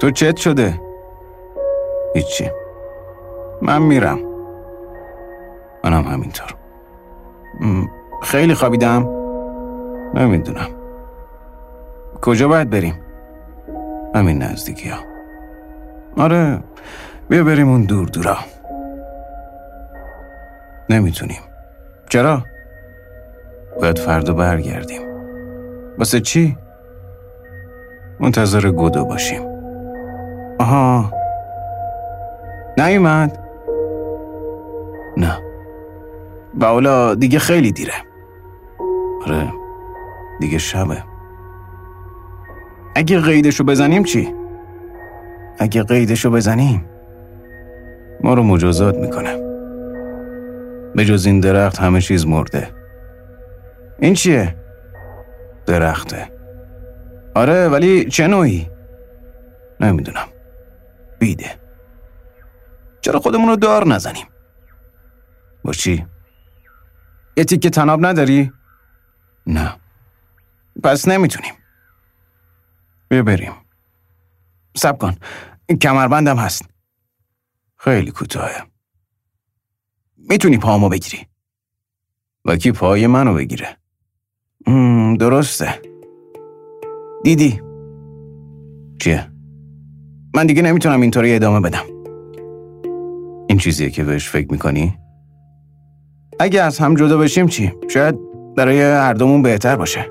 تو 0.00 0.10
چت 0.10 0.36
شده؟ 0.36 0.80
هیچی. 2.14 2.50
من 3.62 3.82
میرم. 3.82 4.18
منم 5.84 6.02
همینطور. 6.02 6.54
خیلی 8.22 8.54
خوابیدم؟ 8.54 9.08
نمی‌دونم. 10.14 10.68
کجا 12.22 12.48
باید 12.48 12.70
بریم؟ 12.70 12.98
همین 14.14 14.42
نزدیکی 14.42 14.88
ها 14.88 14.98
آره 16.16 16.60
بیا 17.28 17.44
بریم 17.44 17.68
اون 17.68 17.82
دور 17.82 18.08
دورا. 18.08 18.36
نمی‌تونیم. 20.90 21.40
چرا؟ 22.08 22.44
باید 23.80 23.98
فردا 23.98 24.34
برگردیم. 24.34 25.00
واسه 25.98 26.20
چی؟ 26.20 26.56
منتظر 28.20 28.70
گودو 28.70 29.04
باشیم. 29.04 29.42
آها. 30.58 31.12
نیومد؟ 32.78 33.38
نه. 35.16 35.38
و 36.60 36.66
حالا 36.66 37.14
دیگه 37.14 37.38
خیلی 37.38 37.72
دیره. 37.72 37.94
آره 39.26 39.52
دیگه 40.40 40.58
شبه. 40.58 41.04
اگه 42.94 43.20
قیدشو 43.20 43.64
بزنیم 43.64 44.04
چی؟ 44.04 44.34
اگه 45.58 45.82
قیدشو 45.82 46.30
بزنیم 46.30 46.84
ما 48.20 48.34
رو 48.34 48.42
مجازات 48.42 48.96
می‌کنه. 48.96 49.51
به 50.94 51.04
جز 51.04 51.26
این 51.26 51.40
درخت 51.40 51.78
همه 51.78 52.00
چیز 52.00 52.26
مرده. 52.26 52.74
این 53.98 54.14
چیه؟ 54.14 54.56
درخته. 55.66 56.32
آره 57.34 57.68
ولی 57.68 58.04
چه 58.04 58.26
نوعی؟ 58.26 58.70
نمی‌دونم. 59.80 60.28
بیده. 61.18 61.60
چرا 63.00 63.20
خودمون 63.20 63.48
رو 63.48 63.56
دار 63.56 63.86
نزنیم؟ 63.86 64.26
با 65.64 65.72
چی؟ 65.72 66.06
یه 67.36 67.44
تیکه 67.44 67.70
تناب 67.70 68.06
نداری؟ 68.06 68.52
نه. 69.46 69.76
پس 70.84 71.08
نمی‌تونیم. 71.08 71.54
بیا 73.08 73.22
بریم. 73.22 73.52
سب 74.76 74.98
کن. 74.98 75.14
کمربندم 75.80 76.36
هست. 76.36 76.62
خیلی 77.78 78.10
کوتاهه. 78.10 78.71
می‌تونی 80.28 80.58
پامو 80.58 80.88
بگیری. 80.88 81.18
و 82.44 82.56
کی 82.56 82.72
پای 82.72 83.06
منو 83.06 83.34
بگیره. 83.34 83.68
درسته. 85.18 85.74
دیدی. 87.24 87.60
چیه؟ 89.00 89.26
من 90.34 90.46
دیگه 90.46 90.62
نمی‌تونم 90.62 91.00
اینطوری 91.00 91.34
ادامه 91.34 91.60
بدم. 91.60 91.84
این 93.46 93.58
چیزیه 93.58 93.90
که 93.90 94.04
بهش 94.04 94.28
فکر 94.28 94.52
می‌کنی؟ 94.52 94.98
اگه 96.40 96.62
از 96.62 96.78
هم 96.78 96.94
جدا 96.94 97.18
بشیم 97.18 97.46
چی؟ 97.46 97.72
شاید 97.88 98.18
برای 98.56 98.80
هر 98.82 99.14
دومون 99.14 99.42
بهتر 99.42 99.76
باشه. 99.76 100.06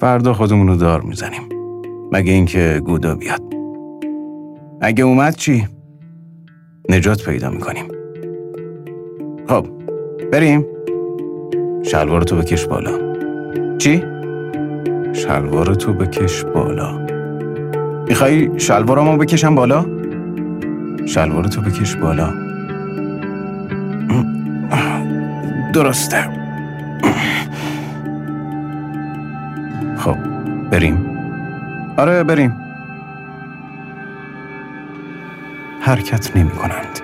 فردا 0.00 0.34
خودمون 0.34 0.68
رو 0.68 0.76
دار 0.76 1.00
می‌زنیم. 1.00 1.42
مگه 2.12 2.32
اینکه 2.32 2.82
گودا 2.84 3.14
بیاد. 3.14 3.42
اگه 4.80 5.04
اومد 5.04 5.36
چی؟ 5.36 5.68
نجات 6.88 7.24
پیدا 7.24 7.50
می‌کنیم. 7.50 7.84
خب 9.48 9.66
بریم. 10.32 10.66
شلوارتو 11.82 12.36
بکش 12.36 12.66
بالا. 12.66 12.90
چی؟ 13.78 14.04
شلوارتو 15.12 15.92
بکش 15.92 16.44
بالا. 16.44 17.06
می‌خوای 18.08 18.60
شلوارمو 18.60 19.16
بکشم 19.16 19.54
بالا؟ 19.54 19.86
شلوارتو 21.06 21.60
بکش 21.60 21.96
بالا. 21.96 22.28
درسته. 25.72 26.28
خب 29.96 30.16
بریم. 30.70 31.06
آره 31.96 32.24
بریم. 32.24 32.56
حرکت 35.80 36.36
نمی 36.36 36.50
کنند 36.50 37.00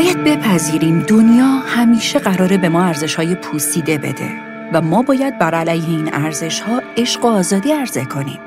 باید 0.00 0.24
بپذیریم 0.24 1.00
دنیا 1.00 1.46
همیشه 1.46 2.18
قراره 2.18 2.58
به 2.58 2.68
ما 2.68 2.84
ارزش 2.84 3.14
های 3.14 3.34
پوسیده 3.34 3.98
بده 3.98 4.30
و 4.72 4.80
ما 4.80 5.02
باید 5.02 5.38
بر 5.38 5.54
علیه 5.54 5.88
این 5.88 6.14
ارزش 6.14 6.60
ها 6.60 6.82
عشق 6.96 7.24
و 7.24 7.28
آزادی 7.28 7.72
عرضه 7.72 8.04
کنیم. 8.04 8.38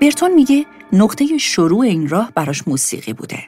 برتون 0.00 0.34
میگه 0.34 0.64
نقطه 0.92 1.38
شروع 1.38 1.80
این 1.80 2.08
راه 2.08 2.32
براش 2.34 2.68
موسیقی 2.68 3.12
بوده. 3.12 3.38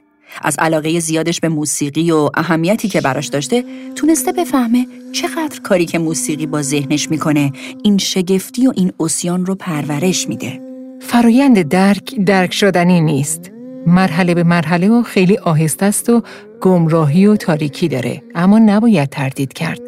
از 0.42 0.57
علاقه 0.59 1.01
زیادش 1.01 1.40
به 1.40 1.49
موسیقی 1.49 2.11
و 2.11 2.30
اهمیتی 2.34 2.88
که 2.88 3.01
براش 3.01 3.26
داشته 3.26 3.64
تونسته 3.94 4.32
بفهمه 4.32 4.86
چقدر 5.12 5.61
کاری 5.61 5.86
که 5.86 5.99
موسیقی 5.99 6.46
با 6.46 6.62
ذهنش 6.62 7.11
می‌کنه 7.11 7.53
این 7.82 7.99
شگفتی 7.99 8.66
و 8.66 8.72
این 8.76 8.92
اسیان 9.01 9.46
رو 9.46 9.55
پرورش 9.55 10.28
میده. 10.28 10.61
فرایند 11.01 11.62
درک 11.62 12.14
درک 12.14 12.55
شدنی 12.55 13.01
نیست. 13.01 13.57
مرحله 13.89 14.34
به 14.34 14.45
مرحله 14.45 14.89
و 14.89 15.03
خیلی 15.03 15.39
آهسته 15.39 15.86
است 15.86 16.11
و 16.11 16.22
گمراهی 16.61 17.26
و 17.26 17.36
تاریکی 17.36 17.89
داره 17.89 18.22
اما 18.34 18.59
نباید 18.59 19.09
تردید 19.09 19.53
کرد. 19.53 19.88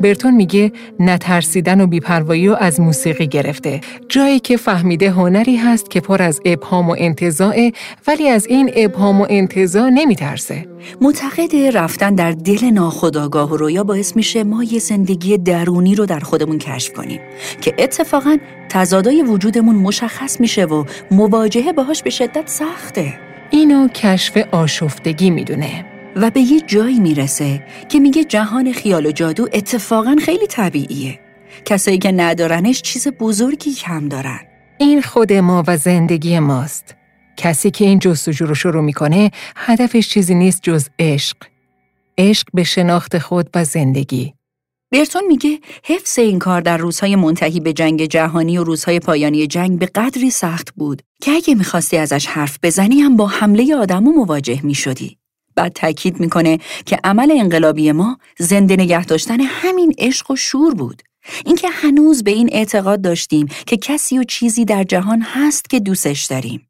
برتون 0.00 0.34
میگه 0.34 0.72
نترسیدن 1.00 1.80
و 1.80 1.86
بیپروایی 1.86 2.48
و 2.48 2.56
از 2.60 2.80
موسیقی 2.80 3.26
گرفته. 3.26 3.80
جایی 4.08 4.40
که 4.40 4.56
فهمیده 4.56 5.10
هنری 5.10 5.56
هست 5.56 5.90
که 5.90 6.00
پر 6.00 6.22
از 6.22 6.40
ابهام 6.44 6.90
و 6.90 6.96
انتظاعه 6.98 7.72
ولی 8.06 8.28
از 8.28 8.46
این 8.46 8.70
ابهام 8.76 9.20
و 9.20 9.26
انتظاع 9.30 9.88
نمیترسه. 9.88 10.66
معتقد 11.00 11.56
رفتن 11.76 12.14
در 12.14 12.30
دل 12.30 12.70
ناخودآگاه 12.70 13.52
و 13.52 13.56
رویا 13.56 13.84
باعث 13.84 14.16
میشه 14.16 14.44
ما 14.44 14.64
یه 14.64 14.78
زندگی 14.78 15.38
درونی 15.38 15.94
رو 15.94 16.06
در 16.06 16.20
خودمون 16.20 16.58
کشف 16.58 16.92
کنیم 16.92 17.20
که 17.60 17.74
اتفاقا 17.78 18.36
تضادای 18.68 19.22
وجودمون 19.22 19.74
مشخص 19.74 20.40
میشه 20.40 20.64
و 20.64 20.84
مواجهه 21.10 21.72
باهاش 21.72 22.02
به 22.02 22.10
شدت 22.10 22.48
سخته. 22.48 23.14
اینو 23.50 23.88
کشف 23.88 24.36
آشفتگی 24.36 25.30
می‌دونه. 25.30 25.95
و 26.16 26.30
به 26.30 26.40
یه 26.40 26.60
جایی 26.60 27.00
می‌رسه 27.00 27.66
که 27.88 28.00
میگه 28.00 28.24
جهان 28.24 28.72
خیال 28.72 29.06
و 29.06 29.12
جادو 29.12 29.48
اتفاقا 29.52 30.16
خیلی 30.20 30.46
طبیعیه. 30.46 31.20
کسایی 31.64 31.98
که 31.98 32.12
ندارنش 32.12 32.82
چیز 32.82 33.08
بزرگی 33.08 33.74
کم 33.74 34.08
دارن. 34.08 34.40
این 34.78 35.02
خود 35.02 35.32
ما 35.32 35.64
و 35.66 35.76
زندگی 35.76 36.38
ماست. 36.38 36.94
کسی 37.36 37.70
که 37.70 37.84
این 37.84 37.98
جستجو 37.98 38.46
رو 38.46 38.54
شروع 38.54 38.82
می‌کنه 38.82 39.30
هدفش 39.56 40.08
چیزی 40.08 40.34
نیست 40.34 40.62
جز 40.62 40.88
عشق. 40.98 41.36
عشق 42.18 42.46
به 42.54 42.64
شناخت 42.64 43.18
خود 43.18 43.50
و 43.54 43.64
زندگی. 43.64 44.34
برتون 44.92 45.22
میگه 45.28 45.58
حفظ 45.84 46.18
این 46.18 46.38
کار 46.38 46.60
در 46.60 46.76
روزهای 46.76 47.16
منتهی 47.16 47.60
به 47.60 47.72
جنگ 47.72 48.04
جهانی 48.04 48.58
و 48.58 48.64
روزهای 48.64 49.00
پایانی 49.00 49.46
جنگ 49.46 49.78
به 49.78 49.86
قدری 49.86 50.30
سخت 50.30 50.74
بود 50.74 51.02
که 51.22 51.30
اگه 51.30 51.54
می‌خواستی 51.54 51.96
ازش 51.96 52.26
حرف 52.26 52.58
بزنی 52.62 53.00
هم 53.00 53.16
با 53.16 53.26
حمله 53.26 53.76
آدمو 53.76 54.12
مواجه 54.12 54.60
می‌شدی. 54.62 55.18
بعد 55.56 55.72
تاکید 55.72 56.20
می‌کنه 56.20 56.58
که 56.86 56.98
عمل 57.04 57.30
انقلابی 57.40 57.92
ما 57.92 58.18
زنده 58.38 58.76
نگه 58.76 59.04
داشتن 59.04 59.40
همین 59.40 59.94
عشق 59.98 60.30
و 60.30 60.36
شور 60.36 60.74
بود. 60.74 61.02
اینکه 61.46 61.68
هنوز 61.68 62.24
به 62.24 62.30
این 62.30 62.48
اعتقاد 62.52 63.00
داشتیم 63.00 63.46
که 63.66 63.76
کسی 63.76 64.18
و 64.18 64.24
چیزی 64.24 64.64
در 64.64 64.84
جهان 64.84 65.22
هست 65.22 65.70
که 65.70 65.80
دوستش 65.80 66.24
داریم. 66.24 66.68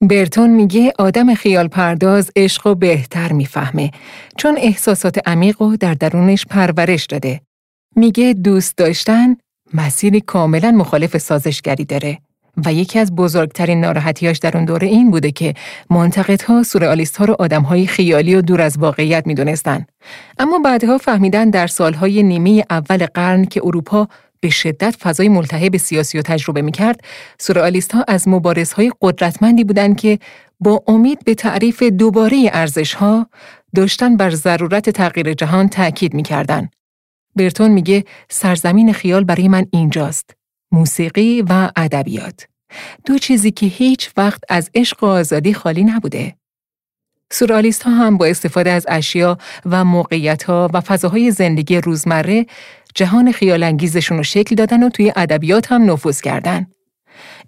برتون 0.00 0.50
میگه 0.50 0.92
آدم 0.98 1.34
خیال 1.34 1.68
پرداز 1.68 2.30
عشق 2.36 2.66
و 2.66 2.74
بهتر 2.74 3.32
می‌فهمه 3.32 3.90
چون 4.36 4.58
احساسات 4.58 5.28
عمیق 5.28 5.62
و 5.62 5.76
در 5.76 5.94
درونش 5.94 6.46
پرورش 6.46 7.06
داده. 7.06 7.40
میگه 7.96 8.32
دوست 8.32 8.76
داشتن 8.76 9.36
مسیری 9.74 10.20
کاملا 10.20 10.70
مخالف 10.70 11.18
سازشگری 11.18 11.84
داره. 11.84 12.18
و 12.56 12.72
یکی 12.72 12.98
از 12.98 13.14
بزرگترین 13.14 13.80
ناراحتیاش 13.80 14.38
در 14.38 14.56
اون 14.56 14.64
دوره 14.64 14.88
این 14.88 15.10
بوده 15.10 15.30
که 15.30 15.54
منتقدها 15.90 16.62
سورئالیست 16.62 17.16
ها 17.16 17.24
رو 17.24 17.36
آدمهای 17.38 17.86
خیالی 17.86 18.34
و 18.34 18.40
دور 18.40 18.60
از 18.60 18.78
واقعیت 18.78 19.26
می‌دونستن. 19.26 19.86
اما 20.38 20.58
بعدها 20.58 20.98
فهمیدن 20.98 21.50
در 21.50 21.66
سالهای 21.66 22.22
نیمه 22.22 22.64
اول 22.70 23.06
قرن 23.06 23.44
که 23.44 23.60
اروپا 23.64 24.08
به 24.40 24.50
شدت 24.50 24.96
فضای 24.96 25.28
ملتهب 25.28 25.76
سیاسی 25.76 26.18
و 26.18 26.22
تجربه 26.22 26.62
می‌کرد، 26.62 27.00
سورئالیست 27.38 27.92
ها 27.92 28.04
از 28.08 28.28
مبارزهای 28.28 28.92
قدرتمندی 29.00 29.64
بودند 29.64 29.96
که 29.96 30.18
با 30.60 30.82
امید 30.86 31.24
به 31.24 31.34
تعریف 31.34 31.82
دوباره 31.82 32.50
ارزش 32.52 32.94
ها 32.94 33.26
داشتن 33.74 34.16
بر 34.16 34.30
ضرورت 34.30 34.90
تغییر 34.90 35.34
جهان 35.34 35.68
تأکید 35.68 36.14
می‌کردن. 36.14 36.68
برتون 37.36 37.70
میگه 37.70 38.04
سرزمین 38.30 38.92
خیال 38.92 39.24
برای 39.24 39.48
من 39.48 39.66
اینجاست. 39.70 40.41
موسیقی 40.72 41.42
و 41.42 41.70
ادبیات 41.76 42.46
دو 43.06 43.18
چیزی 43.18 43.50
که 43.50 43.66
هیچ 43.66 44.10
وقت 44.16 44.44
از 44.48 44.70
عشق 44.74 45.04
و 45.04 45.06
آزادی 45.06 45.54
خالی 45.54 45.84
نبوده. 45.84 46.34
سورالیست 47.32 47.82
ها 47.82 47.90
هم 47.90 48.18
با 48.18 48.26
استفاده 48.26 48.70
از 48.70 48.86
اشیا 48.88 49.38
و 49.66 49.84
موقعیت 49.84 50.42
ها 50.42 50.70
و 50.74 50.80
فضاهای 50.80 51.30
زندگی 51.30 51.76
روزمره 51.76 52.46
جهان 52.94 53.32
خیال 53.32 53.62
انگیزشون 53.62 54.16
رو 54.16 54.22
شکل 54.22 54.54
دادن 54.54 54.82
و 54.82 54.88
توی 54.88 55.12
ادبیات 55.16 55.72
هم 55.72 55.90
نفوذ 55.90 56.20
کردن. 56.20 56.66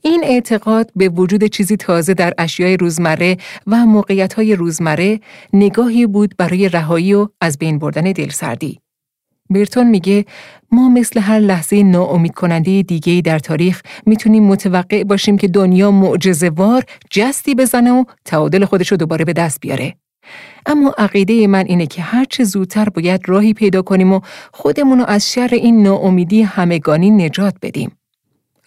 این 0.02 0.24
اعتقاد 0.24 0.90
به 0.96 1.08
وجود 1.08 1.44
چیزی 1.44 1.76
تازه 1.76 2.14
در 2.14 2.34
اشیای 2.38 2.76
روزمره 2.76 3.36
و 3.66 3.76
موقعیت 3.76 4.34
های 4.34 4.56
روزمره 4.56 5.20
نگاهی 5.52 6.06
بود 6.06 6.34
برای 6.38 6.68
رهایی 6.68 7.14
و 7.14 7.28
از 7.40 7.58
بین 7.58 7.78
بردن 7.78 8.12
دلسردی. 8.12 8.83
برتون 9.50 9.90
میگه 9.90 10.24
ما 10.72 10.88
مثل 10.88 11.20
هر 11.20 11.38
لحظه 11.38 11.82
ناامید 11.82 12.34
کننده 12.34 12.82
دیگه 12.82 13.20
در 13.20 13.38
تاریخ 13.38 13.82
می‌تونیم 14.06 14.44
متوقع 14.44 15.04
باشیم 15.04 15.36
که 15.36 15.48
دنیا 15.48 15.90
معجزه‌وار 15.90 16.84
جستی 17.10 17.54
بزنه 17.54 17.92
و 17.92 18.04
تعادل 18.24 18.64
خودش 18.64 18.88
رو 18.90 18.96
دوباره 18.96 19.24
به 19.24 19.32
دست 19.32 19.60
بیاره. 19.60 19.94
اما 20.66 20.94
عقیده 20.98 21.46
من 21.46 21.64
اینه 21.66 21.86
که 21.86 22.02
هرچه 22.02 22.44
زودتر 22.44 22.88
باید 22.88 23.28
راهی 23.28 23.52
پیدا 23.52 23.82
کنیم 23.82 24.12
و 24.12 24.20
خودمون 24.52 24.98
رو 24.98 25.04
از 25.08 25.32
شر 25.32 25.48
این 25.52 25.82
ناامیدی 25.82 26.42
همگانی 26.42 27.10
نجات 27.10 27.54
بدیم. 27.62 27.92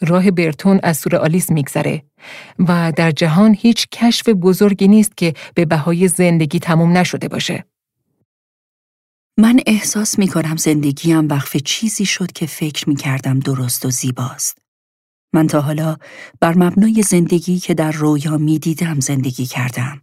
راه 0.01 0.31
برتون 0.31 0.79
از 0.83 0.97
سور 0.97 1.15
آلیس 1.15 1.51
میگذره 1.51 2.01
و 2.59 2.93
در 2.95 3.11
جهان 3.11 3.55
هیچ 3.59 3.87
کشف 3.91 4.29
بزرگی 4.29 4.87
نیست 4.87 5.17
که 5.17 5.33
به 5.55 5.65
بهای 5.65 6.07
زندگی 6.07 6.59
تموم 6.59 6.97
نشده 6.97 7.27
باشه. 7.27 7.63
من 9.39 9.59
احساس 9.65 10.19
می 10.19 10.27
کنم 10.27 10.57
زندگیم 10.57 11.27
وقف 11.27 11.57
چیزی 11.57 12.05
شد 12.05 12.31
که 12.31 12.45
فکر 12.45 12.89
می 12.89 12.95
کردم 12.95 13.39
درست 13.39 13.85
و 13.85 13.89
زیباست. 13.89 14.57
من 15.33 15.47
تا 15.47 15.61
حالا 15.61 15.97
بر 16.39 16.57
مبنای 16.57 17.01
زندگی 17.01 17.59
که 17.59 17.73
در 17.73 17.91
رویا 17.91 18.37
می 18.37 18.59
دیدم 18.59 18.99
زندگی 18.99 19.45
کردم. 19.45 20.01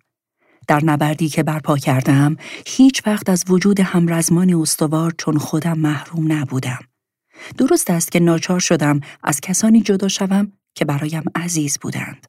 در 0.68 0.84
نبردی 0.84 1.28
که 1.28 1.42
برپا 1.42 1.78
کردم 1.78 2.36
هیچ 2.66 3.06
وقت 3.06 3.28
از 3.28 3.44
وجود 3.48 3.80
همرزمان 3.80 4.54
استوار 4.54 5.14
چون 5.18 5.38
خودم 5.38 5.78
محروم 5.78 6.32
نبودم. 6.32 6.80
درست 7.58 7.90
است 7.90 8.12
که 8.12 8.20
ناچار 8.20 8.60
شدم 8.60 9.00
از 9.22 9.40
کسانی 9.40 9.82
جدا 9.82 10.08
شوم 10.08 10.52
که 10.74 10.84
برایم 10.84 11.24
عزیز 11.34 11.78
بودند. 11.78 12.26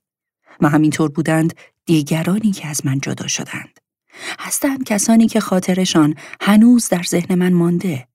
و 0.62 0.70
همینطور 0.70 1.10
بودند 1.10 1.54
دیگرانی 1.86 2.52
که 2.52 2.68
از 2.68 2.86
من 2.86 3.00
جدا 3.00 3.28
شدند. 3.28 3.85
هستند 4.40 4.84
کسانی 4.84 5.28
که 5.28 5.40
خاطرشان 5.40 6.16
هنوز 6.42 6.90
در 6.90 7.04
ذهن 7.04 7.36
من 7.36 7.54
مانده. 7.54 8.08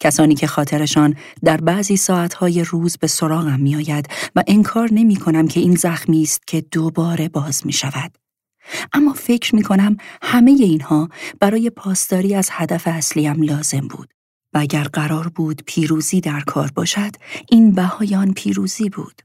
کسانی 0.00 0.34
که 0.34 0.46
خاطرشان 0.46 1.16
در 1.44 1.56
بعضی 1.56 1.96
ساعتهای 1.96 2.64
روز 2.64 2.96
به 2.96 3.06
سراغم 3.06 3.60
می 3.60 3.76
آید 3.76 4.08
و 4.36 4.42
انکار 4.46 4.88
نمی 4.92 5.16
کنم 5.16 5.48
که 5.48 5.60
این 5.60 5.74
زخمی 5.74 6.22
است 6.22 6.46
که 6.46 6.60
دوباره 6.60 7.28
باز 7.28 7.66
می 7.66 7.72
شود. 7.72 8.18
اما 8.92 9.12
فکر 9.12 9.54
می 9.54 9.62
کنم 9.62 9.96
همه 10.22 10.50
اینها 10.50 11.08
برای 11.40 11.70
پاسداری 11.70 12.34
از 12.34 12.48
هدف 12.52 12.82
اصلیم 12.86 13.42
لازم 13.42 13.88
بود. 13.88 14.08
و 14.54 14.58
اگر 14.58 14.84
قرار 14.84 15.28
بود 15.28 15.62
پیروزی 15.66 16.20
در 16.20 16.40
کار 16.40 16.70
باشد، 16.74 17.10
این 17.50 17.72
بهایان 17.72 18.32
پیروزی 18.32 18.88
بود. 18.88 19.22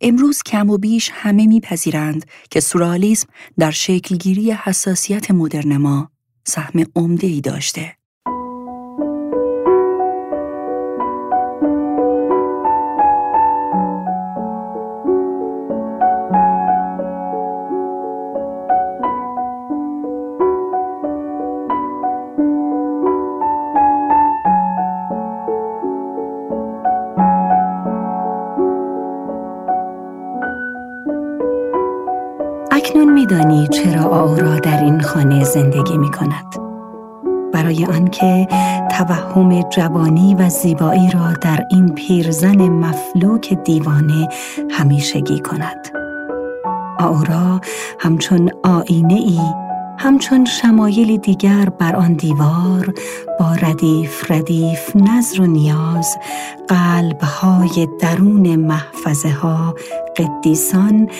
امروز 0.00 0.42
کم 0.42 0.70
و 0.70 0.78
بیش 0.78 1.10
همه 1.12 1.46
میپذیرند 1.46 2.26
که 2.50 2.60
سورالیسم 2.60 3.28
در 3.58 3.70
شکلگیری 3.70 4.52
حساسیت 4.52 5.30
مدرن 5.30 5.76
ما 5.76 6.10
سهم 6.44 6.84
عمده 6.96 7.26
ای 7.26 7.40
داشته. 7.40 7.95
خانه 35.06 35.44
زندگی 35.44 35.98
می 35.98 36.10
کند. 36.10 36.56
برای 37.52 37.84
آنکه 37.84 38.48
توهم 38.90 39.62
جوانی 39.62 40.34
و 40.34 40.48
زیبایی 40.48 41.10
را 41.10 41.32
در 41.32 41.64
این 41.70 41.94
پیرزن 41.94 42.68
مفلوک 42.68 43.54
دیوانه 43.64 44.28
همیشگی 44.70 45.40
کند. 45.40 45.88
آورا 46.98 47.60
همچون 48.00 48.50
آینه 48.64 49.14
ای 49.14 49.40
همچون 49.98 50.44
شمایل 50.44 51.16
دیگر 51.16 51.68
بر 51.78 51.96
آن 51.96 52.12
دیوار 52.12 52.94
با 53.40 53.52
ردیف 53.62 54.30
ردیف 54.30 54.96
نظر 54.96 55.40
و 55.40 55.46
نیاز 55.46 56.16
قلبهای 56.68 57.88
درون 58.00 58.56
محفظه 58.56 59.30
ها 59.30 59.74
قدیسان 60.18 61.10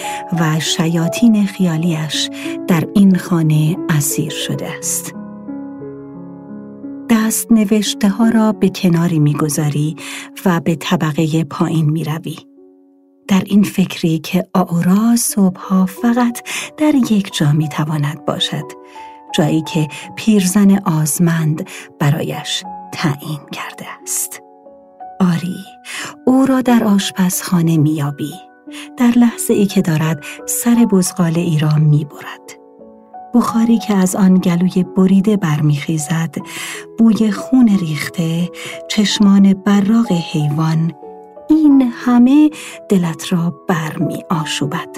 و 0.40 0.61
شیاطین 0.61 1.47
خیالیش 1.47 2.30
در 2.68 2.88
این 2.94 3.18
خانه 3.18 3.76
اسیر 3.88 4.30
شده 4.30 4.68
است. 4.78 5.14
دست 7.11 7.53
نوشته 7.53 8.09
ها 8.09 8.28
را 8.28 8.53
به 8.53 8.68
کناری 8.68 9.18
می‌گذاری 9.18 9.97
و 10.44 10.61
به 10.61 10.74
طبقه 10.74 11.44
پایین 11.44 11.90
می 11.90 12.05
روی. 12.05 12.36
در 13.28 13.42
این 13.47 13.62
فکری 13.62 14.18
که 14.18 14.47
آورا 14.55 15.16
صبحها 15.16 15.86
فقط 15.86 16.49
در 16.76 16.94
یک 16.94 17.34
جا 17.34 17.53
می 17.53 17.68
تواند 17.68 18.24
باشد 18.24 18.64
جایی 19.34 19.62
که 19.62 19.88
پیرزن 20.16 20.78
آزمند 20.78 21.68
برایش 21.99 22.64
تعیین 22.92 23.40
کرده 23.53 23.86
است 24.03 24.42
آری 25.20 25.64
او 26.26 26.47
را 26.47 26.61
در 26.61 26.84
آشپزخانه 26.84 27.76
میابی 27.76 28.32
در 28.96 29.12
لحظه 29.16 29.54
ای 29.54 29.66
که 29.66 29.82
دارد 29.82 30.24
سر 30.46 30.74
بزغال 30.74 31.38
ای 31.38 31.58
را 31.58 31.74
می 31.74 32.04
برد. 32.04 32.66
بخاری 33.34 33.78
که 33.78 33.94
از 33.94 34.16
آن 34.16 34.34
گلوی 34.34 34.84
بریده 34.96 35.36
برمیخیزد 35.36 36.34
بوی 36.98 37.30
خون 37.30 37.68
ریخته 37.68 38.50
چشمان 38.88 39.52
براغ 39.52 40.12
حیوان 40.12 40.92
این 41.48 41.92
همه 41.94 42.50
دلت 42.88 43.32
را 43.32 43.54
برمی 43.68 44.24
آشوبد 44.30 44.88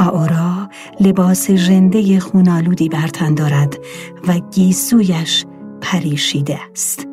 آورا 0.00 0.68
لباس 1.00 1.50
ژنده 1.50 2.20
خونالودی 2.20 2.88
برتن 2.88 3.34
دارد 3.34 3.78
و 4.28 4.38
گیسویش 4.38 5.44
پریشیده 5.80 6.58
است 6.72 7.08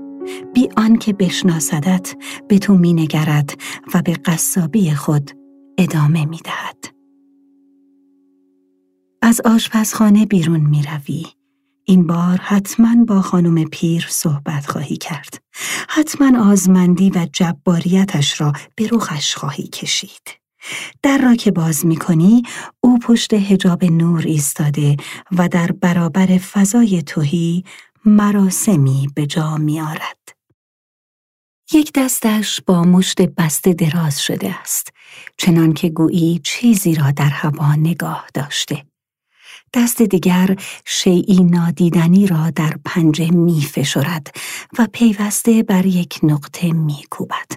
بی 0.54 0.70
آنکه 0.78 1.14
بشناسدت 1.14 2.16
به 2.48 2.60
تو 2.60 2.76
مینگرد 2.76 3.50
و 3.94 4.02
به 4.02 4.14
قصابی 4.14 4.92
خود 4.92 5.32
ادامه 5.78 6.26
می‌دهد 6.26 6.96
از 9.22 9.42
آشپزخانه 9.46 10.26
بیرون 10.26 10.60
می 10.60 10.84
روی. 10.84 11.26
این 11.86 12.08
بار 12.08 12.38
حتما 12.38 13.06
با 13.06 13.22
خانم 13.22 13.64
پیر 13.64 14.06
صحبت 14.10 14.66
خواهی 14.66 14.98
کرد. 14.98 15.44
حتما 15.90 16.52
آزمندی 16.52 17.10
و 17.10 17.28
جباریتش 17.34 18.42
را 18.42 18.54
به 18.76 18.90
رخش 18.92 19.36
خواهی 19.36 19.68
کشید. 19.68 20.28
در 21.04 21.18
را 21.18 21.36
که 21.36 21.52
باز 21.52 21.86
می 21.86 21.96
کنی، 21.96 22.44
او 22.82 23.00
پشت 23.00 23.34
هجاب 23.34 23.86
نور 23.86 24.22
ایستاده 24.22 24.98
و 25.38 25.48
در 25.48 25.72
برابر 25.72 26.26
فضای 26.26 27.02
توهی 27.02 27.64
مراسمی 28.06 29.10
به 29.16 29.26
جا 29.26 29.58
می 29.58 29.82
آرد. 29.82 30.36
یک 31.72 31.92
دستش 31.96 32.62
با 32.62 32.84
مشت 32.84 33.22
بسته 33.22 33.74
دراز 33.74 34.22
شده 34.22 34.60
است 34.60 34.90
چنان 35.38 35.74
که 35.74 35.90
گویی 35.90 36.42
چیزی 36.44 36.96
را 36.96 37.12
در 37.12 37.30
هوا 37.30 37.76
نگاه 37.76 38.28
داشته 38.34 38.86
دست 39.74 40.02
دیگر 40.02 40.56
شیعی 40.86 41.44
نادیدنی 41.44 42.28
را 42.28 42.50
در 42.50 42.74
پنجه 42.86 43.32
می 43.32 43.62
فشرد 43.62 44.36
و 44.80 44.88
پیوسته 44.94 45.64
بر 45.64 45.86
یک 45.86 46.20
نقطه 46.24 46.74
می 46.74 47.04
کوبد. 47.10 47.52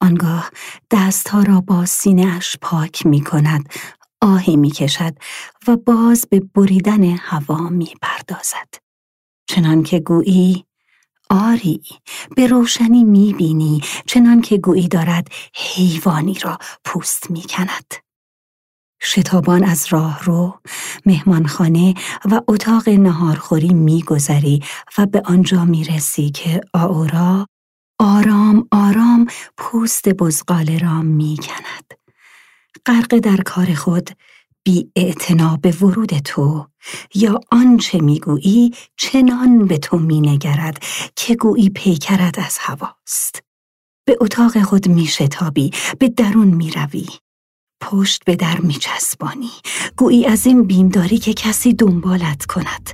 آنگاه 0.00 0.50
دستها 0.90 1.42
را 1.42 1.60
با 1.60 1.86
سینهش 1.86 2.56
پاک 2.62 3.06
می 3.06 3.20
کند، 3.20 3.68
آهی 4.20 4.56
می 4.56 4.70
کشد 4.70 5.14
و 5.68 5.76
باز 5.76 6.26
به 6.30 6.40
بریدن 6.40 7.04
هوا 7.04 7.68
می 7.68 7.94
پردازد. 8.02 8.83
چنان 9.46 9.82
که 9.82 10.00
گویی 10.00 10.64
آری 11.30 11.82
به 12.36 12.46
روشنی 12.46 13.04
می 13.04 13.32
بینی 13.32 13.80
چنان 14.06 14.40
که 14.40 14.58
گویی 14.58 14.88
دارد 14.88 15.28
حیوانی 15.54 16.38
را 16.38 16.58
پوست 16.84 17.30
می 17.30 17.42
کند. 17.42 17.94
شتابان 19.02 19.64
از 19.64 19.86
راه 19.90 20.24
رو، 20.24 20.60
مهمانخانه 21.06 21.94
و 22.24 22.40
اتاق 22.48 22.88
نهارخوری 22.88 23.74
میگذری 23.74 24.62
و 24.98 25.06
به 25.06 25.22
آنجا 25.24 25.64
می‌رسی 25.64 26.30
که 26.30 26.60
آورا 26.74 27.46
آرام 27.98 28.68
آرام 28.70 29.26
پوست 29.56 30.08
بزغاله 30.08 30.78
را 30.78 31.02
می‌کند. 31.02 31.94
غرق 32.86 33.18
در 33.18 33.36
کار 33.36 33.74
خود 33.74 34.10
بی 34.64 34.90
به 35.62 35.70
ورود 35.70 36.18
تو 36.18 36.66
یا 37.14 37.40
آنچه 37.50 38.00
می‌گویی 38.00 38.74
چنان 38.96 39.66
به 39.66 39.78
تو 39.78 39.98
مینگرد 39.98 40.82
که 41.16 41.36
گویی 41.36 41.70
پیکرد 41.70 42.40
از 42.40 42.58
هواست. 42.60 43.42
به 44.06 44.16
اتاق 44.20 44.62
خود 44.62 44.88
میشتابی 44.88 45.70
به 45.98 46.08
درون 46.08 46.48
می‌روی. 46.48 47.06
پشت 47.80 48.24
به 48.24 48.36
در 48.36 48.60
میچسبانی. 48.60 49.50
گویی 49.96 50.26
از 50.26 50.46
این 50.46 50.62
بیمداری 50.62 51.18
که 51.18 51.34
کسی 51.34 51.74
دنبالت 51.74 52.44
کند. 52.46 52.90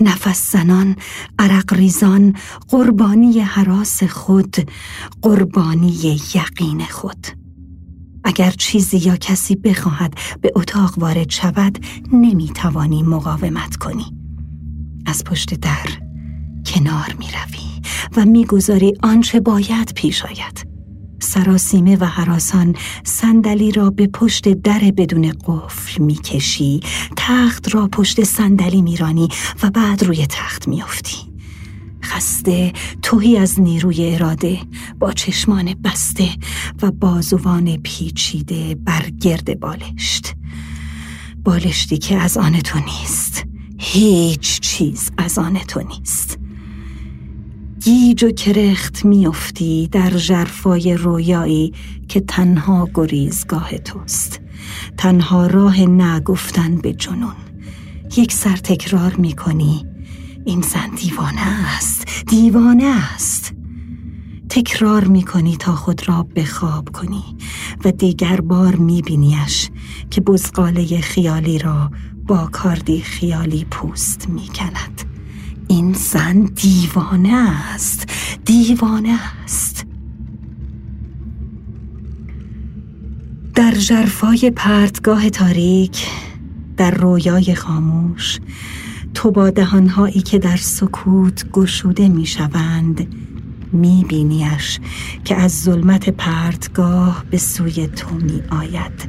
نفس 0.00 0.52
زنان 0.52 0.96
عرق 1.38 1.74
ریزان 1.74 2.36
قربانی 2.68 3.40
حراس 3.40 4.02
خود 4.02 4.56
قربانی 5.22 6.20
یقین 6.34 6.84
خود. 6.84 7.39
اگر 8.24 8.50
چیزی 8.50 8.98
یا 8.98 9.16
کسی 9.16 9.56
بخواهد 9.56 10.14
به 10.40 10.52
اتاق 10.56 10.98
وارد 10.98 11.30
شود 11.30 11.84
نمی‌توانی 12.12 13.02
مقاومت 13.02 13.76
کنی. 13.76 14.06
از 15.06 15.24
پشت 15.24 15.54
در 15.54 15.88
کنار 16.66 17.14
می 17.18 17.26
روی 17.26 17.82
و 18.16 18.24
می‌گذاری 18.24 18.92
آنچه 19.02 19.40
باید 19.40 19.92
پیش 19.94 20.24
آید. 20.24 20.70
سراسیمه 21.22 21.96
و 21.96 22.04
حراسان 22.04 22.76
صندلی 23.04 23.72
را 23.72 23.90
به 23.90 24.06
پشت 24.06 24.48
در 24.48 24.78
بدون 24.78 25.32
قفل 25.46 26.02
می‌کشی 26.02 26.80
تخت 27.16 27.74
را 27.74 27.88
پشت 27.92 28.24
صندلی 28.24 28.82
میرانی 28.82 29.28
و 29.62 29.70
بعد 29.70 30.02
روی 30.02 30.26
تخت 30.26 30.68
میافتی. 30.68 31.29
خسته 32.02 32.72
توهی 33.02 33.36
از 33.36 33.60
نیروی 33.60 34.14
اراده 34.14 34.58
با 34.98 35.12
چشمان 35.12 35.74
بسته 35.84 36.28
و 36.82 36.90
بازوان 36.90 37.76
پیچیده 37.76 38.74
بر 38.74 39.10
گرد 39.20 39.60
بالشت. 39.60 40.34
بالشتی 41.44 41.98
که 41.98 42.16
از 42.16 42.36
آن 42.36 42.60
تو 42.60 42.78
نیست. 42.78 43.44
هیچ 43.78 44.60
چیز 44.60 45.10
از 45.18 45.38
آن 45.38 45.58
تو 45.58 45.82
نیست. 45.88 46.38
گیج 47.84 48.24
و 48.24 48.30
کرخت 48.30 49.04
میافتی 49.04 49.88
در 49.92 50.10
جرفای 50.10 50.94
رویایی 50.94 51.72
که 52.08 52.20
تنها 52.20 52.88
گریزگاه 52.94 53.78
توست. 53.78 54.40
تنها 54.96 55.46
راه 55.46 55.80
نگفتن 55.80 56.76
به 56.76 56.92
جنون. 56.92 57.34
یک 58.16 58.32
سر 58.32 58.56
تکرار 58.56 59.14
می‌کنی 59.14 59.86
این 60.44 60.60
زن 60.60 60.90
دیوانه 60.96 61.40
است 61.76 62.04
دیوانه 62.26 62.84
است 62.84 63.54
تکرار 64.48 65.04
می 65.04 65.22
کنی 65.22 65.56
تا 65.56 65.74
خود 65.74 66.08
را 66.08 66.22
بخواب 66.36 66.88
کنی 66.88 67.24
و 67.84 67.92
دیگر 67.92 68.40
بار 68.40 68.76
می 68.76 69.02
بینیش 69.02 69.70
که 70.10 70.20
بزقاله 70.20 71.00
خیالی 71.00 71.58
را 71.58 71.90
با 72.26 72.46
کاردی 72.52 73.00
خیالی 73.00 73.64
پوست 73.64 74.28
می 74.28 74.48
کند. 74.54 75.02
این 75.68 75.92
زن 75.92 76.40
دیوانه 76.40 77.34
است 77.34 78.06
دیوانه 78.44 79.18
است 79.44 79.86
در 83.54 83.72
ژرفای 83.72 84.52
پرتگاه 84.56 85.30
تاریک 85.30 86.06
در 86.76 86.90
رویای 86.90 87.54
خاموش 87.54 88.38
تو 89.14 89.30
با 89.30 89.50
دهانهایی 89.50 90.20
که 90.20 90.38
در 90.38 90.56
سکوت 90.56 91.50
گشوده 91.50 92.08
می 92.08 92.26
شوند 92.26 93.14
می 93.72 94.04
بینیش 94.08 94.80
که 95.24 95.36
از 95.36 95.62
ظلمت 95.62 96.08
پرتگاه 96.08 97.24
به 97.30 97.38
سوی 97.38 97.86
تو 97.86 98.14
می 98.14 98.42
آید 98.50 99.08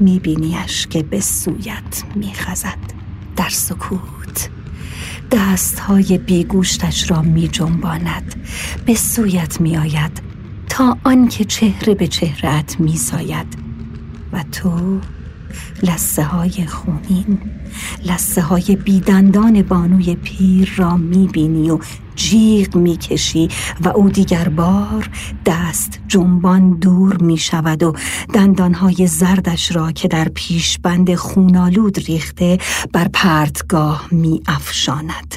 می 0.00 0.18
بینیش 0.18 0.86
که 0.86 1.02
به 1.02 1.20
سویت 1.20 2.04
می 2.14 2.32
خزد 2.34 2.78
در 3.36 3.48
سکوت 3.48 4.50
دستهای 5.30 6.18
بیگوشتش 6.18 7.10
را 7.10 7.22
می 7.22 7.48
جنباند 7.48 8.34
به 8.86 8.94
سویت 8.94 9.60
می 9.60 9.76
آید 9.76 10.22
تا 10.68 10.96
آنکه 11.04 11.44
چهره 11.44 11.94
به 11.94 12.06
چهرهت 12.06 12.80
می 12.80 12.96
ساید 12.96 13.46
و 14.32 14.44
تو 14.52 15.00
لسه 15.82 16.24
های 16.24 16.66
خونین 16.66 17.38
لسه 18.04 18.42
های 18.42 18.76
بیدندان 18.84 19.62
بانوی 19.62 20.14
پیر 20.14 20.74
را 20.76 20.96
می‌بینی 20.96 21.70
و 21.70 21.78
جیغ 22.14 22.76
می‌کشی 22.76 23.48
و 23.84 23.88
او 23.88 24.10
دیگر 24.10 24.48
بار 24.48 25.10
دست 25.46 26.00
جنبان 26.08 26.70
دور 26.70 27.16
می 27.16 27.36
شود 27.36 27.82
و 27.82 27.92
دندانهای 28.34 29.06
زردش 29.06 29.76
را 29.76 29.92
که 29.92 30.08
در 30.08 30.28
پیشبند 30.28 31.14
خونالود 31.14 31.98
ریخته 31.98 32.58
بر 32.92 33.08
پرتگاه 33.12 34.08
می 34.10 34.42
افشاند. 34.46 35.34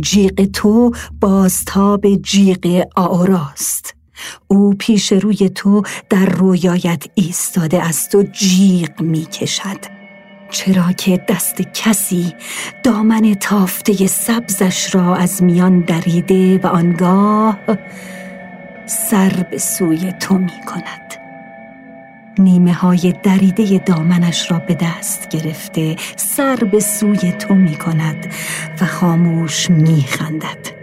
جیغ 0.00 0.44
تو 0.44 0.92
بازتاب 1.20 2.16
جیغ 2.16 2.86
آراست 2.96 3.94
او 4.48 4.74
پیش 4.78 5.12
روی 5.12 5.48
تو 5.48 5.82
در 6.10 6.26
رویایت 6.26 7.04
ایستاده 7.14 7.82
است 7.82 8.14
و 8.14 8.22
جیغ 8.22 9.00
می 9.00 9.24
کشد 9.24 9.93
چرا 10.54 10.92
که 10.92 11.20
دست 11.28 11.62
کسی 11.74 12.34
دامن 12.82 13.34
تافته 13.34 14.06
سبزش 14.06 14.94
را 14.94 15.16
از 15.16 15.42
میان 15.42 15.80
دریده 15.80 16.58
و 16.58 16.66
آنگاه 16.66 17.58
سر 18.86 19.46
به 19.50 19.58
سوی 19.58 20.12
تو 20.12 20.38
می 20.38 20.60
کند. 20.66 21.14
نیمه 22.38 22.72
های 22.72 23.14
دریده 23.22 23.78
دامنش 23.78 24.50
را 24.50 24.58
به 24.58 24.74
دست 24.74 25.28
گرفته 25.28 25.96
سر 26.16 26.56
به 26.56 26.80
سوی 26.80 27.32
تو 27.32 27.54
می 27.54 27.76
کند 27.76 28.26
و 28.80 28.86
خاموش 28.86 29.70
می 29.70 30.02
خندد. 30.02 30.74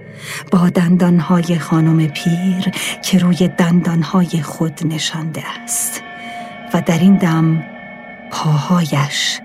با 0.52 0.70
دندانهای 0.70 1.60
خانم 1.60 2.08
پیر 2.08 2.72
که 3.02 3.18
روی 3.18 3.48
دندانهای 3.58 4.42
خود 4.42 4.80
نشانده 4.86 5.44
است. 5.64 6.04
و 6.74 6.82
در 6.86 7.00
این 7.00 7.18
دم 7.18 7.64
پاهایش 8.32 9.42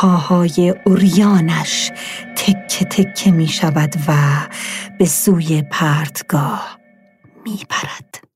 پاهای 0.00 0.74
اوریانش 0.84 1.90
تکه 2.36 2.84
تکه 2.84 3.30
می 3.30 3.48
شود 3.48 3.96
و 4.08 4.12
به 4.98 5.04
سوی 5.04 5.62
پرتگاه 5.62 6.78
می 7.44 7.60
پرد. 7.68 8.29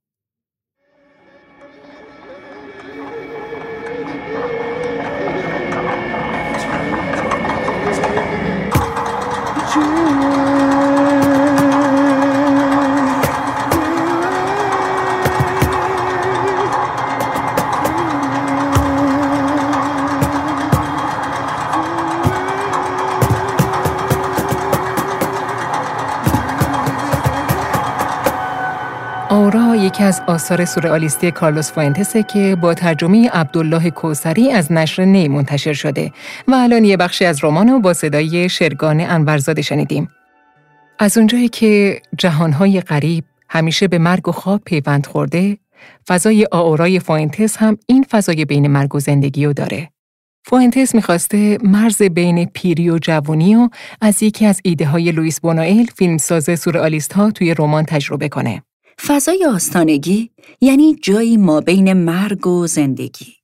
یکی 29.85 30.05
از 30.05 30.22
آثار 30.26 30.64
سورئالیستی 30.64 31.30
کارلوس 31.30 31.72
فوینتسه 31.72 32.22
که 32.22 32.57
با 32.61 32.74
ترجمه 32.74 33.28
عبدالله 33.28 33.91
کوسری 33.91 34.51
از 34.51 34.72
نشر 34.72 35.05
نی 35.05 35.28
منتشر 35.28 35.72
شده 35.72 36.12
و 36.49 36.55
الان 36.55 36.85
یه 36.85 36.97
بخشی 36.97 37.24
از 37.24 37.45
رمان 37.45 37.82
با 37.82 37.93
صدای 37.93 38.49
شرگان 38.49 39.01
انورزاده 39.01 39.62
شنیدیم. 39.62 40.09
از 40.99 41.18
اونجایی 41.18 41.49
که 41.49 42.03
جهانهای 42.18 42.80
غریب 42.80 43.24
همیشه 43.49 43.89
به 43.89 43.99
مرگ 43.99 44.28
و 44.28 44.32
خواب 44.32 44.62
پیوند 44.64 45.07
خورده، 45.07 45.59
فضای 46.09 46.47
آئورای 46.51 47.01
فوینتس 47.01 47.57
هم 47.57 47.78
این 47.87 48.07
فضای 48.11 48.45
بین 48.45 48.66
مرگ 48.66 48.95
و 48.95 49.01
زندگی 49.01 49.47
رو 49.47 49.53
داره. 49.53 49.91
فوینتس 50.45 50.95
می‌خواسته 50.95 51.59
مرز 51.62 52.03
بین 52.03 52.45
پیری 52.45 52.91
و 52.91 52.99
جوانی 52.99 53.55
و 53.55 53.68
از 54.01 54.22
یکی 54.22 54.47
از 54.47 54.61
ایده 54.64 54.87
های 54.87 55.12
لوئیس 55.12 55.41
بونوئل 55.40 55.84
فیلمساز 55.97 56.61
سورئالیست 56.61 57.12
ها 57.12 57.30
توی 57.30 57.55
رمان 57.55 57.85
تجربه 57.85 58.28
کنه. 58.28 58.62
فضای 59.03 59.45
آستانگی 59.45 60.30
یعنی 60.61 60.97
جایی 61.03 61.36
ما 61.36 61.61
بین 61.61 61.92
مرگ 61.92 62.47
و 62.47 62.66
زندگی، 62.66 63.34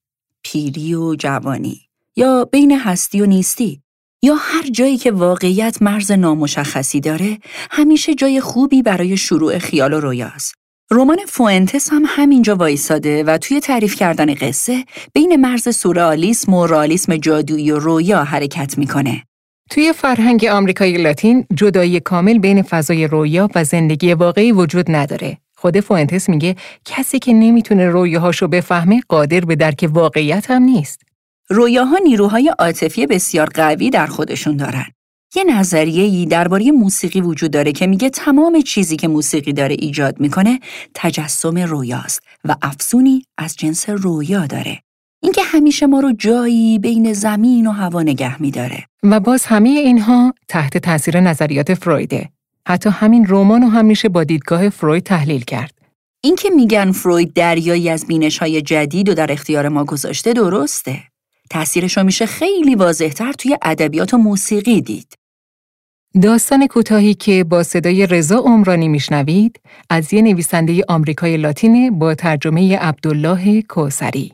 پیری 0.42 0.94
و 0.94 1.14
جوانی، 1.14 1.80
یا 2.16 2.44
بین 2.44 2.78
هستی 2.78 3.20
و 3.20 3.26
نیستی، 3.26 3.82
یا 4.22 4.34
هر 4.34 4.70
جایی 4.70 4.96
که 4.96 5.12
واقعیت 5.12 5.82
مرز 5.82 6.12
نامشخصی 6.12 7.00
داره، 7.00 7.38
همیشه 7.70 8.14
جای 8.14 8.40
خوبی 8.40 8.82
برای 8.82 9.16
شروع 9.16 9.58
خیال 9.58 9.92
و 9.92 10.00
رویاست. 10.00 10.54
رمان 10.90 11.18
فوئنتس 11.28 11.88
هم 11.92 12.02
همینجا 12.06 12.56
وایساده 12.56 13.24
و 13.24 13.38
توی 13.38 13.60
تعریف 13.60 13.94
کردن 13.94 14.34
قصه 14.34 14.84
بین 15.14 15.36
مرز 15.36 15.76
سورئالیسم 15.76 16.54
و 16.54 16.66
رئالیسم 16.66 17.16
جادویی 17.16 17.70
و 17.70 17.78
رویا 17.78 18.24
حرکت 18.24 18.78
می‌کنه. 18.78 19.22
توی 19.70 19.92
فرهنگ 19.92 20.44
آمریکای 20.44 20.92
لاتین 20.92 21.46
جدایی 21.54 22.00
کامل 22.00 22.38
بین 22.38 22.62
فضای 22.62 23.06
رویا 23.06 23.48
و 23.54 23.64
زندگی 23.64 24.12
واقعی 24.14 24.52
وجود 24.52 24.86
نداره. 24.88 25.38
خود 25.56 25.80
فوئنتس 25.80 26.28
میگه 26.28 26.56
کسی 26.84 27.18
که 27.18 27.32
نمی‌تونه 27.32 27.88
رویاهاشو 27.88 28.48
بفهمه 28.48 29.00
قادر 29.08 29.40
به 29.40 29.56
درک 29.56 29.90
واقعیت 29.92 30.50
هم 30.50 30.62
نیست. 30.62 31.02
رویاها 31.48 31.98
نیروهای 32.04 32.52
عاطفی 32.58 33.06
بسیار 33.06 33.48
قوی 33.54 33.90
در 33.90 34.06
خودشون 34.06 34.56
دارن. 34.56 34.86
یه 35.34 35.44
نظریه‌ای 35.44 36.26
درباره 36.26 36.70
موسیقی 36.70 37.20
وجود 37.20 37.50
داره 37.50 37.72
که 37.72 37.86
میگه 37.86 38.10
تمام 38.10 38.60
چیزی 38.60 38.96
که 38.96 39.08
موسیقی 39.08 39.52
داره 39.52 39.76
ایجاد 39.78 40.20
می‌کنه 40.20 40.60
تجسم 40.94 41.58
رویاست 41.58 42.22
و 42.44 42.56
افسونی 42.62 43.24
از 43.38 43.56
جنس 43.56 43.88
رویا 43.88 44.46
داره. 44.46 44.82
اینکه 45.22 45.42
همیشه 45.44 45.86
ما 45.86 46.00
رو 46.00 46.12
جایی 46.12 46.78
بین 46.78 47.12
زمین 47.12 47.66
و 47.66 47.70
هوا 47.70 48.02
نگه 48.02 48.42
میداره. 48.42 48.84
و 49.02 49.20
باز 49.20 49.46
همه 49.46 49.68
اینها 49.68 50.34
تحت 50.48 50.78
تاثیر 50.78 51.20
نظریات 51.20 51.74
فرویده. 51.74 52.28
حتی 52.68 52.90
همین 52.90 53.26
رمان 53.28 53.62
رو 53.62 53.68
هم 53.68 53.84
میشه 53.84 54.08
با 54.08 54.24
دیدگاه 54.24 54.68
فروید 54.68 55.02
تحلیل 55.02 55.44
کرد. 55.44 55.74
اینکه 56.20 56.50
میگن 56.50 56.92
فروید 56.92 57.32
دریایی 57.32 57.90
از 57.90 58.06
بینش 58.06 58.38
های 58.38 58.62
جدید 58.62 59.08
و 59.08 59.14
در 59.14 59.32
اختیار 59.32 59.68
ما 59.68 59.84
گذاشته 59.84 60.32
درسته. 60.32 60.98
تأثیرش 61.50 61.96
رو 61.96 62.04
میشه 62.04 62.26
خیلی 62.26 62.74
واضحتر 62.74 63.32
توی 63.32 63.56
ادبیات 63.62 64.14
و 64.14 64.18
موسیقی 64.18 64.80
دید. 64.80 65.14
داستان 66.22 66.66
کوتاهی 66.66 67.14
که 67.14 67.44
با 67.44 67.62
صدای 67.62 68.06
رضا 68.06 68.36
عمرانی 68.36 68.88
میشنوید 68.88 69.60
از 69.90 70.14
یه 70.14 70.22
نویسنده 70.22 70.82
آمریکای 70.88 71.36
لاتینه 71.36 71.90
با 71.90 72.14
ترجمه 72.14 72.78
عبدالله 72.78 73.62
کوسری. 73.62 74.32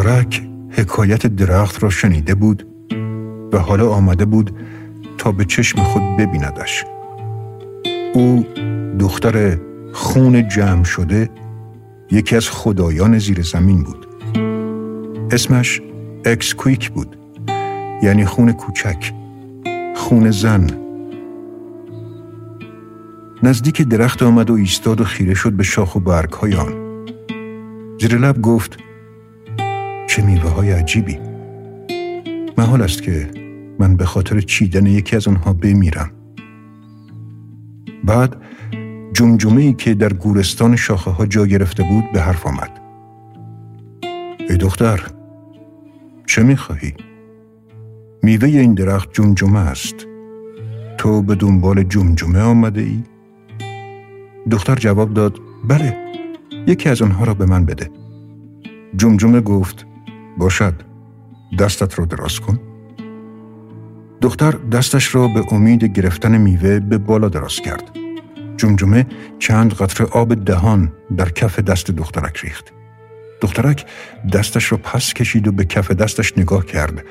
دخترک 0.00 0.42
حکایت 0.70 1.26
درخت 1.26 1.82
را 1.82 1.90
شنیده 1.90 2.34
بود 2.34 2.66
و 3.52 3.58
حالا 3.58 3.90
آمده 3.90 4.24
بود 4.24 4.50
تا 5.18 5.32
به 5.32 5.44
چشم 5.44 5.82
خود 5.82 6.02
ببیندش. 6.02 6.84
او 8.14 8.46
دختر 8.98 9.58
خون 9.92 10.48
جمع 10.48 10.84
شده 10.84 11.30
یکی 12.10 12.36
از 12.36 12.50
خدایان 12.50 13.18
زیر 13.18 13.42
زمین 13.42 13.82
بود. 13.82 14.06
اسمش 15.32 15.82
اکس 16.24 16.54
کویک 16.54 16.90
بود 16.90 17.16
یعنی 18.02 18.24
خون 18.24 18.52
کوچک 18.52 19.12
خون 19.96 20.30
زن. 20.30 20.66
نزدیک 23.42 23.82
درخت 23.82 24.22
آمد 24.22 24.50
و 24.50 24.54
ایستاد 24.54 25.00
و 25.00 25.04
خیره 25.04 25.34
شد 25.34 25.52
به 25.52 25.62
شاخ 25.62 25.96
و 25.96 26.00
برگ 26.00 26.32
های 26.32 26.54
آن. 26.54 26.74
زیر 28.00 28.18
لب 28.18 28.42
گفت 28.42 28.78
چه 30.10 30.22
میوه 30.22 30.50
های 30.50 30.72
عجیبی. 30.72 31.18
محال 32.58 32.82
است 32.82 33.02
که 33.02 33.30
من 33.78 33.96
به 33.96 34.04
خاطر 34.04 34.40
چیدن 34.40 34.86
یکی 34.86 35.16
از 35.16 35.28
آنها 35.28 35.52
بمیرم. 35.52 36.10
بعد 38.04 38.36
جمجمه 39.12 39.62
ای 39.62 39.72
که 39.72 39.94
در 39.94 40.12
گورستان 40.12 40.76
شاخه 40.76 41.10
ها 41.10 41.26
جا 41.26 41.46
گرفته 41.46 41.82
بود 41.82 42.04
به 42.12 42.20
حرف 42.20 42.46
آمد. 42.46 42.70
ای 44.48 44.56
دختر 44.56 45.00
چه 46.26 46.42
می‌خواهی؟ 46.42 46.94
میوه 48.22 48.48
این 48.48 48.74
درخت 48.74 49.08
جمجمه 49.12 49.58
است. 49.58 50.06
تو 50.98 51.22
به 51.22 51.34
دنبال 51.34 51.82
جمجمه 51.82 52.40
آمده 52.40 52.80
ای؟ 52.80 53.02
دختر 54.50 54.74
جواب 54.74 55.14
داد 55.14 55.38
بله 55.68 55.96
یکی 56.66 56.88
از 56.88 57.02
آنها 57.02 57.24
را 57.24 57.34
به 57.34 57.46
من 57.46 57.64
بده. 57.64 57.90
جمجمه 58.96 59.40
گفت 59.40 59.89
باشد 60.40 60.74
دستت 61.58 61.98
را 61.98 62.04
دراز 62.04 62.40
کن. 62.40 62.60
دختر 64.20 64.50
دستش 64.50 65.14
را 65.14 65.28
به 65.28 65.52
امید 65.52 65.84
گرفتن 65.84 66.38
میوه 66.38 66.80
به 66.80 66.98
بالا 66.98 67.28
دراز 67.28 67.60
کرد. 67.60 67.90
جمجمه 68.56 69.06
چند 69.38 69.74
قطره 69.74 70.06
آب 70.06 70.34
دهان 70.34 70.92
در 71.16 71.28
کف 71.28 71.58
دست 71.58 71.90
دخترک 71.90 72.38
ریخت. 72.38 72.72
دخترک 73.40 73.86
دستش 74.32 74.72
را 74.72 74.78
پس 74.78 75.12
کشید 75.14 75.48
و 75.48 75.52
به 75.52 75.64
کف 75.64 75.90
دستش 75.90 76.38
نگاه 76.38 76.66
کرد 76.66 77.04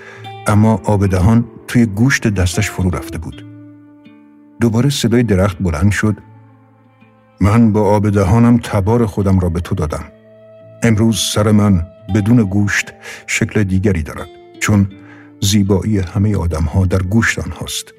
اما 0.47 0.81
آب 0.83 1.07
دهان 1.07 1.45
توی 1.67 1.85
گوشت 1.85 2.27
دستش 2.27 2.69
فرو 2.69 2.89
رفته 2.89 3.17
بود. 3.17 3.45
دوباره 4.61 4.89
صدای 4.89 5.23
درخت 5.23 5.57
بلند 5.59 5.91
شد. 5.91 6.17
من 7.41 7.71
با 7.71 7.81
آب 7.81 8.09
دهانم 8.09 8.57
تبار 8.57 9.05
خودم 9.05 9.39
را 9.39 9.49
به 9.49 9.59
تو 9.59 9.75
دادم. 9.75 10.05
امروز 10.83 11.19
سر 11.33 11.51
من 11.51 11.85
بدون 12.15 12.43
گوشت 12.43 12.93
شکل 13.27 13.63
دیگری 13.63 14.03
دارد 14.03 14.27
چون 14.59 14.89
زیبایی 15.41 15.99
همه 15.99 16.37
آدم 16.37 16.63
ها 16.63 16.85
در 16.85 17.01
گوشت 17.01 17.39
آنهاست. 17.39 17.93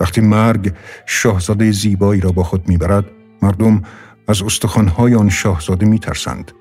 وقتی 0.00 0.20
مرگ 0.20 0.72
شاهزاده 1.06 1.70
زیبایی 1.70 2.20
را 2.20 2.32
با 2.32 2.42
خود 2.42 2.68
می‌برد 2.68 3.04
مردم 3.42 3.82
از 4.28 4.42
استخوانهای 4.42 5.14
آن 5.14 5.28
شاهزاده 5.28 5.86
میترسند. 5.86 6.52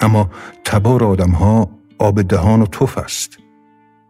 اما 0.00 0.30
تبار 0.64 1.04
آدم 1.04 1.30
ها 1.30 1.70
آب 1.98 2.22
دهان 2.22 2.62
و 2.62 2.66
توف 2.66 2.98
است. 2.98 3.38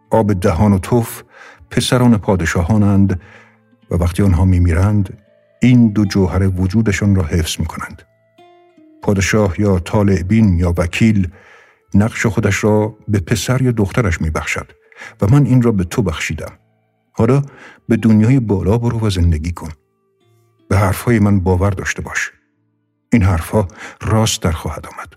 آب 0.09 0.33
دهان 0.33 0.73
و 0.73 0.79
توف 0.79 1.23
پسران 1.69 2.17
پادشاهانند 2.17 3.21
و 3.91 3.95
وقتی 3.95 4.23
آنها 4.23 4.45
میمیرند 4.45 5.17
این 5.61 5.87
دو 5.87 6.05
جوهر 6.05 6.47
وجودشان 6.61 7.15
را 7.15 7.23
حفظ 7.23 7.59
می 7.59 7.65
کنند. 7.65 8.01
پادشاه 9.01 9.61
یا 9.61 9.79
طالع 9.79 10.23
بین 10.23 10.59
یا 10.59 10.73
وکیل 10.77 11.27
نقش 11.93 12.25
خودش 12.25 12.63
را 12.63 12.97
به 13.07 13.19
پسر 13.19 13.61
یا 13.61 13.71
دخترش 13.71 14.21
می 14.21 14.29
بخشد 14.29 14.71
و 15.21 15.27
من 15.27 15.45
این 15.45 15.61
را 15.61 15.71
به 15.71 15.83
تو 15.83 16.01
بخشیدم. 16.01 16.59
حالا 17.11 17.41
به 17.89 17.97
دنیای 17.97 18.39
بالا 18.39 18.77
برو 18.77 18.99
و 18.99 19.09
زندگی 19.09 19.51
کن. 19.51 19.71
به 20.69 20.77
حرفهای 20.77 21.19
من 21.19 21.39
باور 21.39 21.69
داشته 21.69 22.01
باش. 22.01 22.31
این 23.11 23.23
حرفها 23.23 23.67
راست 24.01 24.41
در 24.41 24.51
خواهد 24.51 24.85
آمد. 24.85 25.13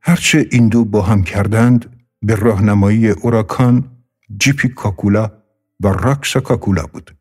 هرچه 0.00 0.48
این 0.50 0.68
دو 0.68 0.84
با 0.84 1.02
هم 1.02 1.22
کردند 1.22 2.06
به 2.22 2.34
راهنمایی 2.34 3.10
اوراکان، 3.10 3.90
جیپی 4.38 4.68
کاکولا 4.68 5.32
و 5.80 5.88
راکسا 5.88 6.40
کاکولا 6.40 6.86
بود. 6.86 7.16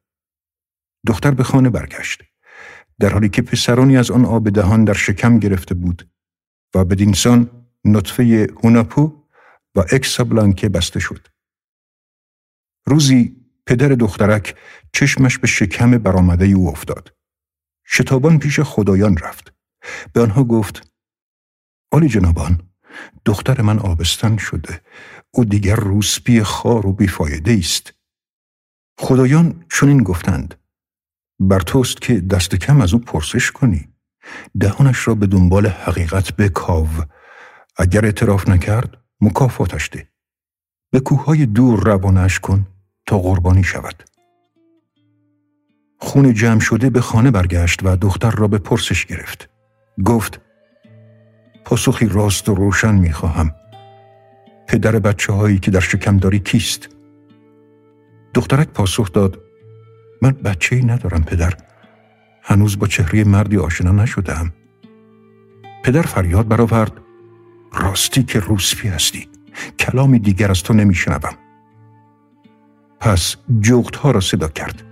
دختر 1.08 1.32
به 1.32 1.44
خانه 1.44 1.70
برگشت. 1.70 2.24
در 3.00 3.10
حالی 3.10 3.30
که 3.30 3.42
پسرانی 3.42 3.98
از 3.98 4.12
آن 4.12 4.26
آب 4.26 4.50
دهان 4.50 4.84
در 4.84 4.94
شکم 4.94 5.40
گرفته 5.40 5.76
بود 5.76 6.10
و 6.76 6.86
به 6.86 6.96
دینسان 6.96 7.68
نطفه 7.86 8.48
هوناپو 8.64 9.24
و 9.76 9.80
اکسابلانکه 9.80 10.70
بسته 10.70 11.00
شد. 11.00 11.28
روزی 12.86 13.36
پدر 13.66 13.88
دخترک 13.88 14.56
چشمش 14.94 15.38
به 15.38 15.48
شکم 15.48 15.98
برآمده 15.98 16.46
او 16.46 16.70
افتاد. 16.70 17.16
شتابان 17.86 18.40
پیش 18.40 18.60
خدایان 18.60 19.18
رفت. 19.18 19.54
به 20.14 20.22
آنها 20.22 20.44
گفت 20.44 20.92
آلی 21.92 22.08
جنابان 22.08 22.70
دختر 23.26 23.62
من 23.62 23.80
آبستن 23.80 24.38
شده 24.38 24.82
او 25.32 25.46
دیگر 25.46 25.76
روسپی 25.76 26.44
خار 26.44 26.88
و 26.88 26.94
بیفایده 26.94 27.58
است. 27.60 27.94
خدایان 29.00 29.66
چنین 29.72 30.04
گفتند 30.04 30.56
بر 31.40 31.60
توست 31.60 32.02
که 32.02 32.20
دست 32.20 32.56
کم 32.56 32.82
از 32.82 32.94
او 32.94 33.00
پرسش 33.00 33.52
کنی 33.52 33.93
دهانش 34.60 35.08
را 35.08 35.16
به 35.16 35.28
دنبال 35.28 35.68
حقیقت 35.68 36.36
بکاو. 36.36 36.88
اگر 37.78 38.06
اعتراف 38.06 38.50
نکرد 38.50 38.98
مکافاتش 39.22 39.90
ده. 39.90 40.08
به 40.92 41.00
کوههای 41.00 41.46
دور 41.46 41.84
روانش 41.84 42.40
کن 42.40 42.68
تا 43.06 43.20
قربانی 43.20 43.64
شود. 43.64 44.04
خون 46.00 46.34
جمع 46.34 46.60
شده 46.60 46.90
به 46.90 47.02
خانه 47.02 47.32
برگشت 47.32 47.80
و 47.84 47.96
دختر 47.96 48.32
را 48.32 48.48
به 48.48 48.58
پرسش 48.58 49.06
گرفت. 49.06 49.50
گفت 50.06 50.42
پاسخی 51.66 52.08
راست 52.08 52.50
و 52.50 52.56
روشن 52.56 52.96
می‌خواهم 52.96 53.56
پدر 54.68 55.00
بچه 55.00 55.34
هایی 55.34 55.60
که 55.60 55.72
در 55.72 55.80
شکم 55.80 56.18
داری 56.18 56.40
کیست؟ 56.40 56.90
دخترک 58.34 58.68
پاسخ 58.68 59.12
داد 59.12 59.40
من 60.22 60.32
بچه 60.32 60.76
ای 60.76 60.86
ندارم 60.86 61.24
پدر. 61.24 61.54
هنوز 62.44 62.80
با 62.80 62.88
چهره 62.88 63.24
مردی 63.24 63.58
آشنا 63.58 63.92
نشدم. 63.92 64.54
پدر 65.84 66.02
فریاد 66.02 66.48
برآورد 66.48 66.92
راستی 67.74 68.24
که 68.24 68.40
روسپی 68.40 68.88
هستی. 68.88 69.28
کلامی 69.80 70.20
دیگر 70.20 70.52
از 70.52 70.64
تو 70.64 70.74
نمیشنوم. 70.74 71.34
پس 73.00 73.36
جغت 73.62 73.96
ها 73.96 74.12
را 74.12 74.20
صدا 74.20 74.48
کرد. 74.48 74.84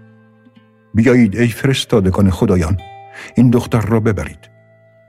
بیایید 0.94 1.36
ای 1.36 1.48
فرستادگان 1.48 2.30
خدایان 2.30 2.78
این 3.36 3.50
دختر 3.50 3.82
را 3.82 4.00
ببرید. 4.00 4.50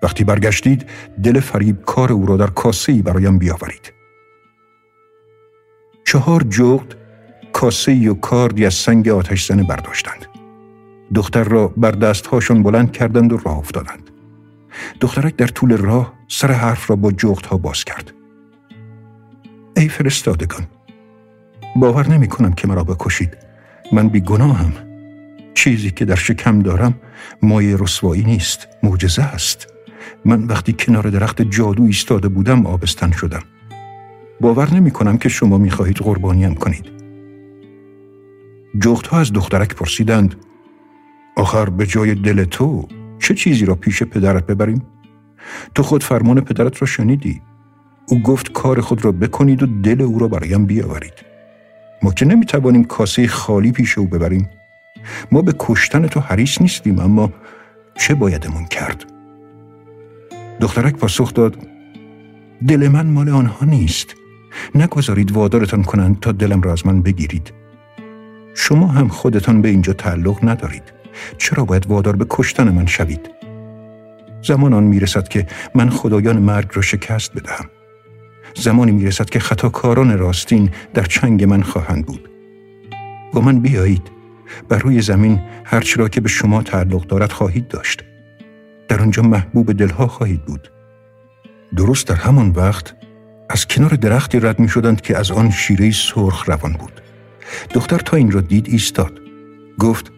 وقتی 0.03 0.25
برگشتید 0.25 0.87
دل 1.23 1.41
فریب 1.41 1.85
کار 1.85 2.13
او 2.13 2.27
را 2.27 2.37
در 2.37 2.47
کاسه 2.47 2.93
ای 2.93 3.03
برایم 3.03 3.39
بیاورید. 3.39 3.93
چهار 6.07 6.43
جغت 6.43 6.97
کاسه 7.53 8.11
و 8.11 8.15
کاردی 8.15 8.67
از 8.67 8.75
سنگ 8.75 9.09
آتش 9.09 9.47
زنه 9.47 9.63
برداشتند. 9.63 10.32
دختر 11.15 11.45
را 11.45 11.69
بر 11.69 11.91
دستهاشون 11.91 12.63
بلند 12.63 12.93
کردند 12.93 13.33
و 13.33 13.37
راه 13.37 13.59
افتادند. 13.59 14.11
دخترک 15.01 15.37
در 15.37 15.47
طول 15.47 15.77
راه 15.77 16.13
سر 16.29 16.53
حرف 16.53 16.91
را 16.91 16.97
با 16.97 17.13
جغت 17.13 17.47
ها 17.47 17.57
باز 17.57 17.85
کرد. 17.85 18.13
ای 19.77 19.89
فرستادگان 19.89 20.67
باور 21.77 22.09
نمی 22.09 22.29
کنم 22.29 22.53
که 22.53 22.69
مرا 22.69 22.85
بکشید. 22.85 23.37
من 23.93 24.09
بی 24.09 24.21
گناهم 24.21 24.73
چیزی 25.55 25.91
که 25.91 26.05
در 26.05 26.15
شکم 26.15 26.63
دارم 26.63 26.95
مایه 27.43 27.77
رسوایی 27.77 28.23
نیست 28.25 28.69
معجزه 28.83 29.23
است. 29.23 29.67
من 30.25 30.45
وقتی 30.45 30.73
کنار 30.79 31.11
درخت 31.11 31.43
جادو 31.43 31.83
ایستاده 31.83 32.29
بودم 32.29 32.67
آبستن 32.67 33.11
شدم. 33.11 33.43
باور 34.41 34.75
نمی 34.75 34.91
کنم 34.91 35.19
که 35.19 35.29
شما 35.29 35.59
می 35.59 35.71
خواهید 35.71 35.97
قربانیم 35.97 36.55
کنید. 36.55 36.93
ها 39.11 39.21
از 39.21 39.33
دخترک 39.33 39.75
پرسیدند 39.75 40.35
آخر 41.37 41.71
به 41.71 41.87
جای 41.87 42.15
دل 42.15 42.45
تو 42.45 42.89
چه 43.19 43.35
چیزی 43.35 43.65
را 43.65 43.75
پیش 43.75 44.03
پدرت 44.03 44.47
ببریم؟ 44.47 44.83
تو 45.75 45.83
خود 45.83 46.03
فرمان 46.03 46.41
پدرت 46.41 46.83
را 46.83 46.87
شنیدی. 46.87 47.43
او 48.09 48.23
گفت 48.23 48.53
کار 48.53 48.81
خود 48.81 49.05
را 49.05 49.13
بکنید 49.13 49.63
و 49.63 49.67
دل 49.67 50.03
او 50.03 50.19
را 50.19 50.29
برایم 50.29 50.67
بیاورید. 50.67 51.15
ما 52.03 52.13
که 52.13 52.25
نمی‌توانیم 52.25 52.85
کاسه 52.85 53.27
خالی 53.27 53.73
پیش 53.73 53.99
او 53.99 54.07
ببریم. 54.07 54.49
ما 55.33 55.43
به 55.43 55.55
کشتن 55.59 56.07
تو 56.07 56.21
حریص 56.21 56.61
نیستیم 56.61 56.99
اما 56.99 57.33
چه 57.99 58.15
بایدمون 58.15 58.65
کرد؟ 58.65 59.05
دخترک 60.61 60.97
پاسخ 60.97 61.35
داد 61.35 61.57
دل 62.69 62.89
من 62.89 63.07
مال 63.07 63.29
آنها 63.29 63.67
نیست. 63.67 64.15
نگذارید 64.75 65.33
وادارتان 65.33 65.83
کنند 65.83 66.21
تا 66.21 66.33
دلم 66.33 66.61
را 66.61 66.73
از 66.73 66.87
من 66.87 67.03
بگیرید. 67.03 67.53
شما 68.55 68.87
هم 68.87 69.09
خودتان 69.09 69.63
به 69.63 69.69
اینجا 69.69 69.93
تعلق 69.93 70.39
ندارید. 70.43 70.92
چرا 71.39 71.65
باید 71.65 71.87
وادار 71.87 72.17
به 72.17 72.27
کشتن 72.31 72.69
من 72.69 72.87
شوید؟ 72.87 73.31
زمان 74.43 74.73
آن 74.73 74.85
می‌رسد 74.85 75.29
که 75.29 75.47
من 75.75 75.91
خدایان 75.91 76.39
مرگ 76.39 76.69
را 76.73 76.83
شکست 76.83 77.33
بدهم. 77.33 77.71
زمانی 78.55 78.93
می‌رسد 78.93 79.31
که 79.31 79.39
خطاکاران 79.39 80.19
راستین 80.19 80.71
در 80.95 81.05
چنگ 81.05 81.45
من 81.45 81.63
خواهند 81.63 82.07
بود. 82.07 82.31
با 83.33 83.41
من 83.41 83.61
بیایید. 83.61 84.11
بر 84.69 84.79
روی 84.79 85.01
زمین 85.01 85.41
هرچی 85.65 85.99
را 85.99 86.09
که 86.09 86.21
به 86.21 86.29
شما 86.29 86.63
تعلق 86.63 87.07
دارد 87.07 87.33
خواهید 87.33 87.69
داشت. 87.69 88.05
در 88.89 89.03
آنجا 89.03 89.23
محبوب 89.23 89.73
دلها 89.73 90.07
خواهید 90.07 90.45
بود. 90.45 90.73
درست 91.77 92.09
در 92.09 92.15
همان 92.15 92.49
وقت 92.51 92.95
از 93.51 93.67
کنار 93.67 93.91
درختی 93.91 94.41
رد 94.41 94.59
می 94.59 94.69
شدند 94.69 95.01
که 95.01 95.19
از 95.19 95.31
آن 95.31 95.51
شیره 95.51 95.91
سرخ 95.91 96.49
روان 96.49 96.73
بود. 96.73 97.01
دختر 97.75 97.99
تا 97.99 98.17
این 98.17 98.31
را 98.31 98.41
دید 98.41 98.69
ایستاد. 98.69 99.21
گفت 99.79 100.13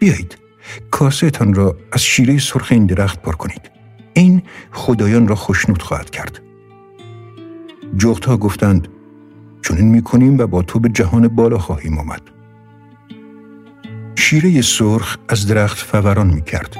بیایید 0.00 0.38
کاسه 0.90 1.30
تان 1.30 1.54
را 1.54 1.76
از 1.92 2.02
شیره 2.02 2.38
سرخ 2.38 2.72
این 2.72 2.86
درخت 2.86 3.22
پر 3.22 3.32
کنید 3.32 3.70
این 4.14 4.42
خدایان 4.72 5.28
را 5.28 5.34
خوشنود 5.34 5.82
خواهد 5.82 6.10
کرد 6.10 6.42
جغت 7.96 8.28
گفتند 8.28 8.88
چون 9.62 9.76
این 9.76 9.88
می‌کنیم 9.88 10.38
و 10.38 10.46
با 10.46 10.62
تو 10.62 10.78
به 10.78 10.88
جهان 10.88 11.28
بالا 11.28 11.58
خواهیم 11.58 11.98
آمد 11.98 12.22
شیره 14.28 14.62
سرخ 14.62 15.16
از 15.28 15.46
درخت 15.46 15.78
فوران 15.78 16.26
می 16.26 16.42
کرد. 16.42 16.76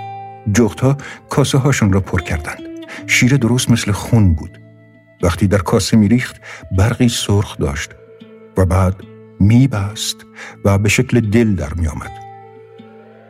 جغتا 0.52 0.96
کاسه 1.30 1.58
هاشون 1.58 1.92
را 1.92 2.00
پر 2.00 2.20
کردند. 2.20 2.62
شیره 3.06 3.38
درست 3.38 3.70
مثل 3.70 3.92
خون 3.92 4.34
بود. 4.34 4.58
وقتی 5.22 5.46
در 5.46 5.58
کاسه 5.58 5.96
می 5.96 6.08
ریخت 6.08 6.40
برقی 6.78 7.08
سرخ 7.08 7.58
داشت 7.58 7.90
و 8.56 8.66
بعد 8.66 8.94
می 9.40 9.68
بست 9.68 10.16
و 10.64 10.78
به 10.78 10.88
شکل 10.88 11.20
دل 11.20 11.54
در 11.54 11.74
می 11.74 11.86
آمد. 11.86 12.25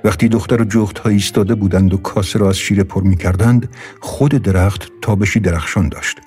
وقتی 0.06 0.28
دختر 0.28 0.62
و 0.62 0.64
جغت 0.64 0.98
ها 0.98 1.10
ایستاده 1.10 1.54
بودند 1.54 1.94
و 1.94 1.96
کاسه 1.96 2.38
را 2.38 2.48
از 2.48 2.58
شیره 2.58 2.84
پر 2.84 3.02
می 3.02 3.16
کردند 3.16 3.68
خود 4.00 4.30
درخت 4.30 4.92
تابشی 5.02 5.40
درخشان 5.40 5.88
داشت. 5.88 6.20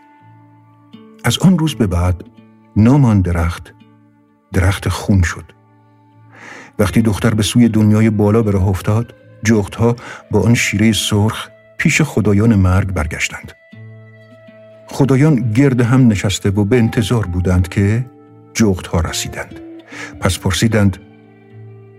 از 1.24 1.38
آن 1.40 1.60
روز 1.60 1.76
به 1.76 1.88
بعد 1.88 2.24
نام 2.76 3.06
آن 3.06 3.22
درخت 3.22 3.74
درخت 4.54 4.90
خون 4.90 5.22
شد. 5.22 5.44
وقتی 6.80 7.02
دختر 7.02 7.34
به 7.34 7.44
سوی 7.44 7.70
دنیای 7.70 8.10
بالا 8.10 8.44
به 8.44 8.52
راه 8.52 8.68
افتاد 8.68 9.16
جغتها 9.44 9.96
با 10.32 10.42
آن 10.42 10.54
شیره 10.54 10.92
سرخ 10.92 11.50
پیش 11.78 12.02
خدایان 12.02 12.56
مرگ 12.56 12.94
برگشتند 12.94 13.52
خدایان 14.88 15.52
گرد 15.52 15.82
هم 15.82 16.08
نشسته 16.08 16.50
و 16.50 16.66
به 16.66 16.78
انتظار 16.78 17.26
بودند 17.26 17.68
که 17.68 18.06
جغتها 18.54 19.00
رسیدند 19.00 19.60
پس 20.20 20.40
پرسیدند 20.40 20.98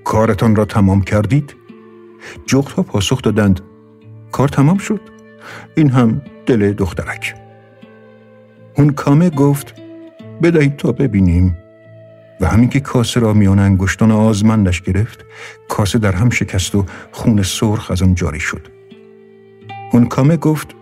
کارتان 0.04 0.56
را 0.56 0.64
تمام 0.64 1.02
کردید 1.02 1.59
جغتها 2.46 2.82
پاسخ 2.82 3.22
دادند. 3.22 3.60
کار 4.32 4.48
تمام 4.48 4.78
شد. 4.78 5.00
این 5.76 5.90
هم 5.90 6.22
دل 6.46 6.72
دخترک. 6.72 7.34
اون 8.76 8.90
کامه 8.90 9.30
گفت 9.30 9.74
بدهید 10.42 10.76
تا 10.76 10.92
ببینیم. 10.92 11.56
و 12.40 12.46
همین 12.46 12.68
که 12.68 12.80
کاسه 12.80 13.20
را 13.20 13.32
میان 13.32 13.58
انگشتان 13.58 14.10
آزمندش 14.10 14.82
گرفت 14.82 15.24
کاسه 15.68 15.98
در 15.98 16.12
هم 16.12 16.30
شکست 16.30 16.74
و 16.74 16.84
خون 17.12 17.42
سرخ 17.42 17.90
از 17.90 18.02
آن 18.02 18.14
جاری 18.14 18.40
شد. 18.40 18.68
اون 19.92 20.06
کامه 20.06 20.36
گفت 20.36 20.74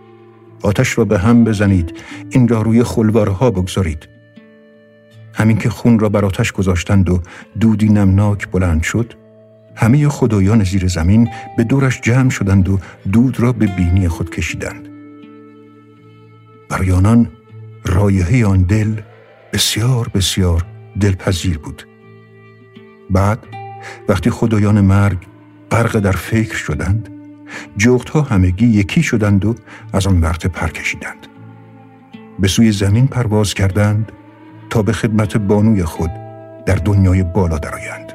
آتش 0.63 0.97
را 0.97 1.05
به 1.05 1.19
هم 1.19 1.43
بزنید 1.43 1.93
این 2.29 2.47
را 2.47 2.61
روی 2.61 2.83
خلوارها 2.83 3.51
بگذارید. 3.51 4.07
همین 5.33 5.57
که 5.57 5.69
خون 5.69 5.99
را 5.99 6.09
بر 6.09 6.25
آتش 6.25 6.51
گذاشتند 6.51 7.09
و 7.09 7.21
دودی 7.59 7.89
نمناک 7.89 8.51
بلند 8.51 8.83
شد 8.83 9.13
همه 9.79 10.09
خدایان 10.09 10.63
زیر 10.63 10.87
زمین 10.87 11.29
به 11.57 11.63
دورش 11.63 12.01
جمع 12.01 12.29
شدند 12.29 12.69
و 12.69 12.79
دود 13.11 13.39
را 13.39 13.51
به 13.51 13.67
بینی 13.67 14.07
خود 14.07 14.29
کشیدند. 14.29 14.89
برای 16.69 16.91
آنان 16.91 17.27
رایحه 17.85 18.45
آن 18.45 18.61
دل 18.61 19.01
بسیار 19.53 20.07
بسیار 20.13 20.65
دلپذیر 20.99 21.57
بود. 21.57 21.87
بعد 23.09 23.39
وقتی 24.09 24.29
خدایان 24.29 24.81
مرگ 24.81 25.17
غرق 25.71 25.99
در 25.99 26.11
فکر 26.11 26.55
شدند 26.55 27.09
جغتها 27.77 28.21
همگی 28.21 28.67
یکی 28.67 29.03
شدند 29.03 29.45
و 29.45 29.55
از 29.93 30.07
آن 30.07 30.21
ورته 30.21 30.49
پر 30.49 30.67
کشیدند. 30.67 31.27
به 32.39 32.47
سوی 32.47 32.71
زمین 32.71 33.07
پرواز 33.07 33.53
کردند 33.53 34.11
تا 34.69 34.81
به 34.81 34.93
خدمت 34.93 35.37
بانوی 35.37 35.83
خود 35.83 36.11
در 36.65 36.75
دنیای 36.75 37.23
بالا 37.23 37.57
درآیند. 37.57 38.08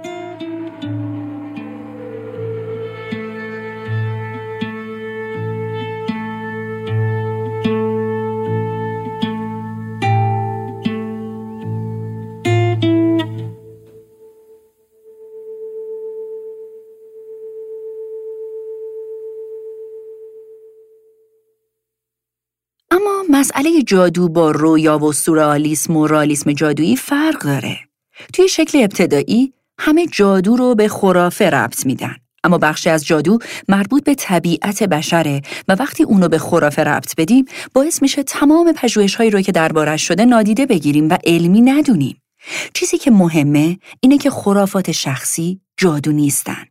مسئله 23.57 23.82
جادو 23.82 24.28
با 24.28 24.50
رویا 24.50 24.98
و 24.98 25.12
سورئالیسم 25.12 25.96
و 25.96 26.07
رالیسم 26.07 26.52
جادویی 26.52 26.96
فرق 26.96 27.38
داره. 27.38 27.78
توی 28.32 28.48
شکل 28.48 28.78
ابتدایی 28.78 29.52
همه 29.78 30.07
جادو 30.07 30.57
رو 30.57 30.74
به 30.74 30.88
خرافه 30.88 31.50
ربط 31.50 31.86
میدن. 31.86 32.16
اما 32.44 32.59
بخشی 32.59 32.90
از 32.90 33.07
جادو 33.07 33.38
مربوط 33.68 34.05
به 34.05 34.14
طبیعت 34.14 34.82
بشره 34.82 35.42
و 35.68 35.72
وقتی 35.74 36.02
اونو 36.02 36.28
به 36.28 36.38
خرافه 36.38 36.84
ربط 36.84 37.14
بدیم 37.16 37.44
باعث 37.74 38.02
میشه 38.02 38.22
تمام 38.22 38.72
پژوهش‌هایی 38.72 39.30
رو 39.30 39.40
که 39.40 39.52
دربارش 39.52 40.09
شده 40.09 40.24
نادیده 40.24 40.66
بگیریم 40.66 41.09
و 41.09 41.18
علمی 41.24 41.61
ندونیم. 41.61 42.22
چیزی 42.74 42.98
که 42.98 43.11
مهمه 43.11 43.78
اینه 44.00 44.18
که 44.18 44.30
خرافات 44.30 44.92
شخصی 44.92 45.61
جادو 45.76 46.12
نیستن. 46.12 46.64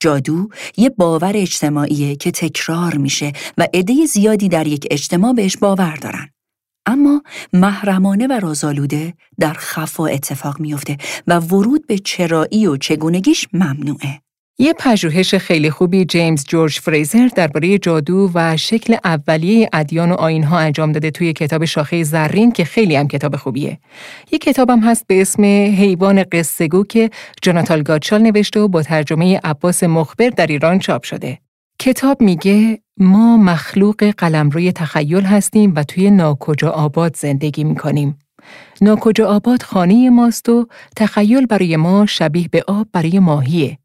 جادو 0.00 0.48
یه 0.76 0.90
باور 0.90 1.32
اجتماعیه 1.34 2.16
که 2.16 2.30
تکرار 2.30 2.96
میشه 2.96 3.32
و 3.58 3.68
عده 3.74 4.06
زیادی 4.06 4.48
در 4.48 4.66
یک 4.66 4.86
اجتماع 4.90 5.32
بهش 5.32 5.56
باور 5.56 5.96
دارن. 5.96 6.28
اما 6.86 7.22
محرمانه 7.52 8.26
و 8.26 8.32
رازآلوده 8.32 9.14
در 9.38 9.52
خفا 9.52 10.06
اتفاق 10.06 10.60
میفته 10.60 10.96
و 11.26 11.40
ورود 11.40 11.86
به 11.86 11.98
چرایی 11.98 12.66
و 12.66 12.76
چگونگیش 12.76 13.48
ممنوعه. 13.52 14.25
یه 14.58 14.72
پژوهش 14.72 15.34
خیلی 15.34 15.70
خوبی 15.70 16.04
جیمز 16.04 16.44
جورج 16.44 16.78
فریزر 16.78 17.28
درباره 17.34 17.78
جادو 17.78 18.30
و 18.34 18.56
شکل 18.56 18.96
اولیه 19.04 19.68
ادیان 19.72 20.10
و 20.12 20.14
آینها 20.14 20.58
انجام 20.58 20.92
داده 20.92 21.10
توی 21.10 21.32
کتاب 21.32 21.64
شاخه 21.64 22.02
زرین 22.02 22.52
که 22.52 22.64
خیلی 22.64 22.96
هم 22.96 23.08
کتاب 23.08 23.36
خوبیه. 23.36 23.78
یه 24.32 24.38
کتابم 24.38 24.80
هست 24.80 25.06
به 25.06 25.20
اسم 25.20 25.44
حیوان 25.44 26.24
قصهگو 26.32 26.84
که 26.84 27.10
جوناتال 27.42 27.82
گاتشال 27.82 28.22
نوشته 28.22 28.60
و 28.60 28.68
با 28.68 28.82
ترجمه 28.82 29.40
عباس 29.44 29.84
مخبر 29.84 30.28
در 30.28 30.46
ایران 30.46 30.78
چاپ 30.78 31.02
شده. 31.02 31.38
کتاب 31.78 32.20
میگه 32.20 32.78
ما 32.96 33.36
مخلوق 33.36 34.04
قلمروی 34.18 34.72
تخیل 34.72 35.24
هستیم 35.24 35.72
و 35.76 35.82
توی 35.82 36.10
ناکجا 36.10 36.70
آباد 36.70 37.16
زندگی 37.16 37.64
می‌کنیم. 37.64 38.18
ناکجا 38.80 39.28
آباد 39.28 39.62
خانه 39.62 40.10
ماست 40.10 40.48
و 40.48 40.66
تخیل 40.96 41.46
برای 41.46 41.76
ما 41.76 42.06
شبیه 42.06 42.48
به 42.48 42.64
آب 42.68 42.86
برای 42.92 43.18
ماهیه. 43.18 43.78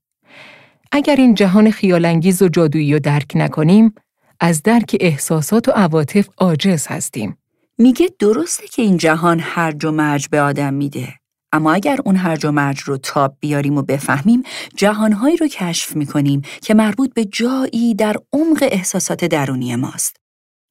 اگر 0.91 1.15
این 1.15 1.35
جهان 1.35 1.71
خیالانگیز 1.71 2.41
و 2.41 2.47
جادویی 2.47 2.93
رو 2.93 2.99
درک 2.99 3.31
نکنیم، 3.35 3.93
از 4.39 4.63
درک 4.63 4.97
احساسات 4.99 5.67
و 5.67 5.71
عواطف 5.71 6.27
عاجز 6.37 6.87
هستیم. 6.87 7.37
میگه 7.77 8.09
درسته 8.19 8.67
که 8.67 8.81
این 8.81 8.97
جهان 8.97 9.39
هرج 9.39 9.85
و 9.85 9.91
مرج 9.91 10.27
به 10.27 10.41
آدم 10.41 10.73
میده. 10.73 11.13
اما 11.51 11.73
اگر 11.73 11.99
اون 12.05 12.15
هرج 12.15 12.45
و 12.45 12.51
مرج 12.51 12.79
رو 12.79 12.97
تاب 12.97 13.37
بیاریم 13.39 13.77
و 13.77 13.81
بفهمیم 13.81 14.43
جهانهایی 14.75 15.37
رو 15.37 15.47
کشف 15.47 15.95
می‌کنیم 15.95 16.41
که 16.61 16.73
مربوط 16.73 17.13
به 17.13 17.25
جایی 17.25 17.95
در 17.95 18.15
عمق 18.33 18.67
احساسات 18.71 19.25
درونی 19.25 19.75
ماست. 19.75 20.15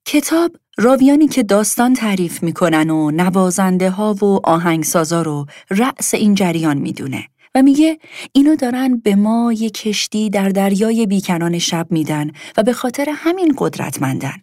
کتاب 0.07 0.57
راویانی 0.79 1.29
که 1.29 1.43
داستان 1.43 1.95
تعریف 1.95 2.43
می‌کنن 2.43 2.91
و 2.91 3.11
نوازنده 3.11 3.91
ها 3.91 4.15
و 4.15 4.25
آهنگسازا 4.47 5.23
رو 5.23 5.47
رأس 5.71 6.15
این 6.15 6.35
جریان 6.35 6.79
می‌دونه 6.79 7.25
و 7.55 7.63
میگه 7.63 7.99
اینو 8.33 8.57
دارن 8.57 8.99
به 8.99 9.15
ما 9.15 9.53
یه 9.53 9.71
کشتی 9.71 10.31
در 10.31 10.49
دریای 10.49 11.07
بیکنان 11.07 11.59
شب 11.59 11.87
میدن 11.91 12.31
و 12.57 12.63
به 12.63 12.73
خاطر 12.73 13.07
همین 13.15 13.55
قدرتمندن. 13.59 14.37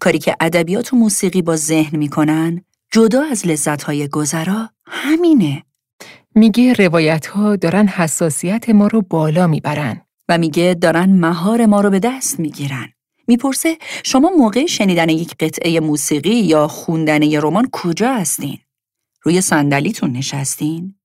کاری 0.00 0.18
که 0.18 0.36
ادبیات 0.40 0.92
و 0.92 0.96
موسیقی 0.96 1.42
با 1.42 1.56
ذهن 1.56 1.98
می‌کنن 1.98 2.64
جدا 2.92 3.22
از 3.22 3.46
لذتهای 3.46 4.08
گذرا 4.08 4.70
همینه. 4.86 5.62
میگه 6.34 6.72
روایت 6.72 7.26
ها 7.26 7.56
دارن 7.56 7.88
حساسیت 7.88 8.70
ما 8.70 8.86
رو 8.86 9.02
بالا 9.02 9.46
می‌برن 9.46 10.00
و 10.28 10.38
میگه 10.38 10.76
دارن 10.80 11.10
مهار 11.10 11.66
ما 11.66 11.80
رو 11.80 11.90
به 11.90 11.98
دست 11.98 12.40
می‌گیرن. 12.40 12.88
می‌پرسه 13.28 13.78
شما 14.04 14.30
موقع 14.38 14.66
شنیدن 14.66 15.08
یک 15.08 15.34
قطعه 15.40 15.80
موسیقی 15.80 16.36
یا 16.36 16.68
خوندن 16.68 17.22
یه 17.22 17.40
رمان 17.40 17.68
کجا 17.72 18.14
هستین؟ 18.14 18.58
روی 19.22 19.40
صندلیتون 19.40 20.12
نشستین؟ 20.12 20.99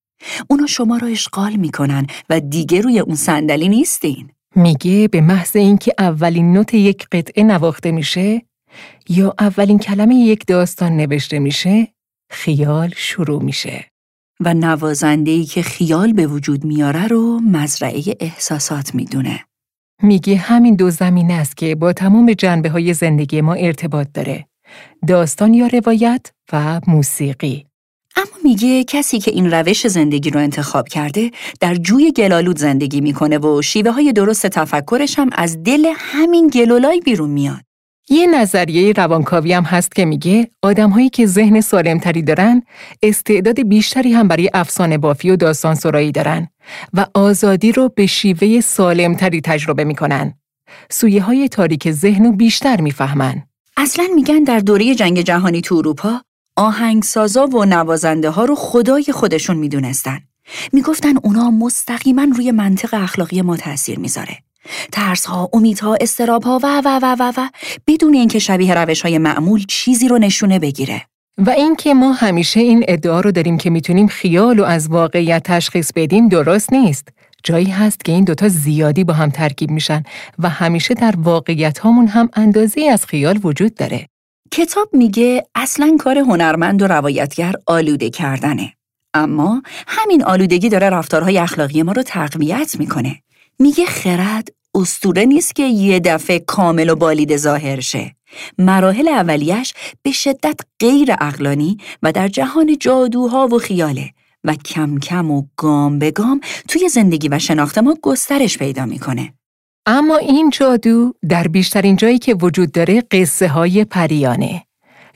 اونا 0.50 0.66
شما 0.66 0.98
رو 0.98 1.08
اشغال 1.08 1.56
می‌کنن 1.56 2.08
و 2.30 2.40
دیگه 2.40 2.82
روی 2.82 3.00
اون 3.00 3.16
صندلی 3.16 3.70
نیستین. 3.70 4.30
میگه 4.56 5.08
به 5.08 5.22
محض 5.22 5.56
اینکه 5.56 5.94
اولین 6.00 6.54
نوت 6.54 6.74
یک 6.74 7.08
قطعه 7.12 7.44
نواخته 7.44 7.92
میشه 7.92 8.42
یا 9.10 9.36
اولین 9.40 9.80
کلمه 9.80 10.16
یک 10.16 10.46
داستان 10.48 10.98
نوشته 10.98 11.40
میشه 11.40 11.88
خیال 12.32 12.94
شروع 12.96 13.44
میشه. 13.44 13.86
و 14.40 14.54
نوازندهی 14.54 15.46
که 15.46 15.62
خیال 15.62 16.14
به 16.14 16.28
وجود 16.28 16.66
میاره 16.66 17.08
رو 17.08 17.40
مزرعه 17.40 18.04
احساسات 18.20 18.96
می‌دونه. 18.96 19.46
میگه 20.04 20.36
همین 20.36 20.76
دو 20.76 20.90
زمین 20.90 21.32
است 21.32 21.58
که 21.58 21.76
با 21.76 21.94
تمام 21.94 22.34
جنبه 22.34 22.70
های 22.70 22.94
زندگی 22.94 23.42
ما 23.42 23.54
ارتباط 23.54 24.08
داره. 24.14 24.46
داستان 25.08 25.54
یا 25.54 25.68
روایت 25.68 26.32
و 26.54 26.82
موسیقی. 26.88 27.65
اما 28.16 28.38
میگه 28.44 28.84
کسی 28.84 29.20
که 29.20 29.32
این 29.32 29.52
روش 29.52 29.88
زندگی 29.88 30.30
رو 30.30 30.40
انتخاب 30.40 30.88
کرده 30.88 31.32
در 31.60 31.76
جوی 31.76 32.12
گلالود 32.12 32.58
زندگی 32.58 33.02
می‌کنه 33.02 33.38
و 33.38 33.62
شیوه 33.62 33.92
های 33.92 34.14
درست 34.14 34.48
تفکرش 34.48 35.20
هم 35.20 35.30
از 35.34 35.64
دل 35.64 35.86
همین 35.98 36.48
گلولای 36.48 37.00
بیرون 37.00 37.30
میاد. 37.30 37.62
یه 38.10 38.28
نظریه 38.28 38.94
روانکاوی 38.94 39.54
هم 39.54 39.64
هست 39.64 39.96
که 39.96 40.06
میگه 40.06 40.50
آدمهایی 40.62 41.10
که 41.10 41.26
ذهن 41.26 41.62
سالمتری 41.62 42.22
دارن 42.22 42.64
استعداد 43.04 43.68
بیشتری 43.68 44.14
هم 44.14 44.28
برای 44.28 44.50
افسانه 44.54 44.98
بافی 44.98 45.30
و 45.30 45.36
داستان 45.36 45.76
سرایی 45.76 46.12
دارن 46.12 46.48
و 46.94 47.06
آزادی 47.14 47.72
رو 47.72 47.90
به 47.96 48.06
شیوه 48.06 48.62
سالمتری 48.62 49.42
تجربه 49.42 49.84
می‌کنن. 49.84 50.34
سویه 50.90 51.22
های 51.22 51.50
تاریک 51.50 51.92
ذهن 51.92 52.26
رو 52.26 52.32
بیشتر 52.32 52.82
می‌فهمن. 52.82 53.44
اصلا 53.78 54.06
میگن 54.16 54.44
در 54.44 54.60
دوره 54.60 54.96
جنگ 54.96 55.22
جهانی 55.22 55.62
تو 55.62 55.76
اروپا 55.76 56.22
آهنگسازا 56.58 57.48
و 57.48 57.66
نوازنده 57.66 58.30
ها 58.30 58.46
رو 58.46 58.56
خدای 58.56 59.06
خودشون 59.14 59.58
می‌دونستن. 59.58 60.20
می‌گفتن 60.74 61.18
اونا 61.24 61.52
مستقیما 61.52 62.28
روی 62.36 62.52
منطق 62.52 62.94
اخلاقی 62.94 63.42
ما 63.42 63.58
تاثیر 63.58 64.00
می‌ذاره. 64.00 64.38
ترس 64.92 65.26
ها، 65.26 65.50
امیدها، 65.54 65.98
استراب 66.02 66.44
ها 66.44 66.60
و 66.64 66.82
و 66.86 67.00
و 67.02 67.16
و 67.20 67.34
و 67.38 67.50
بدون 67.88 68.14
اینکه 68.14 68.40
شبیه 68.40 68.74
روش 68.74 69.02
های 69.02 69.18
معمول 69.18 69.66
چیزی 69.68 70.08
رو 70.08 70.18
نشونه 70.18 70.60
بگیره. 70.60 71.02
و 71.38 71.50
اینکه 71.50 71.94
ما 71.94 72.12
همیشه 72.12 72.60
این 72.60 72.86
ادعا 72.88 73.20
رو 73.20 73.32
داریم 73.32 73.58
که 73.58 73.70
می‌تونیم 73.70 74.08
خیال 74.08 74.60
و 74.60 74.64
از 74.64 74.88
واقعیت 74.88 75.44
تشخیص 75.44 75.92
بدیم 75.96 76.30
درست 76.30 76.74
نیست. 76.74 77.08
جایی 77.44 77.70
هست 77.70 78.06
که 78.06 78.12
این 78.12 78.24
دوتا 78.24 78.50
زیادی 78.50 79.04
با 79.04 79.14
هم 79.14 79.30
ترکیب 79.30 79.72
میشن 79.72 80.04
و 80.40 80.50
همیشه 80.50 80.94
در 80.94 81.14
واقعیت 81.18 81.80
هامون 81.80 82.08
هم 82.08 82.30
اندازه 82.34 82.90
از 82.94 83.06
خیال 83.06 83.40
وجود 83.44 83.76
داره. 83.76 84.08
کتاب 84.56 84.90
میگه 84.94 85.48
اصلا 85.56 85.98
کار 86.00 86.18
هنرمند 86.18 86.82
و 86.82 86.88
روایتگر 86.88 87.54
آلوده 87.66 88.10
کردنه. 88.10 88.74
اما 89.14 89.62
همین 89.88 90.24
آلودگی 90.24 90.70
داره 90.70 90.90
رفتارهای 90.90 91.38
اخلاقی 91.38 91.84
ما 91.84 91.92
رو 91.92 92.04
تقویت 92.04 92.76
می‌کنه. 92.80 93.22
میگه 93.60 93.86
خرد 93.86 94.50
استوره 94.76 95.26
نیست 95.26 95.56
که 95.56 95.64
یه 95.64 96.00
دفعه 96.00 96.40
کامل 96.40 96.90
و 96.90 96.96
بالید 96.96 97.38
ظاهر 97.38 97.80
شه. 97.80 98.16
مراحل 98.58 99.08
اولیش 99.08 99.74
به 100.02 100.12
شدت 100.12 100.60
غیر 100.80 101.16
اقلانی 101.22 101.78
و 102.04 102.12
در 102.12 102.28
جهان 102.28 102.78
جادوها 102.78 103.48
و 103.48 103.60
خیاله 103.60 104.10
و 104.44 104.54
کم 104.54 104.98
کم 104.98 105.32
و 105.32 105.44
گام 105.58 106.00
به 106.00 106.12
گام 106.12 106.42
توی 106.68 106.90
زندگی 106.90 107.30
و 107.30 107.40
شناخت 107.40 107.78
ما 107.78 107.98
گسترش 108.02 108.58
پیدا 108.58 108.86
می‌کنه. 108.86 109.34
اما 109.88 110.18
این 110.18 110.50
جادو 110.50 111.14
در 111.30 111.48
بیشترین 111.48 111.96
جایی 111.96 112.20
که 112.20 112.34
وجود 112.34 112.72
داره 112.72 113.04
قصه 113.12 113.48
های 113.48 113.86
پریانه. 113.86 114.64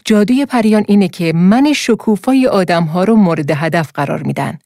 جادوی 0.05 0.45
پریان 0.45 0.85
اینه 0.87 1.07
که 1.07 1.33
من 1.35 1.73
شکوفای 1.73 2.47
آدم 2.47 2.83
ها 2.83 3.03
رو 3.03 3.15
مورد 3.15 3.51
هدف 3.51 3.91
قرار 3.93 4.23
میدن. 4.23 4.59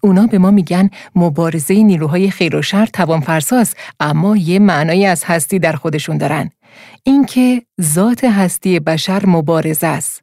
اونا 0.00 0.26
به 0.26 0.38
ما 0.38 0.50
میگن 0.50 0.90
مبارزه 1.14 1.82
نیروهای 1.82 2.30
خیر 2.30 2.56
و 2.56 2.62
شر 2.62 2.86
توان 2.86 3.20
فرساست 3.20 3.76
اما 4.00 4.36
یه 4.36 4.58
معنایی 4.58 5.06
از 5.06 5.24
هستی 5.24 5.58
در 5.58 5.72
خودشون 5.72 6.18
دارن. 6.18 6.50
اینکه 7.04 7.62
ذات 7.82 8.24
هستی 8.24 8.80
بشر 8.80 9.26
مبارزه 9.26 9.86
است. 9.86 10.22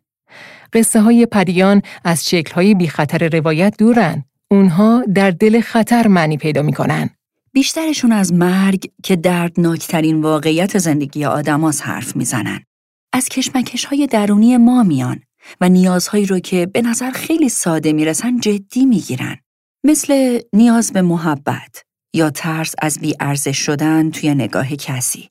قصه 0.74 1.02
های 1.02 1.26
پریان 1.26 1.82
از 2.04 2.30
شکل 2.30 2.54
های 2.54 2.74
بی 2.74 2.88
خطر 2.88 3.30
روایت 3.38 3.76
دورن. 3.78 4.24
اونها 4.52 5.04
در 5.14 5.32
دل 5.32 5.62
خطر 5.62 6.08
معنی 6.08 6.38
پیدا 6.38 6.62
می‌کنن. 6.62 7.10
بیشترشون 7.57 8.11
از 8.11 8.34
مرگ 8.34 8.91
که 9.03 9.15
دردناکترین 9.15 10.21
واقعیت 10.21 10.77
زندگی 10.77 11.25
آدماس 11.25 11.81
حرف 11.81 12.15
می‌زنن. 12.15 12.63
از 13.13 13.29
کشمکش 13.29 13.85
های 13.85 14.07
درونی 14.07 14.57
ما 14.57 14.84
میان 14.84 15.19
و 15.61 15.69
نیازهایی 15.69 16.25
رو 16.25 16.39
که 16.39 16.65
به 16.65 16.81
نظر 16.81 17.11
خیلی 17.11 17.49
ساده 17.49 17.93
می‌رسن 17.93 18.39
جدی 18.39 18.85
می‌گیرن. 18.85 19.38
مثل 19.84 20.39
نیاز 20.53 20.93
به 20.93 21.01
محبت 21.01 21.84
یا 22.13 22.29
ترس 22.29 22.75
از 22.81 22.99
بیارزش 22.99 23.57
شدن 23.57 24.11
توی 24.11 24.35
نگاه 24.35 24.75
کسی. 24.75 25.29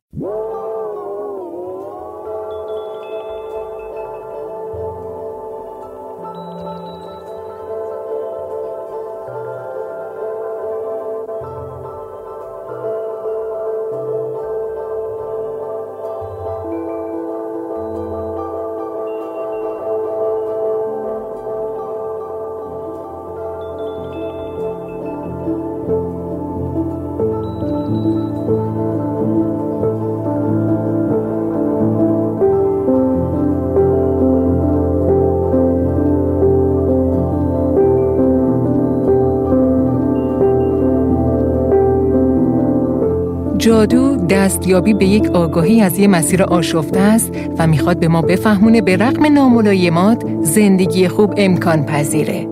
جادو 43.87 44.17
دستیابی 44.17 44.95
به 44.95 45.07
یک 45.07 45.27
آگاهی 45.27 45.83
از 45.83 45.99
یه 45.99 46.09
مسیر 46.09 46.43
آشفته 46.43 47.01
است 47.01 47.33
و 47.59 47.67
می‌خواد 47.67 48.01
به 48.01 48.09
ما 48.09 48.23
بفهمونه 48.23 48.81
به 48.81 48.97
رغم 48.97 49.27
ناملایمات 49.27 50.23
زندگی 50.43 51.09
خوب 51.09 51.35
امکان 51.37 51.87
پذیره. 51.87 52.49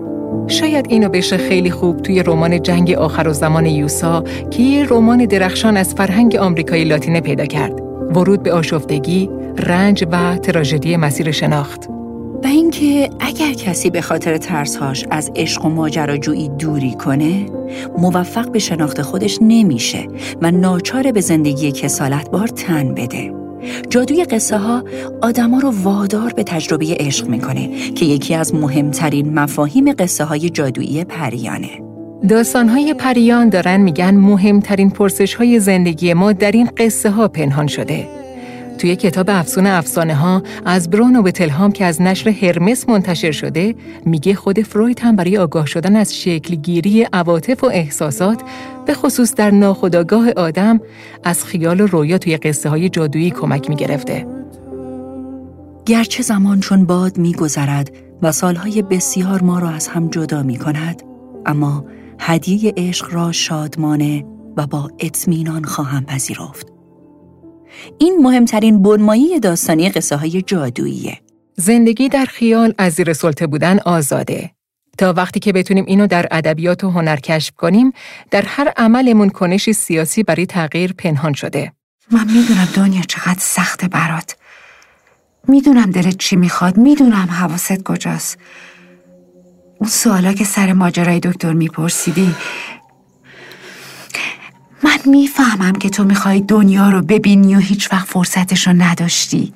شاید 0.47 0.85
اینو 0.89 1.09
بشه 1.09 1.37
خیلی 1.37 1.71
خوب 1.71 2.01
توی 2.01 2.23
رمان 2.23 2.61
جنگ 2.61 2.91
آخر 2.91 3.27
و 3.27 3.33
زمان 3.33 3.65
یوسا 3.65 4.23
که 4.51 4.63
یه 4.63 4.85
رمان 4.89 5.25
درخشان 5.25 5.77
از 5.77 5.93
فرهنگ 5.93 6.35
آمریکای 6.35 6.83
لاتینه 6.83 7.21
پیدا 7.21 7.45
کرد. 7.45 7.81
ورود 8.15 8.43
به 8.43 8.53
آشفتگی، 8.53 9.29
رنج 9.57 10.05
و 10.11 10.37
تراژدی 10.37 10.97
مسیر 10.97 11.31
شناخت. 11.31 11.89
و 12.43 12.47
اینکه 12.47 13.09
اگر 13.35 13.53
کسی 13.53 13.89
به 13.89 14.01
خاطر 14.01 14.37
ترسهاش 14.37 15.05
از 15.11 15.31
عشق 15.35 15.65
و 15.65 15.69
ماجراجویی 15.69 16.49
دوری 16.49 16.93
کنه 16.93 17.45
موفق 17.97 18.51
به 18.51 18.59
شناخت 18.59 19.01
خودش 19.01 19.37
نمیشه 19.41 20.07
و 20.41 20.51
ناچار 20.51 21.11
به 21.11 21.21
زندگی 21.21 21.71
کسالت 21.71 22.29
بار 22.31 22.47
تن 22.47 22.93
بده. 22.93 23.33
جادوی 23.89 24.23
قصه 24.23 24.57
ها 24.57 24.83
آدما 25.21 25.59
رو 25.59 25.73
وادار 25.83 26.33
به 26.33 26.43
تجربه 26.43 26.97
عشق 26.99 27.27
می‌کنه 27.27 27.91
که 27.91 28.05
یکی 28.05 28.35
از 28.35 28.55
مهمترین 28.55 29.33
مفاهیم 29.39 29.93
قصه 29.93 30.23
های 30.23 30.49
جادویی 30.49 31.03
پریانه. 31.03 31.69
داستان 32.29 32.69
های 32.69 32.93
پریان 32.93 33.49
دارن 33.49 33.77
میگن 33.77 34.15
مهمترین 34.15 34.89
پرسش 34.89 35.33
های 35.33 35.59
زندگی 35.59 36.13
ما 36.13 36.31
در 36.33 36.51
این 36.51 36.69
قصه 36.77 37.09
ها 37.09 37.27
پنهان 37.27 37.67
شده. 37.67 38.24
توی 38.77 38.95
کتاب 38.95 39.29
افسون 39.29 39.67
افسانه 39.67 40.15
ها 40.15 40.43
از 40.65 40.89
برونو 40.89 41.21
به 41.21 41.31
تلهام 41.31 41.71
که 41.71 41.85
از 41.85 42.01
نشر 42.01 42.29
هرمس 42.29 42.89
منتشر 42.89 43.31
شده 43.31 43.75
میگه 44.05 44.35
خود 44.35 44.61
فروید 44.61 44.99
هم 44.99 45.15
برای 45.15 45.37
آگاه 45.37 45.65
شدن 45.65 45.95
از 45.95 46.15
شکلگیری 46.15 47.03
عواطف 47.03 47.63
و 47.63 47.67
احساسات 47.67 48.41
به 48.85 48.93
خصوص 48.93 49.33
در 49.33 49.51
ناخودآگاه 49.51 50.29
آدم 50.29 50.79
از 51.23 51.45
خیال 51.45 51.81
و 51.81 51.87
رویا 51.87 52.17
توی 52.17 52.37
قصه 52.37 52.69
های 52.69 52.89
جادویی 52.89 53.31
کمک 53.31 53.69
می‌گرفته. 53.69 54.27
گرچه 55.85 56.23
زمان 56.23 56.59
چون 56.59 56.85
باد 56.85 57.17
میگذرد 57.17 57.91
و 58.21 58.31
سالهای 58.31 58.81
بسیار 58.81 59.41
ما 59.41 59.59
را 59.59 59.69
از 59.69 59.87
هم 59.87 60.09
جدا 60.09 60.43
می 60.43 60.57
کند 60.57 61.03
اما 61.45 61.85
هدیه 62.19 62.73
عشق 62.77 63.13
را 63.13 63.31
شادمانه 63.31 64.25
و 64.57 64.67
با 64.67 64.89
اطمینان 64.99 65.63
خواهم 65.63 66.05
پذیرفت. 66.05 66.74
این 67.97 68.17
مهمترین 68.21 68.81
بنمایی 68.81 69.39
داستانی 69.39 69.89
قصه 69.89 70.15
های 70.15 70.41
جادوییه. 70.41 71.19
زندگی 71.55 72.09
در 72.09 72.25
خیال 72.25 72.73
از 72.77 72.93
زیر 72.93 73.13
سلطه 73.13 73.47
بودن 73.47 73.79
آزاده. 73.79 74.51
تا 74.97 75.13
وقتی 75.13 75.39
که 75.39 75.53
بتونیم 75.53 75.85
اینو 75.87 76.07
در 76.07 76.27
ادبیات 76.31 76.83
و 76.83 76.89
هنر 76.89 77.15
کشف 77.15 77.53
کنیم، 77.55 77.91
در 78.31 78.41
هر 78.41 78.73
عملمون 78.77 79.29
کنشی 79.29 79.73
سیاسی 79.73 80.23
برای 80.23 80.45
تغییر 80.45 80.93
پنهان 80.93 81.33
شده. 81.33 81.73
من 82.11 82.25
می‌دونم 82.25 82.67
دنیا 82.75 83.01
چقدر 83.01 83.39
سخته 83.39 83.87
برات. 83.87 84.35
می‌دونم 85.47 85.91
دلت 85.91 86.17
چی 86.17 86.35
می‌خواد، 86.35 86.77
می‌دونم 86.77 87.27
حواست 87.31 87.83
کجاست. 87.83 88.37
اون 89.79 89.89
سوالا 89.89 90.33
که 90.33 90.43
سر 90.43 90.73
ماجرای 90.73 91.19
دکتر 91.19 91.53
میپرسیدی 91.53 92.35
من 94.83 94.97
می‌فهمم 95.05 95.73
که 95.73 95.89
تو 95.89 96.03
می‌خوای 96.03 96.41
دنیا 96.41 96.89
رو 96.89 97.01
ببینی 97.01 97.55
و 97.55 97.59
هیچ 97.59 97.93
وقت 97.93 98.07
فرصتش 98.07 98.67
رو 98.67 98.73
نداشتی. 98.73 99.53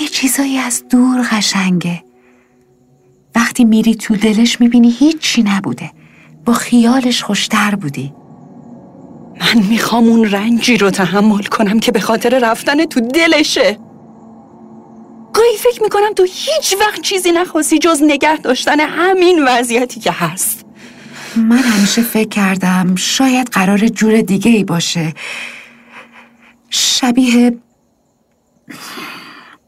یه 0.00 0.08
چیزایی 0.08 0.58
از 0.58 0.84
دور 0.90 1.28
قشنگه. 1.32 2.04
وقتی 3.34 3.64
میری 3.64 3.94
تو 3.94 4.16
دلش 4.16 4.60
می‌بینی 4.60 4.90
هیچی 4.90 5.42
نبوده. 5.42 5.90
با 6.44 6.52
خیالش 6.52 7.22
خوشتر 7.22 7.74
بودی. 7.74 8.12
من 9.40 9.62
می‌خوام 9.62 10.04
اون 10.04 10.30
رنجی 10.30 10.76
رو 10.76 10.90
تحمل 10.90 11.42
کنم 11.42 11.80
که 11.80 11.92
به 11.92 12.00
خاطر 12.00 12.38
رفتن 12.38 12.84
تو 12.84 13.00
دلشه. 13.00 13.78
گاهی 15.32 15.56
فکر 15.58 15.82
می‌کنم 15.82 16.12
تو 16.16 16.22
هیچ 16.22 16.76
وقت 16.80 17.00
چیزی 17.00 17.32
نخواستی 17.32 17.78
جز 17.78 18.02
نگه 18.02 18.36
داشتن 18.36 18.80
همین 18.80 19.44
وضعیتی 19.48 20.00
که 20.00 20.12
هست. 20.12 20.66
من 21.36 21.58
همیشه 21.58 22.02
فکر 22.02 22.28
کردم 22.28 22.94
شاید 22.94 23.48
قرار 23.48 23.88
جور 23.88 24.20
دیگه 24.20 24.50
ای 24.50 24.64
باشه. 24.64 25.14
شبیه 26.70 27.58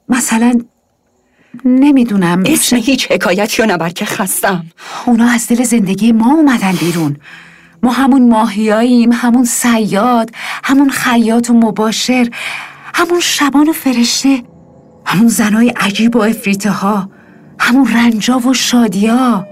مثلا 0.09 0.61
نمی‌دونم. 1.65 2.43
اسم 2.47 2.77
هیچ 2.77 3.13
حکایتی 3.13 3.63
رو 3.63 3.69
نبر 3.69 3.89
که 3.89 4.05
خستم. 4.05 4.67
اونا 5.07 5.31
از 5.31 5.49
دل 5.49 5.65
زندگی 5.65 6.13
ما 6.13 6.33
اومدن 6.35 6.73
بیرون. 6.73 7.17
ما 7.83 7.93
همون 7.93 8.29
ماهیاییم 8.29 9.13
همون 9.13 9.45
سیاد 9.45 10.31
همون 10.65 10.91
خیاط 10.91 11.51
و 11.51 11.55
مباشر 11.55 12.31
همون 12.95 13.21
شبان 13.21 13.69
و 13.69 13.73
فرشته 13.73 14.43
همون 15.07 15.29
زنای 15.29 15.69
عجیب 15.69 16.17
و 16.17 16.19
افریته 16.19 16.71
ها 16.71 17.11
همون 17.59 17.95
رنجا 17.95 18.39
و 18.39 18.55
شادیا. 18.55 19.52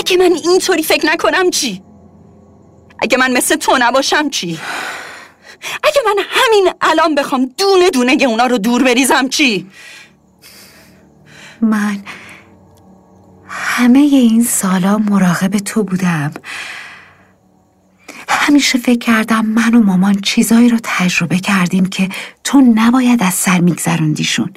اگه 0.00 0.16
من 0.16 0.32
اینطوری 0.44 0.82
فکر 0.82 1.06
نکنم 1.06 1.50
چی؟ 1.50 1.82
اگه 3.02 3.18
من 3.18 3.32
مثل 3.32 3.56
تو 3.56 3.78
نباشم 3.80 4.30
چی؟ 4.30 4.58
اگه 5.82 6.00
من 6.06 6.24
همین 6.30 6.72
الان 6.80 7.14
بخوام 7.14 7.44
دونه 7.58 7.90
دونه 7.90 8.16
اونا 8.24 8.46
رو 8.46 8.58
دور 8.58 8.82
بریزم 8.82 9.28
چی؟ 9.28 9.66
من 11.60 11.98
همه 13.48 13.98
این 13.98 14.44
سالا 14.44 14.98
مراقب 14.98 15.58
تو 15.58 15.84
بودم 15.84 16.32
همیشه 18.28 18.78
فکر 18.78 18.98
کردم 18.98 19.46
من 19.46 19.74
و 19.74 19.82
مامان 19.82 20.20
چیزایی 20.20 20.68
رو 20.68 20.78
تجربه 20.82 21.38
کردیم 21.38 21.86
که 21.86 22.08
تو 22.44 22.60
نباید 22.60 23.22
از 23.22 23.34
سر 23.34 23.60
میگذروندیشون 23.60 24.54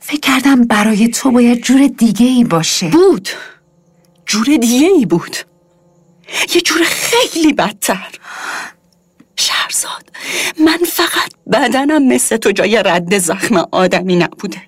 فکر 0.00 0.20
کردم 0.20 0.64
برای 0.64 1.08
تو 1.08 1.30
باید 1.30 1.62
جور 1.62 1.86
دیگه 1.86 2.26
ای 2.26 2.44
باشه 2.44 2.88
بود 2.88 3.28
جور 4.26 4.44
دیگه 4.44 4.86
ای 4.88 5.06
بود. 5.06 5.36
یه 6.54 6.60
جور 6.60 6.82
خیلی 6.82 7.52
بدتر. 7.52 8.08
شهرزاد 9.36 10.10
من 10.60 10.78
فقط 10.86 11.32
بدنم 11.52 12.08
مثل 12.08 12.36
تو 12.36 12.52
جای 12.52 12.82
رد 12.82 13.18
زخم 13.18 13.56
آدمی 13.72 14.16
نبوده. 14.16 14.62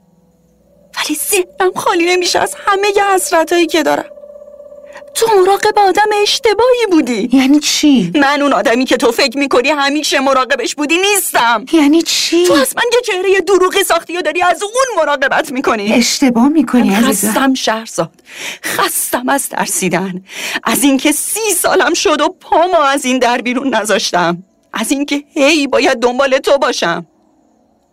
ولی 0.96 1.18
ذهنم 1.30 1.72
خالی 1.76 2.06
نمیشه 2.06 2.38
از 2.38 2.54
همه 2.66 2.92
حسرتهایی 3.14 3.66
که 3.66 3.82
دارم. 3.82 4.17
تو 5.18 5.26
مراقب 5.40 5.78
آدم 5.78 6.08
اشتباهی 6.22 6.86
بودی. 6.90 7.28
یعنی 7.32 7.60
چی؟ 7.60 8.12
من 8.14 8.42
اون 8.42 8.52
آدمی 8.52 8.84
که 8.84 8.96
تو 8.96 9.12
فکر 9.12 9.38
می‌کنی 9.38 9.68
همیشه 9.68 10.20
مراقبش 10.20 10.74
بودی 10.74 10.96
نیستم. 10.98 11.64
یعنی 11.72 12.02
چی؟ 12.02 12.46
تو 12.46 12.52
از 12.52 12.76
من 12.76 12.82
یه 12.92 13.00
چهره 13.06 13.40
دروغی 13.40 13.82
ساختی 13.82 14.16
و 14.16 14.22
داری 14.22 14.42
از 14.42 14.62
اون 14.62 15.04
مراقبت 15.04 15.52
می‌کنی. 15.52 15.92
اشتباه 15.92 16.48
می‌کنی 16.48 16.94
عزیزم. 16.94 17.30
خستم 17.30 17.54
شهرزاد. 17.54 18.10
خستم 18.64 19.28
از 19.28 19.48
ترسیدن. 19.48 20.24
از 20.64 20.82
اینکه 20.82 21.12
سی 21.12 21.54
سالم 21.56 21.94
شد 21.94 22.20
و 22.20 22.28
پامو 22.28 22.80
از 22.80 23.04
این 23.04 23.18
در 23.18 23.38
بیرون 23.38 23.74
نذاشتم. 23.74 24.42
از 24.72 24.92
اینکه 24.92 25.24
هی 25.34 25.66
باید 25.66 25.98
دنبال 25.98 26.38
تو 26.38 26.58
باشم. 26.58 27.06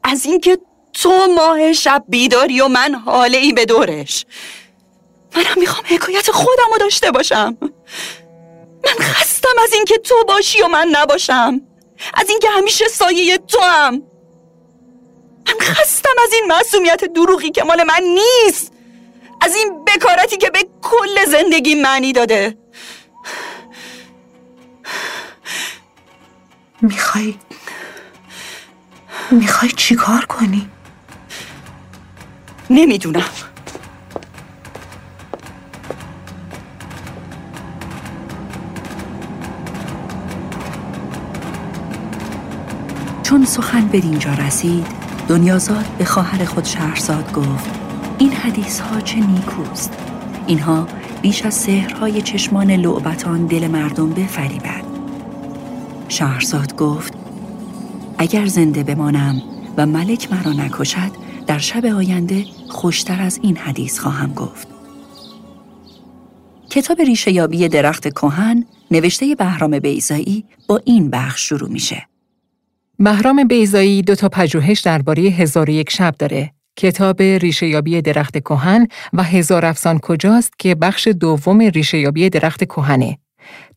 از 0.04 0.26
اینکه 0.26 0.58
تو 0.94 1.28
ماه 1.36 1.74
شب 1.74 2.04
بیداری 2.08 2.62
و 2.62 2.68
من 2.68 2.96
حاله 2.96 3.38
ای 3.38 3.54
به 3.54 3.66
دورش. 3.66 4.26
منم 5.36 5.60
می‌خوام 5.60 5.86
حکایت 5.88 6.32
خودم 6.32 6.72
رو 6.72 6.78
داشته 6.78 7.12
باشم. 7.12 7.58
من 8.86 9.06
خستم 9.06 9.54
از 9.64 9.74
اینکه 9.74 9.98
تو 9.98 10.16
باشی 10.28 10.62
و 10.62 10.68
من 10.68 10.88
نباشم. 10.92 11.62
از 12.14 12.30
اینکه 12.30 12.50
همیشه 12.50 12.88
سایه 12.88 13.38
تو 13.38 13.60
هم 13.62 13.94
من 15.48 15.60
خستم 15.62 16.10
از 16.24 16.34
این 16.34 16.46
معصومیت 16.48 17.06
دروغی 17.06 17.52
که 17.52 17.64
مال 17.64 17.84
من 17.84 18.02
نیست. 18.04 18.72
از 19.42 19.56
این 19.56 19.86
بکارتی 19.86 20.38
که 20.38 20.50
به 20.50 20.60
کل 20.82 21.26
زندگی 21.26 21.76
معنی 21.76 22.14
داده. 22.14 22.58
می‌خوای 26.82 27.36
می‌خوای 29.32 29.72
چیکار 29.72 30.26
کنی؟ 30.26 30.70
نمی‌دونم. 32.70 33.30
چون 43.36 43.46
سخن 43.46 43.88
به 43.88 43.98
اینجا 43.98 44.34
رسید 44.34 44.86
دنیازاد 45.28 45.86
به 45.98 46.06
خواهر 46.06 46.46
خود 46.46 46.66
شهرزاد 46.66 47.34
گفت 47.34 47.70
این 48.18 48.32
حدیث 48.32 48.80
ها 48.80 49.02
چه 49.02 49.16
نیکوست؟ 49.16 49.94
اینها 50.48 50.88
بیش 51.22 51.46
از 51.46 51.54
سحرهای 51.54 52.22
چشمان 52.22 52.72
لعبتان 52.72 53.46
دل 53.46 53.68
مردم 53.68 54.10
بفریبد. 54.10 54.84
شهرزاد 56.08 56.76
گفت 56.76 57.14
اگر 58.18 58.46
زنده 58.46 58.84
بمانم 58.84 59.42
و 59.78 59.86
ملک 59.86 60.32
مرا 60.32 60.54
نکشد 60.54 61.12
در 61.48 61.60
شب 61.60 61.86
آینده 61.86 62.46
خوشتر 62.70 63.22
از 63.22 63.40
این 63.42 63.58
حدیث 63.58 64.00
خواهم 64.00 64.34
گفت. 64.34 64.68
کتاب 66.70 67.02
ریشه 67.02 67.32
یابی 67.32 67.68
درخت 67.68 68.08
کهن 68.08 68.66
نوشته 68.92 69.36
بهرام 69.36 69.80
بیزایی 69.80 70.46
با 70.68 70.82
این 70.86 71.10
بخش 71.10 71.50
شروع 71.50 71.70
میشه. 71.70 72.08
بهرام 73.00 73.44
بیزایی 73.44 74.02
دو 74.02 74.16
تا 74.16 74.30
پژوهش 74.30 74.80
درباره 74.80 75.24
هزار 75.24 75.70
یک 75.70 75.90
شب 75.90 76.16
داره. 76.20 76.52
کتاب 76.78 77.22
ریشهیابی 77.22 78.02
درخت 78.02 78.38
کهن 78.38 78.88
و 79.14 79.24
هزار 79.24 79.66
افسان 79.66 80.00
کجاست 80.00 80.60
که 80.60 80.76
بخش 80.76 81.08
دوم 81.08 81.62
ریشهیابی 81.62 82.30
درخت 82.30 82.64
کهنه. 82.64 83.18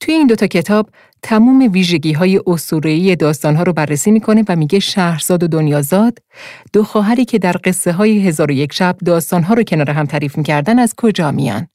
توی 0.01 0.15
این 0.15 0.27
دوتا 0.27 0.47
کتاب 0.47 0.91
تموم 1.23 1.73
ویژگی 1.73 2.13
های 2.13 2.41
اسطوره‌ای 2.47 3.17
داستان 3.17 3.57
ها 3.57 3.63
رو 3.63 3.73
بررسی 3.73 4.11
می‌کنه 4.11 4.45
و 4.49 4.57
میگه 4.57 4.79
شهرزاد 4.79 5.43
و 5.43 5.49
دنیازاد 5.49 6.19
دو 6.73 6.85
خواهری 6.85 7.25
که 7.25 7.39
در 7.39 7.57
قصه 7.65 7.93
های 7.93 8.29
هزار 8.29 8.51
و 8.51 8.55
یک 8.55 8.73
شب 8.73 8.97
داستان 9.05 9.43
ها 9.43 9.55
رو 9.55 9.63
کنار 9.63 9.91
هم 9.91 10.07
تعریف 10.07 10.39
می‌کردن 10.39 10.79
از 10.79 10.95
کجا 10.97 11.31
میان. 11.31 11.67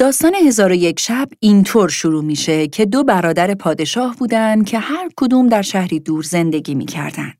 داستان 0.00 0.34
هزار 0.34 0.72
و 0.72 0.74
یک 0.74 1.00
شب 1.00 1.28
اینطور 1.40 1.88
شروع 1.88 2.24
میشه 2.24 2.66
که 2.66 2.86
دو 2.86 3.04
برادر 3.04 3.54
پادشاه 3.54 4.16
بودن 4.16 4.64
که 4.64 4.78
هر 4.78 5.08
کدوم 5.16 5.48
در 5.48 5.62
شهری 5.62 6.00
دور 6.00 6.22
زندگی 6.22 6.74
می‌کردن. 6.74 7.32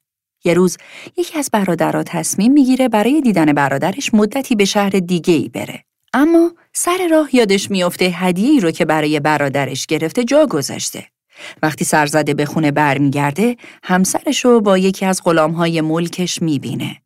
یه 0.44 0.54
روز 0.54 0.76
یکی 1.16 1.38
از 1.38 1.50
برادرها 1.52 2.02
تصمیم 2.02 2.52
می‌گیره 2.52 2.88
برای 2.88 3.20
دیدن 3.20 3.52
برادرش 3.52 4.14
مدتی 4.14 4.54
به 4.56 4.64
شهر 4.64 4.90
دیگه 4.90 5.34
ای 5.34 5.48
بره. 5.48 5.84
اما 6.12 6.50
سر 6.72 7.08
راه 7.10 7.36
یادش 7.36 7.70
میافته 7.70 8.04
هدیه‌ای 8.04 8.60
رو 8.60 8.70
که 8.70 8.84
برای 8.84 9.20
برادرش 9.20 9.86
گرفته 9.86 10.24
جا 10.24 10.46
گذاشته. 10.46 11.04
وقتی 11.62 11.84
سرزده 11.84 12.34
به 12.34 12.44
خونه 12.44 12.70
برمیگرده، 12.70 13.56
همسرش 13.82 14.44
رو 14.44 14.60
با 14.60 14.78
یکی 14.78 15.06
از 15.06 15.22
غلامهای 15.24 15.80
ملکش 15.80 16.42
می‌بینه. 16.42 16.96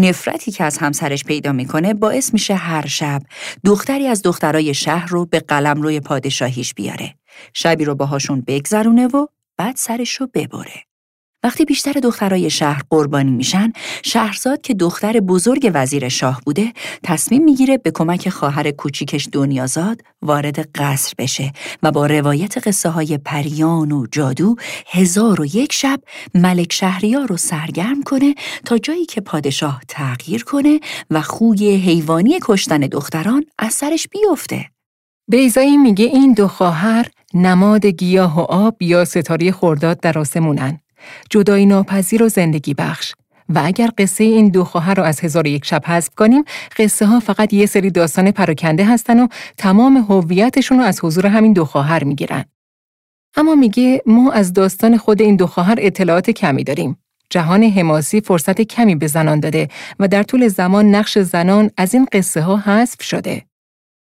نفرتی 0.00 0.50
که 0.52 0.64
از 0.64 0.78
همسرش 0.78 1.24
پیدا 1.24 1.52
می‌کنه 1.52 1.94
باعث 1.94 2.32
میشه 2.32 2.54
هر 2.54 2.86
شب 2.86 3.22
دختری 3.64 4.06
از 4.06 4.22
دخترای 4.22 4.74
شهر 4.74 5.08
رو 5.08 5.26
به 5.26 5.40
قلم 5.40 5.82
روی 5.82 6.00
پادشاهیش 6.00 6.74
بیاره. 6.74 7.14
شبی 7.54 7.84
رو 7.84 7.94
باهاشون 7.94 8.44
بگذرونه 8.46 9.06
و 9.06 9.26
بعد 9.56 9.76
سرش 9.76 10.14
رو 10.14 10.28
ببره. 10.34 10.89
وقتی 11.44 11.64
بیشتر 11.64 11.92
دخترای 11.92 12.50
شهر 12.50 12.82
قربانی 12.90 13.30
میشن، 13.30 13.72
شهرزاد 14.02 14.60
که 14.60 14.74
دختر 14.74 15.20
بزرگ 15.20 15.70
وزیر 15.74 16.08
شاه 16.08 16.40
بوده، 16.46 16.72
تصمیم 17.02 17.44
می‌گیره 17.44 17.78
به 17.78 17.90
کمک 17.90 18.28
خواهر 18.28 18.70
کوچیکش 18.70 19.28
دنیازاد 19.32 20.02
وارد 20.22 20.68
قصر 20.74 21.14
بشه 21.18 21.52
و 21.82 21.92
با 21.92 22.06
روایت 22.06 22.68
قصه 22.68 22.88
های 22.88 23.18
پریان 23.18 23.92
و 23.92 24.06
جادو 24.12 24.56
هزار 24.90 25.40
و 25.40 25.44
یک 25.44 25.72
شب 25.72 26.00
ملک 26.34 26.72
شهریار 26.72 27.26
رو 27.26 27.36
سرگرم 27.36 28.02
کنه 28.02 28.34
تا 28.64 28.78
جایی 28.78 29.06
که 29.06 29.20
پادشاه 29.20 29.80
تغییر 29.88 30.44
کنه 30.44 30.80
و 31.10 31.22
خوی 31.22 31.76
حیوانی 31.76 32.38
کشتن 32.42 32.80
دختران 32.80 33.44
از 33.58 33.74
سرش 33.74 34.08
بیفته. 34.08 34.66
بیزایی 35.28 35.76
میگه 35.76 36.04
این 36.04 36.32
دو 36.32 36.48
خواهر 36.48 37.06
نماد 37.34 37.86
گیاه 37.86 38.38
و 38.38 38.40
آب 38.40 38.82
یا 38.82 39.04
ستاره 39.04 39.52
خرداد 39.52 40.00
در 40.00 40.18
آسمونن. 40.18 40.80
جدایی 41.30 41.66
ناپذیر 41.66 42.22
و 42.22 42.28
زندگی 42.28 42.74
بخش. 42.74 43.12
و 43.54 43.62
اگر 43.64 43.90
قصه 43.98 44.24
این 44.24 44.48
دو 44.48 44.64
خواهر 44.64 44.94
رو 44.94 45.02
از 45.02 45.20
هزار 45.20 45.46
یک 45.46 45.64
شب 45.64 45.82
حذف 45.86 46.14
کنیم 46.14 46.44
قصه 46.76 47.06
ها 47.06 47.20
فقط 47.20 47.52
یه 47.52 47.66
سری 47.66 47.90
داستان 47.90 48.30
پراکنده 48.30 48.84
هستن 48.84 49.20
و 49.20 49.26
تمام 49.56 49.96
هویتشون 49.96 50.78
رو 50.78 50.84
از 50.84 51.00
حضور 51.04 51.26
همین 51.26 51.52
دو 51.52 51.64
خواهر 51.64 52.04
می‌گیرن. 52.04 52.44
اما 53.36 53.54
میگه 53.54 54.02
ما 54.06 54.32
از 54.32 54.52
داستان 54.52 54.96
خود 54.96 55.22
این 55.22 55.36
دو 55.36 55.46
خواهر 55.46 55.78
اطلاعات 55.78 56.30
کمی 56.30 56.64
داریم. 56.64 56.96
جهان 57.30 57.62
حماسی 57.62 58.20
فرصت 58.20 58.60
کمی 58.60 58.94
به 58.94 59.06
زنان 59.06 59.40
داده 59.40 59.68
و 59.98 60.08
در 60.08 60.22
طول 60.22 60.48
زمان 60.48 60.94
نقش 60.94 61.18
زنان 61.18 61.70
از 61.76 61.94
این 61.94 62.06
قصه 62.12 62.40
ها 62.40 62.56
حذف 62.56 63.02
شده. 63.02 63.42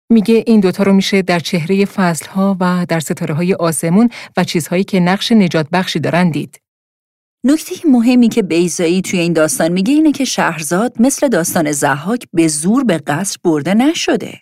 میگه 0.09 0.43
این 0.47 0.59
دوتا 0.59 0.83
رو 0.83 0.93
میشه 0.93 1.21
در 1.21 1.39
چهره 1.39 1.85
فصلها 1.85 2.57
و 2.59 2.85
در 2.89 2.99
ستاره 2.99 3.33
های 3.33 3.53
آسمون 3.53 4.09
و 4.37 4.43
چیزهایی 4.43 4.83
که 4.83 4.99
نقش 4.99 5.31
نجات 5.31 5.67
بخشی 5.69 5.99
دارن 5.99 6.29
دید. 6.29 6.59
نکته 7.43 7.75
مهمی 7.87 8.29
که 8.29 8.41
بیزایی 8.41 9.01
توی 9.01 9.19
این 9.19 9.33
داستان 9.33 9.71
میگه 9.71 9.93
اینه 9.93 10.11
که 10.11 10.25
شهرزاد 10.25 10.93
مثل 10.99 11.27
داستان 11.27 11.71
زحاک 11.71 12.25
به 12.33 12.47
زور 12.47 12.83
به 12.83 12.97
قصر 12.97 13.37
برده 13.43 13.73
نشده. 13.73 14.39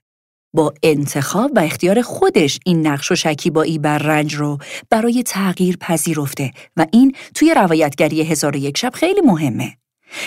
با 0.55 0.73
انتخاب 0.83 1.51
و 1.55 1.59
اختیار 1.59 2.01
خودش 2.01 2.59
این 2.65 2.87
نقش 2.87 3.11
و 3.11 3.15
شکیبایی 3.15 3.79
بر 3.79 3.97
رنج 3.97 4.35
رو 4.35 4.57
برای 4.89 5.23
تغییر 5.23 5.77
پذیرفته 5.77 6.51
و 6.77 6.85
این 6.91 7.15
توی 7.35 7.53
روایتگری 7.53 8.21
هزار 8.21 8.55
و 8.55 8.59
یک 8.59 8.77
شب 8.77 8.91
خیلی 8.93 9.21
مهمه. 9.21 9.77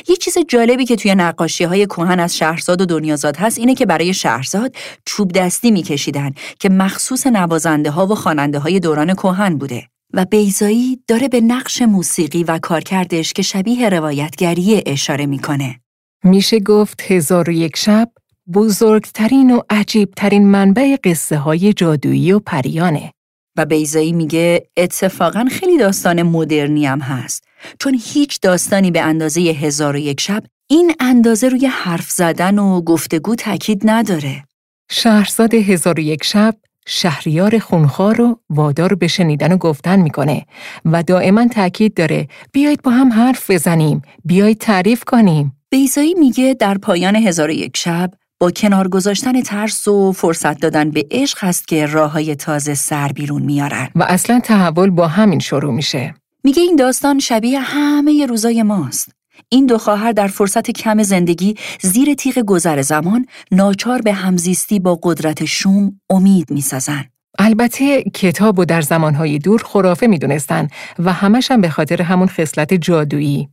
یه 0.08 0.16
چیز 0.16 0.38
جالبی 0.48 0.84
که 0.84 0.96
توی 0.96 1.14
نقاشی 1.14 1.64
های 1.64 1.86
کوهن 1.86 2.20
از 2.20 2.36
شهرزاد 2.36 2.80
و 2.80 2.86
دنیازاد 2.86 3.36
هست 3.36 3.58
اینه 3.58 3.74
که 3.74 3.86
برای 3.86 4.14
شهرزاد 4.14 4.74
چوب 5.04 5.32
دستی 5.32 5.70
میکشیدن 5.70 6.32
که 6.58 6.68
مخصوص 6.68 7.26
نوازنده 7.26 7.90
ها 7.90 8.06
و 8.06 8.14
خواننده 8.14 8.58
های 8.58 8.80
دوران 8.80 9.14
کوهن 9.14 9.56
بوده 9.56 9.88
و 10.14 10.24
بیزایی 10.24 10.98
داره 11.08 11.28
به 11.28 11.40
نقش 11.40 11.82
موسیقی 11.82 12.44
و 12.44 12.58
کارکردش 12.58 13.32
که 13.32 13.42
شبیه 13.42 13.88
روایتگری 13.88 14.82
اشاره 14.86 15.26
می‌کنه. 15.26 15.80
میشه 16.24 16.60
گفت 16.60 17.00
هزار 17.02 17.50
و 17.50 17.52
یک 17.52 17.76
شب 17.76 18.12
بزرگترین 18.54 19.50
و 19.50 19.60
عجیبترین 19.70 20.46
منبع 20.46 20.96
قصه 21.04 21.36
های 21.36 21.72
جادویی 21.72 22.32
و 22.32 22.38
پریانه. 22.38 23.12
و 23.56 23.66
بیزایی 23.66 24.12
میگه 24.12 24.68
اتفاقا 24.76 25.44
خیلی 25.50 25.78
داستان 25.78 26.22
مدرنی 26.22 26.86
هم 26.86 27.00
هست 27.00 27.44
چون 27.78 28.00
هیچ 28.04 28.40
داستانی 28.40 28.90
به 28.90 29.00
اندازه 29.00 29.40
هزار 29.40 29.96
و 29.96 29.98
یک 29.98 30.20
شب 30.20 30.42
این 30.70 30.94
اندازه 31.00 31.48
روی 31.48 31.66
حرف 31.66 32.10
زدن 32.10 32.58
و 32.58 32.80
گفتگو 32.80 33.34
تاکید 33.34 33.82
نداره. 33.84 34.44
شهرزاد 34.90 35.54
هزار 35.54 35.94
و 36.00 36.02
یک 36.02 36.24
شب 36.24 36.54
شهریار 36.92 37.58
خونخوار 37.58 38.16
رو 38.16 38.38
وادار 38.50 38.94
به 38.94 39.06
شنیدن 39.06 39.52
و 39.52 39.56
گفتن 39.56 40.00
می‌کنه 40.00 40.46
و 40.84 41.02
دائما 41.02 41.48
تاکید 41.48 41.94
داره 41.94 42.28
بیایید 42.52 42.82
با 42.82 42.90
هم 42.90 43.12
حرف 43.12 43.50
بزنیم 43.50 44.02
بیایید 44.24 44.58
تعریف 44.58 45.04
کنیم. 45.04 45.56
بیزایی 45.70 46.14
میگه 46.14 46.56
در 46.58 46.78
پایان 46.78 47.16
هزار 47.16 47.50
یک 47.50 47.76
شب 47.76 48.10
با 48.40 48.50
کنار 48.50 48.88
گذاشتن 48.88 49.42
ترس 49.42 49.88
و 49.88 50.12
فرصت 50.12 50.60
دادن 50.60 50.90
به 50.90 51.06
عشق 51.10 51.38
هست 51.44 51.68
که 51.68 51.86
راه 51.86 52.12
های 52.12 52.34
تازه 52.34 52.74
سر 52.74 53.08
بیرون 53.08 53.42
میارن. 53.42 53.88
و 53.94 54.02
اصلا 54.02 54.40
تحول 54.40 54.90
با 54.90 55.06
همین 55.06 55.38
شروع 55.38 55.74
میشه. 55.74 56.14
میگه 56.44 56.62
این 56.62 56.76
داستان 56.76 57.18
شبیه 57.18 57.60
همه 57.60 58.26
روزای 58.26 58.62
ماست. 58.62 59.19
این 59.48 59.66
دو 59.66 59.78
خواهر 59.78 60.12
در 60.12 60.26
فرصت 60.26 60.70
کم 60.70 61.02
زندگی 61.02 61.54
زیر 61.82 62.14
تیغ 62.14 62.38
گذر 62.38 62.82
زمان 62.82 63.26
ناچار 63.52 64.02
به 64.02 64.12
همزیستی 64.12 64.78
با 64.78 64.98
قدرت 65.02 65.44
شوم 65.44 66.00
امید 66.10 66.50
می‌سازن. 66.50 67.04
البته 67.38 68.02
کتاب 68.02 68.58
و 68.58 68.64
در 68.64 68.80
زمانهای 68.80 69.38
دور 69.38 69.62
خرافه 69.64 70.06
می‌دونستن 70.06 70.68
و 70.98 71.12
همش 71.12 71.50
هم 71.50 71.60
به 71.60 71.70
خاطر 71.70 72.02
همون 72.02 72.28
خصلت 72.28 72.74
جادویی. 72.74 73.48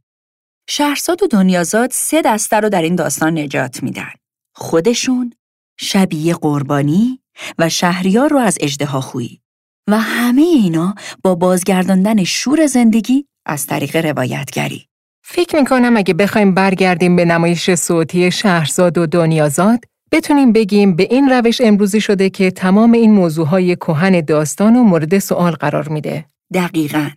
شهرزاد 0.69 1.23
و 1.23 1.27
دنیازاد 1.27 1.89
سه 1.93 2.21
دسته 2.21 2.59
رو 2.59 2.69
در 2.69 2.81
این 2.81 2.95
داستان 2.95 3.37
نجات 3.37 3.83
میدن. 3.83 4.11
خودشون، 4.55 5.33
شبیه 5.79 6.33
قربانی 6.33 7.19
و 7.57 7.69
شهریار 7.69 8.29
رو 8.29 8.37
از 8.37 8.57
اجدها 8.61 9.01
خویی. 9.01 9.41
و 9.89 9.99
همه 9.99 10.41
اینا 10.41 10.95
با 11.23 11.35
بازگرداندن 11.35 12.23
شور 12.23 12.65
زندگی 12.65 13.25
از 13.45 13.65
طریق 13.65 13.95
روایتگری. 13.95 14.87
فکر 15.29 15.55
می‌کنم 15.59 15.97
اگه 15.97 16.13
بخوایم 16.13 16.53
برگردیم 16.53 17.15
به 17.15 17.25
نمایش 17.25 17.75
صوتی 17.75 18.31
شهرزاد 18.31 18.97
و 18.97 19.05
دنیازاد 19.05 19.79
بتونیم 20.11 20.51
بگیم 20.51 20.95
به 20.95 21.07
این 21.11 21.29
روش 21.29 21.61
امروزی 21.61 22.01
شده 22.01 22.29
که 22.29 22.51
تمام 22.51 22.91
این 22.91 23.11
موضوعهای 23.11 23.75
کهن 23.75 24.21
داستان 24.21 24.75
و 24.75 24.83
مورد 24.83 25.19
سوال 25.19 25.51
قرار 25.51 25.89
میده. 25.89 26.25
دقیقا. 26.53 27.09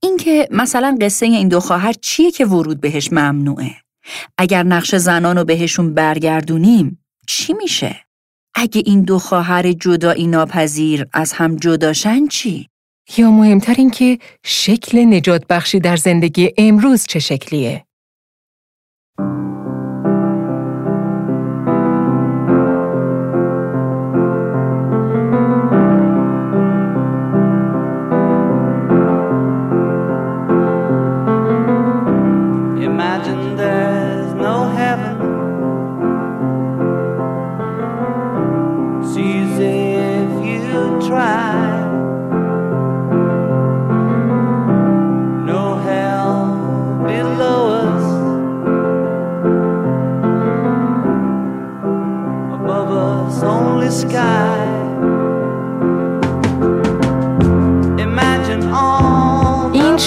اینکه 0.00 0.48
مثلا 0.50 0.98
قصه 1.00 1.26
این 1.26 1.48
دو 1.48 1.60
خواهر 1.60 1.92
چیه 1.92 2.30
که 2.30 2.46
ورود 2.46 2.80
بهش 2.80 3.12
ممنوعه؟ 3.12 3.70
اگر 4.38 4.62
نقش 4.62 4.94
زنان 4.94 5.38
رو 5.38 5.44
بهشون 5.44 5.94
برگردونیم 5.94 7.04
چی 7.26 7.52
میشه؟ 7.52 7.96
اگه 8.54 8.82
این 8.86 9.02
دو 9.02 9.18
خواهر 9.18 9.72
جدایی 9.72 10.26
ناپذیر 10.26 11.06
از 11.12 11.32
هم 11.32 11.56
جداشن 11.56 12.26
چی؟ 12.26 12.68
یا 13.16 13.30
مهمتر 13.30 13.74
این 13.78 13.90
که 13.90 14.18
شکل 14.44 15.04
نجات 15.04 15.46
بخشی 15.46 15.80
در 15.80 15.96
زندگی 15.96 16.50
امروز 16.58 17.06
چه 17.06 17.18
شکلیه؟ 17.18 17.87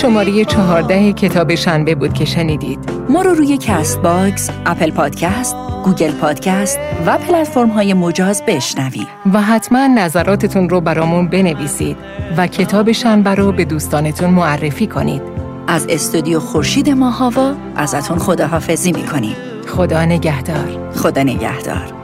شماره 0.02 0.46
چهارده 0.46 1.14
کتاب 1.14 1.56
شنبه 1.56 1.96
بود 1.96 2.14
که 2.14 2.26
شنیدید. 2.26 2.80
ما 3.10 3.22
رو 3.22 3.34
روی 3.34 3.58
Castbox، 3.58 4.50
Apple 4.66 4.92
Podcast، 4.92 5.56
Google 5.84 6.12
Podcast 6.12 6.80
و 7.06 7.18
پلتفرم 7.18 7.70
های 7.70 7.94
مجاز 7.94 8.44
بشنوید. 8.48 9.08
و 9.34 9.42
حتما 9.42 9.88
نظراتتون 9.88 10.70
رو 10.70 10.82
برامون 10.82 11.28
بنویسید 11.28 11.98
و 12.38 12.48
کتاب 12.48 12.92
شنبه 12.92 13.36
رو 13.36 13.52
به 13.52 13.66
دوستانتون 13.66 14.30
معرفی 14.30 14.88
کنید. 14.88 15.22
از 15.68 15.88
استودیو 15.90 16.40
خورشید 16.40 16.90
ماهاوا 16.90 17.54
ازتون 17.76 18.20
خداحافظی 18.20 18.92
می‌کنیم. 18.92 19.36
خدا 19.68 20.06
نگهدار. 20.06 20.92
خدا 20.96 21.24
نگهدار. 21.24 22.01